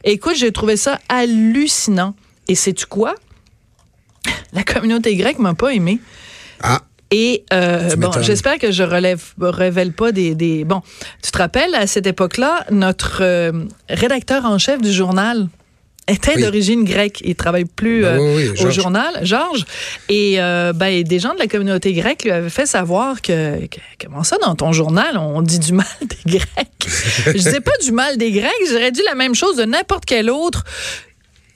Écoute, 0.04 0.36
j'ai 0.36 0.52
trouvé 0.52 0.76
ça 0.76 1.00
hallucinant. 1.08 2.16
Et 2.50 2.56
sais-tu 2.56 2.86
quoi? 2.86 3.16
La 4.54 4.64
communauté 4.64 5.16
grecque 5.16 5.40
m'a 5.40 5.54
pas 5.54 5.74
aimé. 5.74 6.00
Ah. 6.62 6.82
Et 7.12 7.44
euh, 7.54 7.96
bon, 7.96 8.12
j'espère 8.22 8.60
que 8.60 8.72
je 8.72 8.84
relève, 8.84 9.24
révèle 9.42 9.94
pas 9.94 10.12
des, 10.12 10.36
des, 10.36 10.64
Bon, 10.64 10.82
tu 11.24 11.32
te 11.32 11.38
rappelles 11.38 11.74
à 11.74 11.88
cette 11.88 12.06
époque-là, 12.06 12.66
notre 12.70 13.20
euh, 13.22 13.52
rédacteur 13.90 14.46
en 14.46 14.60
chef 14.60 14.80
du 14.82 14.92
journal 14.92 15.48
était 16.08 16.40
d'origine 16.40 16.84
grecque. 16.84 17.22
Il 17.24 17.36
travaille 17.36 17.66
plus 17.66 18.02
ben 18.02 18.20
euh, 18.20 18.66
au 18.66 18.72
journal, 18.72 19.20
Georges. 19.24 19.66
Et 20.08 20.38
ben, 20.38 21.04
des 21.04 21.20
gens 21.20 21.34
de 21.34 21.40
la 21.40 21.48
communauté 21.48 21.94
grecque 21.94 22.24
lui 22.24 22.32
avaient 22.32 22.50
fait 22.50 22.66
savoir 22.66 23.22
que, 23.22 23.60
comment 24.00 24.24
ça 24.24 24.38
dans 24.44 24.56
ton 24.56 24.72
journal 24.72 25.18
on 25.18 25.42
dit 25.42 25.60
du 25.60 25.74
mal 25.74 25.86
des 26.02 26.40
Grecs? 26.40 26.88
je 27.28 27.32
disais 27.32 27.62
pas 27.62 27.78
du 27.84 27.92
mal 27.92 28.18
des 28.18 28.32
Grecs, 28.32 28.52
j'aurais 28.72 28.92
dit 28.92 29.04
la 29.06 29.16
même 29.16 29.36
chose 29.36 29.56
de 29.56 29.66
n'importe 29.66 30.06
quel 30.06 30.30
autre 30.30 30.64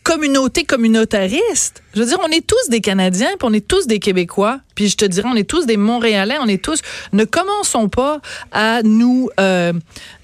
communauté 0.04 0.66
communautariste. 0.66 1.82
Je 1.94 2.02
veux 2.02 2.06
dire, 2.06 2.20
on 2.24 2.30
est 2.30 2.46
tous 2.46 2.70
des 2.70 2.82
Canadiens, 2.82 3.30
puis 3.39 3.48
on 3.50 3.54
est 3.54 3.66
tous 3.66 3.88
des 3.88 4.00
Québécois, 4.00 4.60
puis 4.76 4.89
je 4.89 4.98
te 4.98 5.06
dirais, 5.06 5.30
on 5.32 5.36
est 5.36 5.50
tous 5.50 5.66
des 5.66 5.78
Montréalais, 5.78 6.36
on 6.42 6.48
est 6.48 6.62
tous. 6.62 6.82
Ne 7.13 7.24
commençons 7.24 7.89
pas 7.89 8.20
à 8.52 8.84
nous 8.84 9.30
euh, 9.39 9.74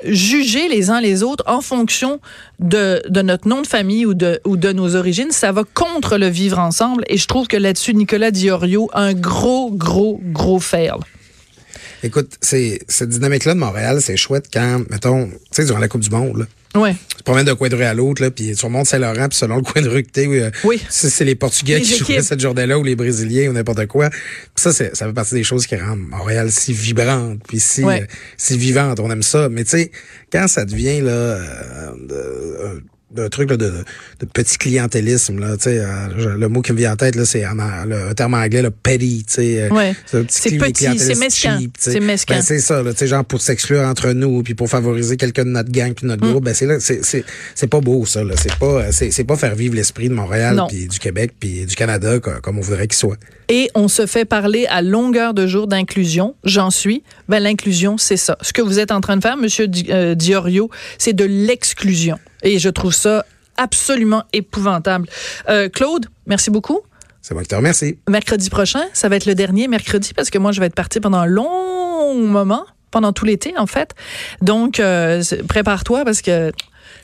juger 0.04 0.68
les 0.68 0.90
uns 0.90 1.00
les 1.00 1.24
autres 1.24 1.44
en 1.48 1.62
fonction 1.62 2.20
de, 2.60 3.02
de 3.08 3.22
notre 3.22 3.48
nom 3.48 3.62
de 3.62 3.68
famille 3.68 4.06
ou 4.06 4.14
de, 4.14 4.42
ou 4.46 4.58
de 4.58 4.72
nos 4.72 4.96
origines. 4.96 5.32
Ça 5.32 5.52
va 5.52 5.64
contre 5.64 6.18
le 6.18 6.28
vivre 6.28 6.60
ensemble, 6.60 7.04
et 7.08 7.18
je 7.18 7.28
trouve 7.28 7.48
que 7.48 7.58
là-dessus, 7.58 7.94
Nicolas 7.94 8.32
Diorio 8.32 8.90
un 8.94 9.14
gros, 9.14 9.72
gros, 9.72 10.20
gros 10.24 10.60
fail. 10.60 11.00
Écoute, 12.04 12.38
c'est 12.42 12.80
cette 12.88 13.10
dynamique-là 13.10 13.54
de 13.54 13.60
Montréal, 13.60 14.00
c'est 14.02 14.18
chouette 14.18 14.46
quand, 14.52 14.84
mettons, 14.90 15.28
tu 15.28 15.38
sais, 15.52 15.66
durant 15.66 15.80
la 15.80 15.88
Coupe 15.88 16.02
du 16.02 16.10
Monde, 16.10 16.38
là, 16.38 16.46
Ouais. 16.76 16.94
Tu 17.10 17.18
te 17.18 17.24
promènes 17.24 17.46
d'un 17.46 17.56
coin 17.56 17.68
de 17.68 17.76
rue 17.76 17.84
à 17.84 17.94
l'autre, 17.96 18.22
là, 18.22 18.30
puis 18.30 18.56
sur 18.56 18.70
Mont-Saint-Laurent, 18.70 19.28
puis 19.28 19.38
selon 19.38 19.56
le 19.56 19.64
coin 19.64 19.82
de 19.82 19.90
rue 19.90 20.04
que 20.04 20.12
t'es, 20.12 20.28
euh, 20.28 20.52
oui. 20.64 20.80
c'est 20.90 21.26
les 21.26 21.34
Portugais 21.34 21.82
qui 21.82 21.98
jouent 21.98 22.22
cette 22.22 22.40
journée-là 22.40 22.78
ou 22.78 22.84
les 22.84 22.96
Brésiliens 22.96 23.50
ou 23.50 23.54
n'importe 23.54 23.88
quoi. 23.88 24.10
ça, 24.56 24.72
ça 24.72 24.86
fait 24.94 25.14
partie 25.14 25.34
des 25.34 25.44
choses 25.44 25.66
qui 25.66 25.76
rendent 25.76 26.00
Montréal 26.00 26.52
si 26.52 26.74
vibrante, 26.74 27.40
puis 27.48 27.60
si, 27.60 27.84
euh, 27.84 28.02
si 28.38 28.58
vivante. 28.58 29.00
On 29.00 29.10
aime 29.10 29.24
ça. 29.24 29.50
Mais 29.50 29.64
tu 29.64 29.72
sais, 29.72 29.92
quand 30.32 30.48
ça 30.48 30.66
devient 30.66 31.02
là, 31.02 31.12
euh, 31.12 32.80
d'un 33.12 33.30
truc 33.30 33.50
là, 33.50 33.58
de, 33.58 33.72
de 34.20 34.26
petit 34.26 34.58
clientélisme 34.58 35.40
là 35.40 35.58
tu 35.58 35.64
sais 35.64 35.80
euh, 35.80 36.36
le 36.38 36.48
mot 36.48 36.62
qui 36.62 36.74
me 36.74 36.78
vient 36.78 36.94
en 36.94 36.96
tête 36.96 37.16
là 37.16 37.26
c'est 37.26 37.44
le 37.44 38.14
terme 38.14 38.36
anglais 38.36 38.62
le 38.62 38.72
petty 38.72 39.24
tu 39.28 39.34
sais 39.34 39.64
euh, 39.64 39.70
ouais. 39.70 39.96
c'est 40.06 40.58
petit 40.58 41.00
c'est 41.00 41.16
mesquin. 41.16 41.58
c'est 41.78 42.00
mesquin. 42.00 42.36
Ben, 42.36 42.42
c'est 42.42 42.60
ça 42.60 42.84
là 42.84 42.92
tu 42.92 43.00
sais 43.00 43.08
genre 43.08 43.26
pour 43.26 43.42
s'exclure 43.42 43.82
entre 43.82 44.12
nous 44.12 44.44
puis 44.44 44.54
pour 44.54 44.70
favoriser 44.70 45.18
quelqu'un 45.18 45.46
de 45.46 45.50
notre 45.50 45.72
gang 45.72 45.94
puis 45.94 46.06
notre 46.06 46.26
mm. 46.26 46.30
groupe 46.30 46.44
ben 46.44 46.54
c'est 46.54 46.66
là 46.66 46.80
c'est 46.80 47.04
c'est 47.04 47.24
c'est 47.56 47.68
pas 47.68 47.82
beau 47.82 48.06
ça 48.06 48.24
là. 48.24 48.36
C'est 48.38 48.56
pas 48.56 48.92
c'est 48.92 49.12
c'est 49.12 49.24
pas 49.24 49.36
faire 49.36 49.56
vivre 49.56 49.76
l'esprit 49.76 50.10
de 50.10 50.14
Montréal 50.14 50.64
puis 50.68 50.88
du 50.88 51.00
Québec 51.00 51.34
puis 51.40 51.66
du 51.66 51.76
Canada 51.76 52.20
comme 52.20 52.58
on 52.58 52.62
voudrait 52.62 52.88
qu'il 52.88 52.98
soit. 52.98 53.18
Et 53.50 53.70
on 53.74 53.88
se 53.88 54.06
fait 54.06 54.26
parler 54.26 54.68
à 54.70 54.82
longueur 54.82 55.34
de 55.34 55.48
jour 55.48 55.68
d'inclusion 55.68 56.36
j'en 56.44 56.70
suis 56.70 57.04
ben 57.30 57.42
l'inclusion 57.42 57.98
c'est 57.98 58.18
ça 58.18 58.38
ce 58.42 58.52
que 58.52 58.62
vous 58.62 58.80
êtes 58.80 58.92
en 58.92 59.00
train 59.00 59.16
de 59.16 59.22
faire 59.22 59.38
monsieur 59.38 59.68
euh, 59.90 60.16
Diorio 60.16 60.70
c'est 60.98 61.14
de 61.14 61.26
l'exclusion 61.26 62.20
et 62.44 62.60
je 62.60 62.70
trouve 62.70 62.94
ça 62.94 63.26
absolument 63.60 64.24
épouvantable. 64.34 65.08
Euh, 65.50 65.70
Claude, 65.70 66.08
merci 66.26 66.50
beaucoup. 66.50 66.82
C'est 67.22 67.34
moi 67.34 67.44
qui 67.44 67.50
te 67.50 67.56
remercie. 67.56 68.00
Mercredi 68.10 68.50
prochain, 68.50 68.84
ça 68.94 69.10
va 69.10 69.18
être 69.18 69.26
le 69.26 69.36
dernier 69.36 69.68
mercredi 69.68 70.14
parce 70.14 70.30
que 70.30 70.38
moi, 70.38 70.52
je 70.52 70.60
vais 70.60 70.68
être 70.68 70.76
partie 70.76 71.00
pendant 71.00 71.20
un 71.20 71.26
long 71.26 72.16
moment, 72.16 72.66
pendant 72.92 73.12
tout 73.12 73.26
l'été, 73.26 73.54
en 73.58 73.68
fait. 73.68 73.94
Donc, 74.42 74.80
euh, 74.80 75.22
prépare-toi 75.48 76.06
parce 76.06 76.22
que 76.22 76.52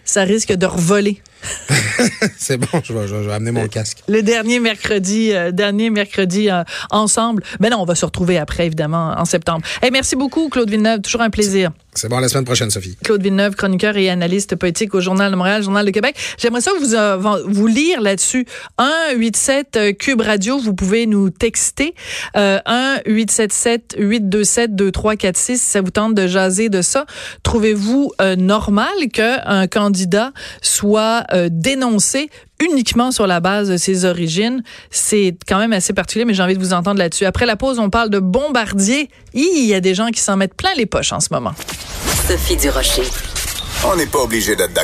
ça 0.05 0.23
risque 0.23 0.53
de 0.53 0.65
revoler. 0.65 1.21
c'est 2.37 2.57
bon, 2.57 2.81
je 2.83 2.93
vais, 2.93 3.33
amener 3.33 3.51
mon 3.51 3.67
casque. 3.67 3.99
Le 4.07 4.21
dernier 4.21 4.59
mercredi, 4.59 5.31
euh, 5.33 5.51
dernier 5.51 5.89
mercredi 5.89 6.49
ensemble. 6.89 7.43
Ben 7.59 7.69
non, 7.69 7.77
on 7.81 7.85
va 7.85 7.93
se 7.93 8.05
retrouver 8.05 8.37
après, 8.37 8.65
évidemment, 8.65 9.13
en 9.17 9.25
septembre. 9.25 9.65
Hey, 9.81 9.91
merci 9.91 10.15
beaucoup, 10.15 10.49
Claude 10.49 10.69
Villeneuve. 10.69 11.01
Toujours 11.01 11.21
un 11.21 11.29
plaisir. 11.29 11.71
C'est 11.93 12.09
bon, 12.09 12.19
la 12.19 12.27
semaine 12.27 12.43
prochaine, 12.43 12.69
Sophie. 12.69 12.97
Claude 13.03 13.23
Villeneuve, 13.23 13.55
chroniqueur 13.55 13.95
et 13.95 14.09
analyste 14.09 14.57
politique 14.57 14.93
au 14.95 14.99
Journal 14.99 15.31
de 15.31 15.37
Montréal, 15.37 15.63
Journal 15.63 15.85
de 15.85 15.91
Québec. 15.91 16.17
J'aimerais 16.37 16.59
ça 16.59 16.71
vous, 16.77 16.93
euh, 16.93 17.15
vous 17.47 17.67
lire 17.67 18.01
là-dessus. 18.01 18.45
187 18.77 19.77
euh, 19.77 19.93
Cube 19.93 20.19
Radio, 20.19 20.59
vous 20.59 20.73
pouvez 20.73 21.05
nous 21.05 21.29
texter. 21.29 21.95
Euh, 22.35 22.59
1 22.65 22.99
877 23.05 23.95
827 23.97 24.75
2346 24.75 25.61
si 25.61 25.71
ça 25.71 25.81
vous 25.81 25.89
tente 25.89 26.15
de 26.15 26.27
jaser 26.27 26.67
de 26.67 26.81
ça. 26.81 27.05
Trouvez-vous 27.43 28.11
euh, 28.19 28.35
normal 28.35 28.91
qu'un 29.13 29.67
candidat 29.67 29.94
soit 30.61 31.25
dénoncé 31.49 32.29
uniquement 32.59 33.11
sur 33.11 33.27
la 33.27 33.39
base 33.39 33.69
de 33.69 33.77
ses 33.77 34.05
origines. 34.05 34.63
C'est 34.91 35.35
quand 35.47 35.57
même 35.57 35.73
assez 35.73 35.93
particulier, 35.93 36.25
mais 36.25 36.33
j'ai 36.33 36.43
envie 36.43 36.55
de 36.55 36.59
vous 36.59 36.73
entendre 36.73 36.99
là-dessus. 36.99 37.25
Après 37.25 37.45
la 37.45 37.55
pause, 37.55 37.79
on 37.79 37.89
parle 37.89 38.09
de 38.09 38.19
bombardier. 38.19 39.09
Il 39.33 39.65
y 39.65 39.73
a 39.73 39.81
des 39.81 39.93
gens 39.95 40.07
qui 40.07 40.21
s'en 40.21 40.37
mettent 40.37 40.55
plein 40.55 40.73
les 40.77 40.85
poches 40.85 41.11
en 41.11 41.19
ce 41.19 41.29
moment. 41.31 41.53
Sophie 42.27 42.57
Durocher. 42.57 43.03
On 43.85 43.95
n'est 43.95 44.07
pas 44.07 44.19
obligé 44.19 44.55
d'être 44.55 44.73
d'accord. 44.73 44.83